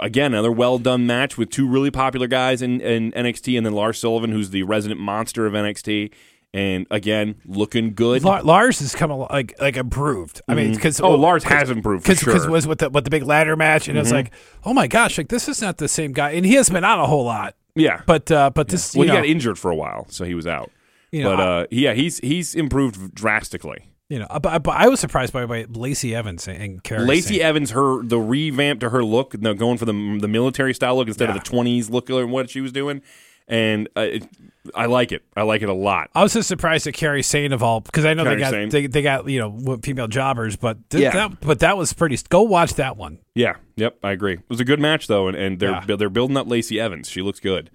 Again, 0.00 0.34
another 0.34 0.52
well 0.52 0.78
done 0.78 1.04
match 1.06 1.36
with 1.36 1.50
two 1.50 1.68
really 1.68 1.90
popular 1.90 2.26
guys 2.28 2.62
in, 2.62 2.80
in 2.80 3.10
NXT, 3.12 3.56
and 3.56 3.66
then 3.66 3.72
Lars 3.72 3.98
Sullivan, 3.98 4.30
who's 4.30 4.50
the 4.50 4.62
resident 4.64 5.00
monster 5.00 5.46
of 5.46 5.52
NXT. 5.52 6.12
And 6.54 6.86
again, 6.88 7.34
looking 7.44 7.94
good. 7.94 8.22
La- 8.22 8.40
Lars 8.44 8.78
has 8.78 8.94
come 8.94 9.10
al- 9.10 9.26
like 9.28 9.60
like 9.60 9.76
improved. 9.76 10.40
I 10.46 10.54
mean, 10.54 10.72
because 10.72 11.00
oh, 11.00 11.16
Lars 11.16 11.42
has 11.42 11.68
improved 11.68 12.04
for 12.04 12.12
because 12.12 12.20
sure. 12.22 12.34
Mm-hmm. 12.34 12.50
was 12.52 12.66
with 12.68 12.78
the 12.78 12.90
with 12.90 13.02
the 13.02 13.10
big 13.10 13.24
ladder 13.24 13.56
match, 13.56 13.88
and 13.88 13.98
it's 13.98 14.12
like, 14.12 14.30
oh 14.64 14.72
my 14.72 14.86
gosh, 14.86 15.18
like 15.18 15.28
this 15.28 15.48
is 15.48 15.60
not 15.60 15.78
the 15.78 15.88
same 15.88 16.12
guy, 16.12 16.30
and 16.30 16.46
he 16.46 16.54
has 16.54 16.70
been 16.70 16.84
on 16.84 17.00
a 17.00 17.06
whole 17.06 17.24
lot, 17.24 17.56
yeah. 17.74 18.02
but 18.06 18.30
uh, 18.30 18.50
but 18.54 18.68
this, 18.68 18.94
well, 18.94 19.04
you 19.04 19.10
he 19.10 19.16
know, 19.16 19.22
got 19.22 19.28
injured 19.28 19.58
for 19.58 19.72
a 19.72 19.74
while, 19.74 20.06
so 20.10 20.24
he 20.24 20.34
was 20.36 20.46
out. 20.46 20.70
you 21.10 21.24
know, 21.24 21.36
but 21.36 21.40
uh, 21.42 21.66
yeah, 21.72 21.92
he's 21.92 22.18
he's 22.18 22.54
improved 22.54 23.12
drastically. 23.16 23.88
you 24.08 24.20
know, 24.20 24.28
but, 24.40 24.62
but 24.62 24.76
I 24.76 24.86
was 24.86 25.00
surprised 25.00 25.32
by 25.32 25.46
by 25.46 25.66
Lacey 25.68 26.14
Evans 26.14 26.46
and- 26.46 26.84
Kairi. 26.84 27.04
Lacey. 27.04 27.42
Evans, 27.42 27.72
her 27.72 28.00
the 28.04 28.20
revamp 28.20 28.78
to 28.78 28.90
her 28.90 29.02
look, 29.02 29.34
going 29.40 29.76
for 29.76 29.86
the 29.86 30.18
the 30.20 30.28
military 30.28 30.72
style 30.72 30.94
look 30.94 31.08
instead 31.08 31.30
Yeah. 31.30 31.34
of 31.34 31.42
the 31.42 31.50
twenties 31.50 31.90
look 31.90 32.08
and 32.10 32.30
what 32.30 32.48
she 32.48 32.60
was 32.60 32.70
doing, 32.70 33.02
and 33.48 33.88
it, 33.96 34.26
I 34.74 34.86
like 34.86 35.12
it. 35.12 35.22
I 35.36 35.42
like 35.42 35.62
it 35.62 35.68
a 35.68 35.74
lot. 35.74 36.08
I 36.14 36.22
was 36.22 36.32
just 36.32 36.48
surprised 36.48 36.86
at 36.86 36.94
Kairi 36.94 37.22
Sane 37.24 37.52
of 37.52 37.62
all 37.62 37.80
because 37.80 38.04
I 38.04 38.14
know 38.14 38.24
Kairi 38.24 38.28
they 38.34 38.36
got 38.38 38.50
Sane. 38.50 38.68
they, 38.70 38.86
they 38.86 39.02
got 39.02 39.28
you 39.28 39.38
know 39.38 39.78
female 39.82 40.08
jobbers, 40.08 40.56
but 40.56 40.78
th- 40.90 41.02
Yeah. 41.02 41.10
that, 41.28 41.40
but 41.40 41.58
that 41.60 41.76
was 41.76 41.92
pretty. 41.92 42.18
Go 42.28 42.42
watch 42.42 42.74
that 42.74 42.96
one. 42.96 43.18
Yeah, 43.34 43.56
yep, 43.76 43.98
I 44.02 44.12
agree. 44.12 44.34
It 44.34 44.48
was 44.48 44.60
a 44.60 44.64
good 44.64 44.80
match 44.80 45.06
though, 45.06 45.28
and, 45.28 45.36
and 45.36 45.58
they're 45.60 45.82
Yeah. 45.88 45.96
they're 45.96 46.08
building 46.10 46.36
up 46.36 46.48
Lacey 46.48 46.80
Evans. 46.80 47.08
She 47.10 47.20
looks 47.22 47.40
good. 47.40 47.70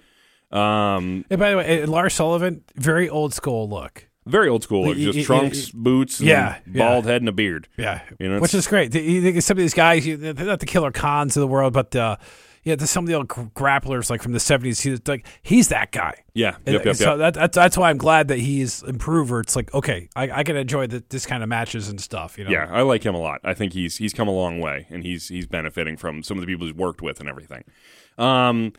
Um, 0.52 1.26
And 1.30 1.40
by 1.40 1.52
the 1.52 1.58
way, 1.58 1.86
Lars 1.86 2.14
Sullivan, 2.16 2.64
very 2.76 3.08
old 3.08 3.34
school 3.34 3.70
look. 3.70 4.06
very 4.26 4.48
old 4.50 4.64
school 4.64 4.86
look, 4.88 4.96
Y- 4.98 5.06
y- 5.06 5.12
just 5.12 5.18
y- 5.20 5.24
trunks, 5.24 5.70
boots, 5.72 6.20
and 6.20 6.30
Yeah, 6.30 6.58
bald 6.68 7.06
yeah. 7.06 7.12
head 7.12 7.22
and 7.22 7.30
a 7.30 7.32
beard. 7.32 7.68
Yeah, 7.78 8.02
You 8.20 8.30
know, 8.30 8.40
which 8.40 8.54
is 8.54 8.68
great. 8.68 8.94
You 8.96 9.22
think 9.22 9.38
of 9.38 9.44
some 9.44 9.58
of 9.58 9.62
these 9.62 9.74
guys, 9.76 10.06
they're 10.06 10.34
not 10.34 10.60
the 10.60 10.66
killer 10.66 10.92
cons 10.92 11.36
of 11.38 11.42
the 11.42 11.48
world, 11.48 11.74
but 11.74 11.96
uh, 11.96 12.18
yeah, 12.70 12.76
there's 12.76 12.92
some 12.92 13.04
of 13.04 13.08
the 13.08 13.16
old 13.16 13.28
grapplers 13.28 14.12
like 14.12 14.22
from 14.22 14.32
the 14.32 14.38
'70s. 14.38 14.82
He's 14.82 15.02
like 15.08 15.26
he's 15.42 15.70
that 15.70 15.92
guy. 15.92 16.24
Yeah, 16.36 16.58
yep, 16.66 16.86
yep, 16.86 16.96
so 16.96 17.10
yep. 17.12 17.18
that, 17.18 17.34
that's 17.34 17.56
that's 17.56 17.78
why 17.78 17.90
I'm 17.90 17.98
glad 17.98 18.28
that 18.28 18.38
he's 18.38 18.84
improver. 18.84 19.40
It's 19.40 19.56
like, 19.56 19.74
okay, 19.74 20.08
I, 20.16 20.30
I 20.30 20.44
can 20.44 20.56
enjoy 20.56 20.86
the, 20.86 21.04
this 21.10 21.26
kind 21.26 21.42
of 21.42 21.50
matches 21.50 21.90
and 21.90 22.00
stuff. 22.00 22.38
You 22.38 22.44
know, 22.44 22.52
Yeah, 22.52 22.68
I 22.70 22.84
like 22.84 23.04
him 23.04 23.16
a 23.16 23.20
lot. 23.20 23.42
I 23.44 23.56
think 23.56 23.74
he's 23.74 23.98
he's 23.98 24.14
come 24.14 24.28
a 24.28 24.32
long 24.34 24.60
way, 24.60 24.86
and 24.92 25.04
he's 25.04 25.30
he's 25.30 25.48
benefiting 25.48 25.98
from 25.98 26.22
some 26.22 26.38
of 26.38 26.42
the 26.42 26.48
people 26.48 26.68
he's 26.68 26.76
worked 26.76 27.02
with 27.02 27.20
and 27.20 27.28
everything. 27.28 27.64
Um, 28.20 28.74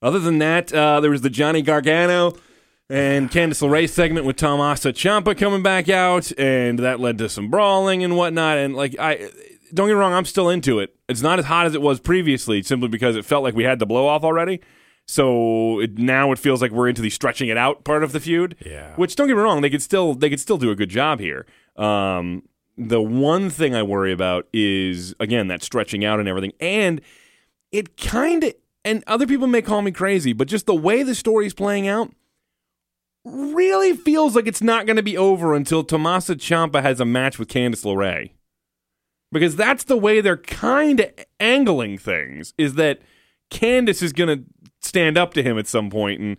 other 0.00 0.18
than 0.18 0.38
that, 0.38 0.72
uh, 0.72 1.00
there 1.00 1.10
was 1.10 1.20
the 1.20 1.30
Johnny 1.30 1.60
Gargano 1.60 2.32
and 2.88 3.30
Candice 3.30 3.60
LeRae 3.62 3.88
segment 3.88 4.24
with 4.24 4.36
Tommaso 4.36 4.92
Ciampa 4.92 5.36
coming 5.36 5.62
back 5.62 5.90
out, 5.90 6.32
and 6.38 6.78
that 6.78 7.00
led 7.00 7.18
to 7.18 7.28
some 7.28 7.50
brawling 7.50 8.02
and 8.02 8.16
whatnot. 8.16 8.56
And 8.56 8.74
like, 8.74 8.98
I 8.98 9.28
don't 9.74 9.88
get 9.88 9.94
me 9.94 10.00
wrong, 10.00 10.12
I'm 10.12 10.24
still 10.24 10.48
into 10.48 10.78
it. 10.78 10.94
It's 11.08 11.22
not 11.22 11.38
as 11.38 11.44
hot 11.46 11.66
as 11.66 11.74
it 11.74 11.82
was 11.82 12.00
previously, 12.00 12.62
simply 12.62 12.88
because 12.88 13.16
it 13.16 13.24
felt 13.24 13.42
like 13.42 13.54
we 13.54 13.64
had 13.64 13.78
the 13.78 13.86
blow 13.86 14.06
off 14.06 14.24
already. 14.24 14.60
So 15.06 15.80
it, 15.80 15.98
now 15.98 16.30
it 16.30 16.38
feels 16.38 16.62
like 16.62 16.70
we're 16.70 16.88
into 16.88 17.02
the 17.02 17.10
stretching 17.10 17.48
it 17.48 17.56
out 17.56 17.84
part 17.84 18.04
of 18.04 18.12
the 18.12 18.20
feud. 18.20 18.56
Yeah. 18.64 18.94
Which 18.94 19.16
don't 19.16 19.26
get 19.26 19.36
me 19.36 19.42
wrong, 19.42 19.60
they 19.60 19.70
could 19.70 19.82
still 19.82 20.14
they 20.14 20.30
could 20.30 20.40
still 20.40 20.58
do 20.58 20.70
a 20.70 20.76
good 20.76 20.88
job 20.88 21.18
here. 21.18 21.46
Um, 21.76 22.44
the 22.76 23.02
one 23.02 23.50
thing 23.50 23.74
I 23.74 23.82
worry 23.82 24.12
about 24.12 24.46
is 24.52 25.14
again 25.18 25.48
that 25.48 25.62
stretching 25.62 26.04
out 26.04 26.20
and 26.20 26.28
everything, 26.28 26.52
and 26.60 27.00
it 27.72 27.96
kind 27.96 28.44
of 28.44 28.54
and 28.84 29.02
other 29.06 29.26
people 29.26 29.46
may 29.46 29.62
call 29.62 29.82
me 29.82 29.90
crazy, 29.90 30.32
but 30.32 30.48
just 30.48 30.66
the 30.66 30.74
way 30.74 31.02
the 31.02 31.14
story's 31.14 31.54
playing 31.54 31.88
out 31.88 32.12
really 33.24 33.94
feels 33.94 34.34
like 34.34 34.46
it's 34.46 34.62
not 34.62 34.86
going 34.86 34.96
to 34.96 35.02
be 35.02 35.16
over 35.16 35.54
until 35.54 35.84
Tommaso 35.84 36.34
Ciampa 36.34 36.82
has 36.82 37.00
a 37.00 37.04
match 37.04 37.38
with 37.38 37.48
Candice 37.48 37.84
LeRae. 37.84 38.30
Because 39.32 39.56
that's 39.56 39.84
the 39.84 39.96
way 39.96 40.20
they're 40.20 40.36
kind 40.36 41.00
of 41.00 41.10
angling 41.38 41.98
things 41.98 42.52
is 42.58 42.74
that 42.74 43.00
Candice 43.50 44.02
is 44.02 44.12
going 44.12 44.38
to 44.38 44.44
stand 44.80 45.16
up 45.16 45.34
to 45.34 45.42
him 45.42 45.58
at 45.58 45.66
some 45.66 45.90
point 45.90 46.20
and 46.20 46.36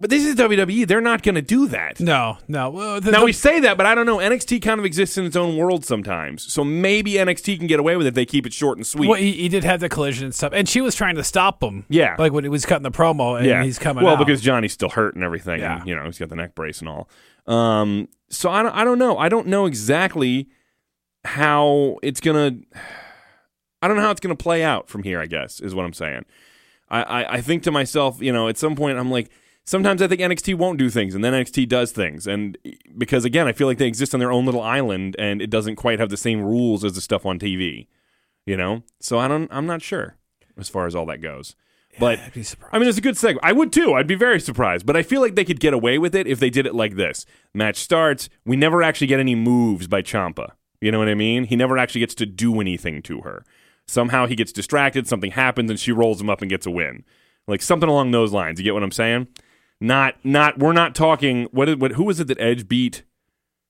but 0.00 0.10
this 0.10 0.24
is 0.24 0.36
WWE. 0.36 0.86
They're 0.86 1.00
not 1.00 1.24
going 1.24 1.34
to 1.34 1.42
do 1.42 1.66
that. 1.68 1.98
No, 1.98 2.38
no. 2.46 2.70
Well, 2.70 3.00
the, 3.00 3.10
Now 3.10 3.18
the- 3.20 3.24
we 3.24 3.32
say 3.32 3.58
that, 3.60 3.76
but 3.76 3.84
I 3.84 3.96
don't 3.96 4.06
know. 4.06 4.18
NXT 4.18 4.62
kind 4.62 4.78
of 4.78 4.86
exists 4.86 5.18
in 5.18 5.24
its 5.24 5.34
own 5.34 5.56
world 5.56 5.84
sometimes, 5.84 6.52
so 6.52 6.62
maybe 6.62 7.14
NXT 7.14 7.58
can 7.58 7.66
get 7.66 7.80
away 7.80 7.96
with 7.96 8.06
it 8.06 8.10
if 8.10 8.14
they 8.14 8.24
keep 8.24 8.46
it 8.46 8.52
short 8.52 8.78
and 8.78 8.86
sweet. 8.86 9.08
well, 9.08 9.18
he, 9.18 9.32
he 9.32 9.48
did 9.48 9.64
have 9.64 9.80
the 9.80 9.88
collision 9.88 10.26
and 10.26 10.34
stuff, 10.34 10.52
and 10.54 10.68
she 10.68 10.80
was 10.80 10.94
trying 10.94 11.16
to 11.16 11.24
stop 11.24 11.60
him. 11.60 11.84
Yeah. 11.88 12.14
like 12.16 12.32
when 12.32 12.44
he 12.44 12.48
was 12.48 12.64
cutting 12.64 12.84
the 12.84 12.92
promo, 12.92 13.38
and 13.38 13.46
yeah, 13.46 13.64
he's 13.64 13.80
coming. 13.80 14.04
well 14.04 14.14
out. 14.14 14.24
because 14.24 14.40
Johnny's 14.40 14.72
still 14.72 14.90
hurt 14.90 15.16
and 15.16 15.24
everything. 15.24 15.58
Yeah. 15.58 15.80
and, 15.80 15.88
you 15.88 15.96
know 15.96 16.04
he's 16.04 16.18
got 16.18 16.28
the 16.28 16.36
neck 16.36 16.54
brace 16.54 16.78
and 16.78 16.88
all. 16.88 17.08
Um, 17.48 18.08
so 18.30 18.50
I 18.50 18.62
don't, 18.62 18.72
I 18.76 18.84
don't 18.84 19.00
know. 19.00 19.18
I 19.18 19.28
don't 19.28 19.48
know 19.48 19.66
exactly 19.66 20.48
how 21.24 21.98
it's 22.02 22.20
gonna. 22.20 22.56
I 23.80 23.86
don't 23.86 23.96
know 23.96 24.02
how 24.02 24.10
it's 24.10 24.20
gonna 24.20 24.36
play 24.36 24.64
out 24.64 24.88
from 24.88 25.02
here. 25.02 25.20
I 25.20 25.26
guess 25.26 25.60
is 25.60 25.74
what 25.74 25.84
I'm 25.84 25.92
saying. 25.92 26.24
I, 26.90 27.02
I, 27.02 27.34
I 27.34 27.40
think 27.40 27.62
to 27.64 27.70
myself, 27.70 28.20
you 28.22 28.32
know, 28.32 28.48
at 28.48 28.56
some 28.56 28.74
point 28.74 28.98
I'm 28.98 29.10
like, 29.10 29.30
sometimes 29.64 30.00
I 30.00 30.08
think 30.08 30.20
NXT 30.20 30.54
won't 30.54 30.78
do 30.78 30.88
things, 30.90 31.14
and 31.14 31.22
then 31.22 31.32
NXT 31.32 31.68
does 31.68 31.92
things, 31.92 32.26
and 32.26 32.56
because 32.96 33.24
again, 33.24 33.46
I 33.46 33.52
feel 33.52 33.66
like 33.66 33.78
they 33.78 33.86
exist 33.86 34.14
on 34.14 34.20
their 34.20 34.32
own 34.32 34.46
little 34.46 34.62
island, 34.62 35.14
and 35.18 35.42
it 35.42 35.50
doesn't 35.50 35.76
quite 35.76 35.98
have 36.00 36.10
the 36.10 36.16
same 36.16 36.40
rules 36.40 36.84
as 36.84 36.94
the 36.94 37.00
stuff 37.00 37.26
on 37.26 37.38
TV, 37.38 37.86
you 38.46 38.56
know. 38.56 38.82
So 39.00 39.18
I 39.18 39.28
don't, 39.28 39.48
I'm 39.52 39.66
not 39.66 39.82
sure 39.82 40.16
as 40.56 40.68
far 40.68 40.86
as 40.86 40.94
all 40.94 41.06
that 41.06 41.20
goes, 41.20 41.54
but. 42.00 42.18
I'd 42.18 42.32
be 42.32 42.42
surprised. 42.42 42.74
I 42.74 42.78
mean, 42.78 42.88
it's 42.88 42.98
a 42.98 43.02
good 43.02 43.16
segment. 43.16 43.44
I 43.44 43.52
would 43.52 43.72
too. 43.72 43.94
I'd 43.94 44.06
be 44.06 44.14
very 44.14 44.40
surprised, 44.40 44.86
but 44.86 44.96
I 44.96 45.02
feel 45.02 45.20
like 45.20 45.34
they 45.34 45.44
could 45.44 45.60
get 45.60 45.74
away 45.74 45.98
with 45.98 46.14
it 46.14 46.26
if 46.26 46.40
they 46.40 46.50
did 46.50 46.66
it 46.66 46.74
like 46.74 46.96
this. 46.96 47.26
Match 47.54 47.76
starts. 47.76 48.28
We 48.46 48.56
never 48.56 48.82
actually 48.82 49.08
get 49.08 49.20
any 49.20 49.34
moves 49.34 49.86
by 49.86 50.02
Ciampa. 50.02 50.52
You 50.80 50.92
know 50.92 50.98
what 50.98 51.08
I 51.08 51.14
mean? 51.14 51.44
He 51.44 51.56
never 51.56 51.76
actually 51.78 52.00
gets 52.00 52.14
to 52.16 52.26
do 52.26 52.60
anything 52.60 53.02
to 53.02 53.22
her. 53.22 53.44
Somehow 53.86 54.26
he 54.26 54.36
gets 54.36 54.52
distracted. 54.52 55.06
Something 55.08 55.32
happens, 55.32 55.70
and 55.70 55.80
she 55.80 55.92
rolls 55.92 56.20
him 56.20 56.28
up 56.30 56.40
and 56.42 56.50
gets 56.50 56.66
a 56.66 56.70
win. 56.70 57.04
Like 57.46 57.62
something 57.62 57.88
along 57.88 58.10
those 58.10 58.32
lines. 58.32 58.60
You 58.60 58.64
get 58.64 58.74
what 58.74 58.82
I'm 58.82 58.92
saying? 58.92 59.28
Not, 59.80 60.16
not. 60.24 60.58
We're 60.58 60.72
not 60.72 60.94
talking. 60.94 61.44
What? 61.52 61.78
What? 61.78 61.92
Who 61.92 62.04
was 62.04 62.20
it 62.20 62.26
that 62.28 62.40
Edge 62.40 62.68
beat? 62.68 63.02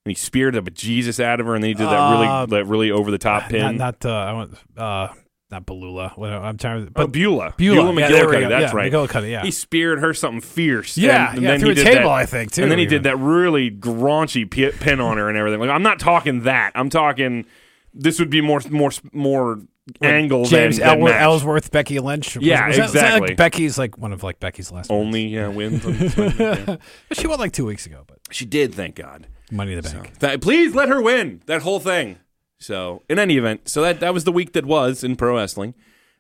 And 0.05 0.11
he 0.11 0.15
speared 0.15 0.57
a 0.57 0.63
Jesus 0.63 1.21
out 1.21 1.39
of 1.39 1.47
her, 1.47 1.55
and 1.55 1.63
then 1.63 1.69
he 1.69 1.75
did 1.75 1.87
that 1.87 1.93
Uh, 1.99 2.13
really, 2.13 2.47
that 2.59 2.65
really 2.67 2.91
over 2.91 3.11
the 3.11 3.19
top 3.19 3.49
pin. 3.49 3.77
not 3.77 4.03
not 4.03 4.05
uh, 4.07 4.15
I 4.17 4.33
want 4.33 4.55
uh, 4.77 5.09
not 5.51 5.65
Balula. 5.67 6.17
What, 6.19 6.31
I'm 6.31 6.59
trying 6.59 6.83
to. 6.83 6.89
Oh, 6.89 6.93
But 6.93 7.13
Beulah. 7.13 7.55
Beulah. 7.57 7.95
Yeah, 8.01 8.09
there 8.09 8.29
we 8.29 8.35
McGillicuddy. 8.37 8.49
That's 8.49 8.73
Yeah, 8.73 8.77
right. 8.77 8.93
McGillicuddy, 8.93 9.31
yeah. 9.31 9.43
He 9.43 9.51
speared 9.51 10.01
her 10.01 10.13
something 10.13 10.41
fierce. 10.41 10.99
Yeah, 10.99 11.29
and, 11.29 11.37
and 11.39 11.43
yeah, 11.43 11.51
then 11.53 11.61
through 11.61 11.69
he 11.71 11.73
a 11.73 11.85
did 11.85 11.85
table, 11.85 12.11
that, 12.11 12.15
I 12.17 12.27
think, 12.27 12.53
too, 12.53 12.63
And 12.63 12.71
then 12.71 12.79
he 12.79 12.85
even. 12.85 12.95
did 12.97 13.03
that 13.05 13.17
really 13.17 13.71
graunchy 13.71 14.45
pi- 14.51 14.77
pin 14.79 15.01
on 15.01 15.17
her 15.17 15.29
and 15.29 15.39
everything. 15.39 15.61
Like 15.61 15.71
I'm 15.71 15.83
not 15.83 15.99
talking 16.01 16.43
that. 16.43 16.73
I'm 16.75 16.91
talking. 16.91 17.47
This 17.95 18.19
would 18.19 18.31
be 18.31 18.41
more, 18.43 18.61
more, 18.71 18.91
more 19.13 19.61
angle 20.03 20.45
James 20.45 20.77
than, 20.77 20.87
than 20.87 20.99
Elworth. 20.99 21.15
Ellsworth, 21.15 21.71
Becky 21.73 21.99
Lynch. 21.99 22.37
Yeah, 22.37 22.69
was 22.69 22.79
was 22.79 22.93
that 22.93 22.99
exactly. 23.05 23.29
like 23.29 23.37
Becky's 23.39 23.79
like 23.79 23.97
one 23.97 24.13
of 24.13 24.23
like 24.23 24.39
Becky's 24.41 24.71
last. 24.71 24.91
Only 24.91 25.29
yeah, 25.29 25.49
wins. 25.49 25.83
But 26.37 26.81
she 27.15 27.27
won 27.27 27.39
like 27.39 27.53
two 27.53 27.65
weeks 27.65 27.87
ago. 27.87 28.05
But 28.07 28.19
she 28.31 28.45
did, 28.45 28.75
thank 28.75 28.97
God. 28.97 29.27
Money 29.51 29.73
in 29.73 29.81
the 29.81 29.89
Bank. 29.91 30.19
Th- 30.19 30.41
please 30.43 30.75
let 30.75 30.91
her 30.91 31.01
win 31.01 31.41
that 31.47 31.63
whole 31.63 31.81
thing. 31.81 32.19
So, 32.59 33.03
in 33.09 33.19
any 33.19 33.37
event, 33.37 33.69
so 33.69 33.83
that 33.83 34.01
that 34.01 34.13
was 34.13 34.25
the 34.25 34.33
week 34.33 34.53
that 34.55 34.67
was 34.67 35.05
in 35.05 35.17
pro 35.17 35.37
wrestling. 35.37 35.75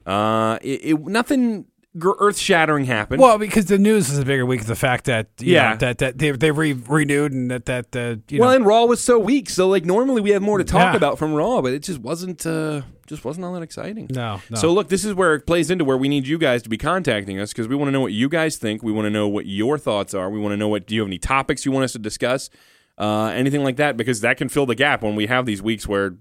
Uh, 0.06 0.58
it, 0.62 0.80
it 0.84 1.00
nothing 1.06 1.66
earth 2.00 2.38
shattering 2.38 2.84
happened. 2.84 3.20
Well, 3.20 3.38
because 3.38 3.66
the 3.66 3.76
news 3.78 4.08
was 4.08 4.18
a 4.18 4.24
bigger 4.24 4.46
week. 4.46 4.64
The 4.66 4.76
fact 4.76 5.06
that 5.06 5.26
you 5.40 5.54
Yeah. 5.54 5.70
know, 5.70 5.76
that 5.78 5.98
that 5.98 6.18
they 6.18 6.30
they 6.30 6.52
re- 6.52 6.72
renewed 6.74 7.32
and 7.32 7.50
that 7.50 7.66
that 7.66 7.96
uh, 7.96 8.16
you 8.28 8.40
well, 8.40 8.50
know 8.50 8.56
and 8.56 8.64
Raw 8.66 8.84
was 8.84 9.02
so 9.02 9.18
weak, 9.18 9.50
so 9.50 9.68
like 9.68 9.84
normally 9.84 10.20
we 10.20 10.30
have 10.30 10.40
more 10.42 10.58
to 10.58 10.64
talk 10.64 10.92
Yeah. 10.92 10.96
about 10.96 11.18
from 11.18 11.34
Raw, 11.34 11.60
but 11.60 11.72
it 11.72 11.82
just 11.82 11.98
wasn't 11.98 12.46
uh 12.46 12.82
just 13.08 13.24
wasn't 13.24 13.44
all 13.46 13.54
that 13.54 13.62
exciting. 13.62 14.06
no 14.10 14.40
no. 14.48 14.56
So 14.58 14.72
look, 14.72 14.88
this 14.90 15.04
is 15.04 15.14
where 15.14 15.34
it 15.34 15.44
plays 15.46 15.70
into 15.70 15.84
where 15.84 15.96
we 15.96 16.08
need 16.08 16.26
you 16.28 16.38
guys 16.38 16.62
to 16.62 16.68
be 16.68 16.78
contacting 16.78 17.40
us 17.40 17.52
because 17.52 17.66
we 17.66 17.74
want 17.74 17.88
to 17.88 17.92
know 17.92 18.00
what 18.02 18.12
you 18.12 18.28
guys 18.28 18.58
think. 18.58 18.82
We 18.84 18.92
want 18.92 19.06
to 19.06 19.10
know 19.10 19.26
what 19.26 19.46
your 19.46 19.76
thoughts 19.76 20.14
are. 20.14 20.30
We 20.30 20.38
want 20.38 20.52
to 20.52 20.56
know 20.56 20.68
what 20.68 20.86
do 20.86 20.94
you 20.94 21.00
have 21.00 21.08
any 21.08 21.18
topics 21.18 21.66
you 21.66 21.72
want 21.72 21.84
us 21.84 21.92
to 21.92 21.98
discuss, 21.98 22.48
uh, 22.96 23.32
anything 23.34 23.64
like 23.64 23.76
that, 23.76 23.96
because 23.96 24.20
that 24.20 24.36
can 24.36 24.48
fill 24.48 24.66
the 24.66 24.74
gap 24.76 25.02
when 25.02 25.16
we 25.16 25.26
have 25.26 25.46
these 25.46 25.60
weeks 25.62 25.88
where 25.88 26.14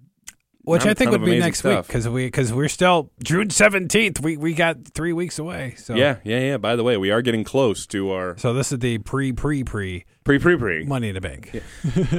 which 0.68 0.86
I 0.86 0.94
think 0.94 1.12
would 1.12 1.24
be 1.24 1.40
next 1.40 1.64
week 1.64 1.88
because 1.88 2.08
we 2.10 2.26
because 2.26 2.52
we're 2.54 2.68
still 2.68 3.12
June 3.24 3.50
seventeenth. 3.50 4.20
We 4.22 4.38
we 4.38 4.54
got 4.54 4.86
three 4.94 5.14
weeks 5.14 5.40
away. 5.40 5.76
So 5.78 5.96
yeah, 5.96 6.18
yeah, 6.24 6.40
yeah. 6.40 6.58
By 6.58 6.76
the 6.76 6.84
way, 6.84 6.98
we 6.98 7.10
are 7.12 7.22
getting 7.22 7.44
close 7.44 7.88
to 7.88 8.12
our 8.12 8.38
So 8.38 8.54
this 8.54 8.72
is 8.72 8.80
the 8.80 8.98
pre 9.00 9.32
pre 9.32 9.64
pre 9.64 10.06
pre 10.24 10.40
pre 10.40 10.58
pre. 10.58 10.84
Money 10.86 11.10
in 11.10 11.16
the 11.16 11.22
Bank. 11.22 11.52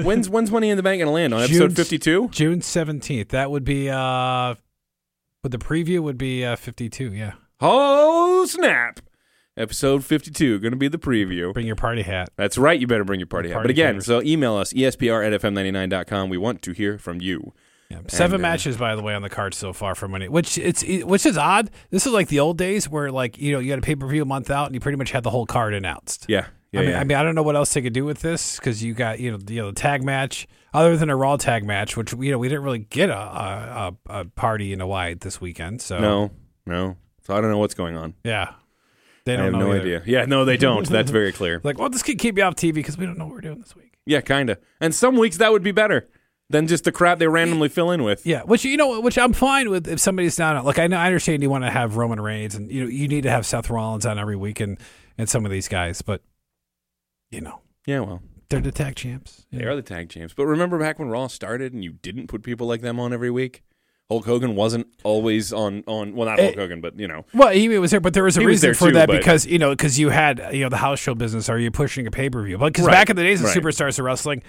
When's 0.02 0.28
when's 0.28 0.50
Money 0.50 0.70
in 0.70 0.76
the 0.76 0.82
Bank 0.82 1.00
gonna 1.00 1.12
land 1.12 1.34
on 1.34 1.42
episode 1.42 1.58
June- 1.68 1.74
fifty 1.74 1.98
two? 1.98 2.28
June 2.30 2.62
seventeenth. 2.62 3.28
That 3.28 3.50
would 3.50 3.64
be 3.64 3.90
uh, 3.90 4.54
but 5.42 5.52
the 5.52 5.58
preview 5.58 6.00
would 6.00 6.18
be 6.18 6.44
uh 6.44 6.56
fifty 6.56 6.88
two. 6.88 7.12
Yeah. 7.12 7.32
Oh 7.60 8.46
snap! 8.46 9.00
Episode 9.56 10.04
fifty 10.04 10.30
two 10.30 10.58
gonna 10.60 10.76
be 10.76 10.88
the 10.88 10.98
preview. 10.98 11.52
Bring 11.52 11.66
your 11.66 11.76
party 11.76 12.02
hat. 12.02 12.30
That's 12.36 12.56
right. 12.56 12.78
You 12.80 12.86
better 12.86 13.04
bring 13.04 13.20
your 13.20 13.26
party 13.26 13.48
hat. 13.48 13.54
Party 13.54 13.66
But 13.66 13.70
again, 13.70 13.94
favors. 13.94 14.06
so 14.06 14.22
email 14.22 14.54
us 14.56 14.72
espr 14.72 15.26
at 15.26 15.38
fm99.com. 15.42 16.28
We 16.30 16.38
want 16.38 16.62
to 16.62 16.72
hear 16.72 16.98
from 16.98 17.20
you. 17.20 17.52
Yeah. 17.90 18.00
Seven 18.08 18.34
And, 18.36 18.44
uh, 18.44 18.48
matches, 18.48 18.76
by 18.76 18.94
the 18.94 19.02
way, 19.02 19.14
on 19.14 19.22
the 19.22 19.30
card 19.30 19.54
so 19.54 19.72
far 19.72 19.94
for 19.94 20.08
money, 20.08 20.28
which 20.28 20.58
it's 20.58 20.84
which 21.04 21.24
is 21.24 21.38
odd. 21.38 21.70
This 21.90 22.06
is 22.06 22.12
like 22.12 22.28
the 22.28 22.38
old 22.38 22.58
days 22.58 22.86
where 22.86 23.10
like 23.10 23.38
you 23.38 23.52
know 23.52 23.60
you 23.60 23.70
had 23.70 23.78
a 23.78 23.82
pay 23.82 23.96
per 23.96 24.06
view 24.06 24.22
a 24.22 24.26
month 24.26 24.50
out 24.50 24.66
and 24.66 24.74
you 24.74 24.80
pretty 24.80 24.98
much 24.98 25.10
had 25.10 25.22
the 25.22 25.30
whole 25.30 25.46
card 25.46 25.72
announced. 25.72 26.26
Yeah, 26.28 26.48
yeah, 26.70 26.80
I 26.80 26.82
mean, 26.82 26.90
yeah. 26.92 27.00
I 27.00 27.04
mean, 27.04 27.16
I 27.16 27.22
don't 27.22 27.34
know 27.34 27.42
what 27.42 27.56
else 27.56 27.72
they 27.72 27.80
could 27.80 27.94
do 27.94 28.04
with 28.04 28.20
this 28.20 28.56
because 28.56 28.84
you 28.84 28.92
got 28.92 29.20
you 29.20 29.30
know 29.30 29.38
the, 29.38 29.54
you 29.54 29.62
know 29.62 29.68
the 29.68 29.74
tag 29.74 30.02
match 30.04 30.46
other 30.74 30.98
than 30.98 31.08
a 31.08 31.16
Raw 31.16 31.38
tag 31.38 31.64
match, 31.64 31.96
which 31.96 32.12
you 32.12 32.30
know 32.30 32.36
we 32.36 32.48
didn't 32.50 32.64
really 32.64 32.80
get 32.80 33.08
a 33.08 33.16
a, 33.16 33.96
a, 34.06 34.24
party 34.26 34.74
in 34.74 34.82
a 34.82 34.86
wide 34.86 35.20
this 35.20 35.40
weekend. 35.40 35.80
So 35.80 35.98
no, 35.98 36.30
no. 36.66 36.98
So 37.22 37.34
I 37.34 37.40
don't 37.40 37.50
know 37.50 37.58
what's 37.58 37.74
going 37.74 37.96
on. 37.96 38.12
yeah, 38.22 38.52
they 39.24 39.34
don't 39.36 39.46
have 39.46 39.52
know 39.54 39.60
no 39.60 39.70
either. 39.70 39.80
idea. 39.80 40.02
Yeah, 40.04 40.26
no, 40.26 40.44
they 40.44 40.56
don't. 40.58 40.86
That's 40.86 41.10
very 41.10 41.32
clear. 41.32 41.62
Like, 41.64 41.78
well, 41.78 41.88
this 41.88 42.02
could 42.02 42.18
keep 42.18 42.36
you 42.36 42.44
off 42.44 42.54
TV 42.54 42.74
because 42.74 42.98
we 42.98 43.06
don't 43.06 43.16
know 43.16 43.24
what 43.24 43.34
we're 43.34 43.40
doing 43.40 43.60
this 43.60 43.74
week. 43.74 43.94
Yeah, 44.04 44.20
kind 44.20 44.50
of. 44.50 44.58
And 44.78 44.94
some 44.94 45.16
weeks 45.16 45.38
that 45.38 45.52
would 45.52 45.62
be 45.62 45.72
better 45.72 46.08
than 46.50 46.66
just 46.66 46.84
the 46.84 46.92
crap 46.92 47.18
they 47.18 47.26
randomly 47.28 47.68
fill 47.68 47.90
in 47.90 48.02
with. 48.02 48.24
Yeah, 48.26 48.42
which 48.42 48.64
you 48.64 48.76
know, 48.76 49.00
which 49.00 49.18
I'm 49.18 49.32
fine 49.32 49.70
with 49.70 49.86
if 49.88 50.00
somebody's 50.00 50.36
down. 50.36 50.64
Like 50.64 50.78
I 50.78 50.86
know, 50.86 50.96
I 50.96 51.06
understand 51.06 51.42
you 51.42 51.50
want 51.50 51.64
to 51.64 51.70
have 51.70 51.96
Roman 51.96 52.20
Reigns, 52.20 52.54
and 52.54 52.70
you 52.70 52.84
know, 52.84 52.90
you 52.90 53.08
need 53.08 53.22
to 53.22 53.30
have 53.30 53.44
Seth 53.46 53.68
Rollins 53.70 54.06
on 54.06 54.18
every 54.18 54.36
week, 54.36 54.60
and 54.60 54.78
and 55.18 55.28
some 55.28 55.44
of 55.44 55.50
these 55.50 55.68
guys, 55.68 56.00
but 56.02 56.22
you 57.30 57.40
know, 57.40 57.60
Yeah, 57.86 58.00
well, 58.00 58.22
they're 58.48 58.60
the 58.60 58.72
tag 58.72 58.94
champs. 58.96 59.44
they 59.52 59.58
know. 59.58 59.70
are 59.72 59.76
the 59.76 59.82
tag 59.82 60.08
champs. 60.08 60.32
But 60.34 60.46
remember 60.46 60.78
back 60.78 60.98
when 60.98 61.08
Raw 61.08 61.26
started 61.26 61.72
and 61.74 61.84
you 61.84 61.92
didn't 61.92 62.28
put 62.28 62.42
people 62.42 62.66
like 62.66 62.80
them 62.80 62.98
on 62.98 63.12
every 63.12 63.30
week? 63.30 63.62
Hulk 64.08 64.24
Hogan 64.24 64.54
wasn't 64.56 64.86
always 65.04 65.52
on 65.52 65.84
on 65.86 66.14
well 66.16 66.26
not 66.30 66.38
Hulk 66.40 66.56
Eh, 66.56 66.58
Hogan, 66.60 66.80
but 66.80 66.98
you 66.98 67.06
know. 67.06 67.26
Well, 67.34 67.50
he 67.50 67.68
was 67.78 67.90
there, 67.90 68.00
but 68.00 68.14
there 68.14 68.24
was 68.24 68.38
a 68.38 68.40
He 68.40 68.46
was 68.46 68.52
reason 68.54 68.68
there 68.68 68.74
for 68.74 68.86
too, 68.88 68.94
that 68.94 69.10
because 69.10 69.44
you 69.44 69.58
know 69.58 69.70
because 69.70 69.98
you 69.98 70.08
had 70.08 70.40
you 70.52 70.62
know 70.62 70.70
the 70.70 70.78
house 70.78 70.98
show 70.98 71.14
business. 71.14 71.50
Are 71.50 71.58
you 71.58 71.70
pushing 71.70 72.06
a 72.06 72.10
pay 72.10 72.30
per 72.30 72.42
view? 72.42 72.56
But 72.56 72.72
because 72.72 72.86
Right, 72.86 72.92
back 72.92 73.10
in 73.10 73.16
the 73.16 73.22
days 73.22 73.40
of 73.42 73.48
right. 73.48 73.56
superstars 73.58 73.98
of 73.98 74.06
wrestling, 74.06 74.42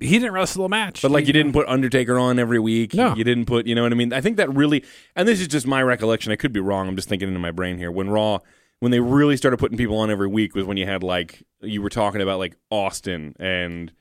he 0.00 0.18
didn't 0.18 0.32
wrestle 0.32 0.64
a 0.64 0.68
match. 0.68 1.02
But 1.02 1.10
like 1.10 1.26
you 1.26 1.32
didn't 1.32 1.52
put 1.52 1.68
Undertaker 1.68 2.18
on 2.18 2.38
every 2.38 2.58
week. 2.58 2.94
No. 2.94 3.14
You 3.14 3.24
didn't 3.24 3.44
put, 3.44 3.66
you 3.66 3.74
know 3.74 3.82
what 3.82 3.92
I 3.92 3.94
mean? 3.94 4.12
I 4.12 4.20
think 4.20 4.36
that 4.38 4.52
really 4.54 4.84
and 5.14 5.28
this 5.28 5.40
is 5.40 5.48
just 5.48 5.66
my 5.66 5.82
recollection. 5.82 6.32
I 6.32 6.36
could 6.36 6.52
be 6.52 6.60
wrong. 6.60 6.88
I'm 6.88 6.96
just 6.96 7.08
thinking 7.08 7.28
into 7.28 7.40
my 7.40 7.50
brain 7.50 7.78
here. 7.78 7.90
When 7.90 8.10
Raw 8.10 8.38
when 8.80 8.92
they 8.92 9.00
really 9.00 9.36
started 9.36 9.58
putting 9.58 9.76
people 9.76 9.98
on 9.98 10.10
every 10.10 10.28
week 10.28 10.54
was 10.54 10.64
when 10.64 10.76
you 10.76 10.86
had 10.86 11.02
like 11.02 11.42
you 11.60 11.82
were 11.82 11.90
talking 11.90 12.20
about 12.20 12.38
like 12.38 12.56
Austin 12.70 13.36
and 13.38 13.92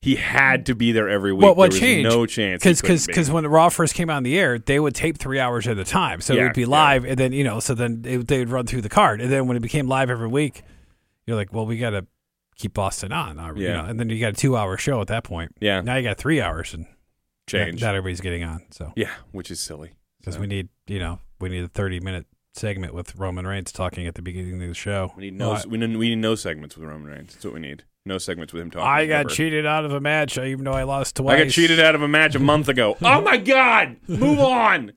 he 0.00 0.16
had 0.16 0.66
to 0.66 0.74
be 0.74 0.92
there 0.92 1.08
every 1.08 1.32
week. 1.32 1.42
Well, 1.42 1.54
what 1.54 1.70
there 1.70 1.76
was 1.76 1.80
changed? 1.80 2.10
No 2.10 2.26
chance. 2.26 2.62
because 2.62 3.06
because 3.06 3.30
when 3.30 3.46
Raw 3.46 3.68
first 3.68 3.94
came 3.94 4.10
on 4.10 4.22
the 4.22 4.38
air, 4.38 4.58
they 4.58 4.78
would 4.78 4.94
tape 4.94 5.18
three 5.18 5.40
hours 5.40 5.66
at 5.66 5.78
a 5.78 5.84
time, 5.84 6.20
so 6.20 6.34
it 6.34 6.42
would 6.42 6.52
be 6.52 6.62
yeah. 6.62 6.66
live, 6.68 7.04
and 7.04 7.18
then 7.18 7.32
you 7.32 7.44
know, 7.44 7.60
so 7.60 7.74
then 7.74 8.02
they 8.02 8.16
they 8.16 8.38
would 8.38 8.50
run 8.50 8.66
through 8.66 8.82
the 8.82 8.88
card, 8.88 9.20
and 9.20 9.32
then 9.32 9.46
when 9.46 9.56
it 9.56 9.60
became 9.60 9.88
live 9.88 10.10
every 10.10 10.28
week, 10.28 10.62
you're 11.26 11.36
like, 11.36 11.52
well, 11.52 11.66
we 11.66 11.78
got 11.78 11.90
to 11.90 12.06
keep 12.56 12.78
Austin 12.78 13.12
on, 13.12 13.38
or, 13.38 13.56
you 13.56 13.66
Yeah. 13.66 13.82
know, 13.82 13.84
and 13.84 14.00
then 14.00 14.08
you 14.10 14.18
got 14.20 14.30
a 14.30 14.36
two 14.36 14.56
hour 14.56 14.76
show 14.76 15.00
at 15.00 15.06
that 15.08 15.24
point. 15.24 15.52
Yeah. 15.60 15.80
Now 15.80 15.96
you 15.96 16.02
got 16.02 16.16
three 16.18 16.40
hours, 16.40 16.72
and 16.74 16.86
change. 17.46 17.80
that, 17.80 17.86
that 17.86 17.94
everybody's 17.94 18.20
getting 18.20 18.42
on, 18.44 18.62
so 18.70 18.92
yeah, 18.96 19.10
which 19.32 19.50
is 19.50 19.60
silly. 19.60 19.92
because 20.20 20.34
So, 20.34 20.40
we 20.40 20.46
need 20.46 20.68
you 20.86 20.98
know 20.98 21.20
we 21.40 21.48
need 21.48 21.64
a 21.64 21.68
thirty 21.68 22.00
minute 22.00 22.26
segment 22.54 22.94
with 22.94 23.14
Roman 23.16 23.46
Reigns 23.46 23.70
talking 23.70 24.06
at 24.06 24.14
the 24.14 24.22
beginning 24.22 24.62
of 24.62 24.68
the 24.68 24.74
show. 24.74 25.12
we 25.16 25.24
need 25.24 25.34
no 25.34 25.50
Well, 25.52 25.64
we, 25.68 25.76
need, 25.78 25.96
we 25.96 26.08
need 26.08 26.16
no 26.18 26.34
segments 26.34 26.74
with 26.76 26.88
Roman 26.88 27.06
Reigns. 27.06 27.34
That's 27.34 27.44
what 27.44 27.52
we 27.54 27.60
need. 27.60 27.84
No 28.06 28.16
segments 28.18 28.52
with 28.54 28.62
him 28.62 28.70
talking. 28.70 28.86
I 28.88 29.04
got 29.06 29.20
ever. 29.26 29.28
cheated 29.28 29.66
out 29.66 29.84
of 29.84 29.92
a 29.92 30.00
match, 30.00 30.38
uh, 30.38 30.42
even 30.44 30.64
though 30.64 30.72
I 30.72 30.84
lost 30.84 31.16
twice. 31.16 31.40
I 31.40 31.44
got 31.44 31.50
cheated 31.50 31.80
out 31.80 31.94
of 31.94 32.02
a 32.02 32.08
match 32.08 32.34
a 32.34 32.38
month 32.38 32.68
ago. 32.68 32.96
oh 33.02 33.20
my 33.20 33.36
god! 33.36 33.96
Move 34.08 34.38
on. 34.38 34.92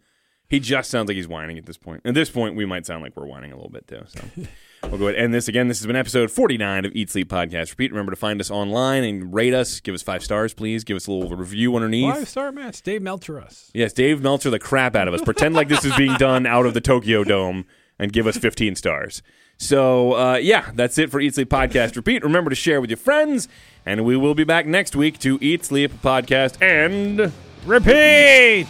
He 0.47 0.59
just 0.59 0.89
sounds 0.89 1.07
like 1.09 1.15
he's 1.15 1.27
whining 1.27 1.57
at 1.57 1.65
this 1.65 1.77
point. 1.77 2.01
At 2.05 2.13
this 2.13 2.29
point, 2.29 2.55
we 2.55 2.65
might 2.65 2.85
sound 2.85 3.03
like 3.03 3.15
we're 3.17 3.25
whining 3.27 3.51
a 3.51 3.55
little 3.55 3.69
bit 3.71 3.87
too. 3.87 4.03
So, 4.07 4.21
we'll 4.83 4.97
go 4.97 5.05
ahead 5.05 5.15
and 5.15 5.25
end 5.25 5.33
this 5.33 5.47
again. 5.47 5.67
This 5.67 5.79
has 5.79 5.87
been 5.87 5.95
episode 5.95 6.31
49 6.31 6.85
of 6.85 6.95
Eat 6.95 7.09
Sleep 7.09 7.29
Podcast. 7.29 7.71
Repeat, 7.71 7.91
remember 7.91 8.11
to 8.11 8.15
find 8.15 8.39
us 8.39 8.49
online 8.49 9.03
and 9.03 9.33
rate 9.33 9.53
us. 9.53 9.79
Give 9.79 9.93
us 9.95 10.01
five 10.01 10.23
stars, 10.23 10.53
please. 10.53 10.83
Give 10.83 10.95
us 10.97 11.07
a 11.07 11.11
little 11.11 11.35
review 11.35 11.75
underneath. 11.75 12.13
Five 12.13 12.27
star 12.27 12.51
match. 12.51 12.81
Dave 12.81 13.01
Meltzer 13.01 13.39
us. 13.39 13.69
Yes, 13.73 13.93
Dave 13.93 14.21
Meltzer 14.21 14.49
the 14.49 14.59
crap 14.59 14.95
out 14.95 15.07
of 15.07 15.13
us. 15.13 15.21
Pretend 15.21 15.55
like 15.55 15.67
this 15.67 15.85
is 15.85 15.95
being 15.95 16.15
done 16.15 16.45
out 16.45 16.65
of 16.65 16.73
the 16.73 16.81
Tokyo 16.81 17.23
Dome 17.23 17.65
and 17.97 18.13
give 18.13 18.27
us 18.27 18.37
15 18.37 18.75
stars. 18.75 19.21
So, 19.57 20.13
uh, 20.13 20.35
yeah, 20.37 20.71
that's 20.73 20.97
it 20.97 21.11
for 21.11 21.19
Eat 21.19 21.35
Sleep 21.35 21.49
Podcast. 21.49 21.97
Repeat, 21.97 22.23
remember 22.23 22.49
to 22.49 22.55
share 22.55 22.79
with 22.79 22.89
your 22.89 22.97
friends, 22.97 23.49
and 23.85 24.05
we 24.05 24.15
will 24.15 24.33
be 24.33 24.45
back 24.45 24.65
next 24.65 24.95
week 24.95 25.19
to 25.19 25.37
Eat 25.41 25.65
Sleep 25.65 25.91
Podcast 26.01 26.61
and. 26.61 27.33
Repeat. 27.65 28.67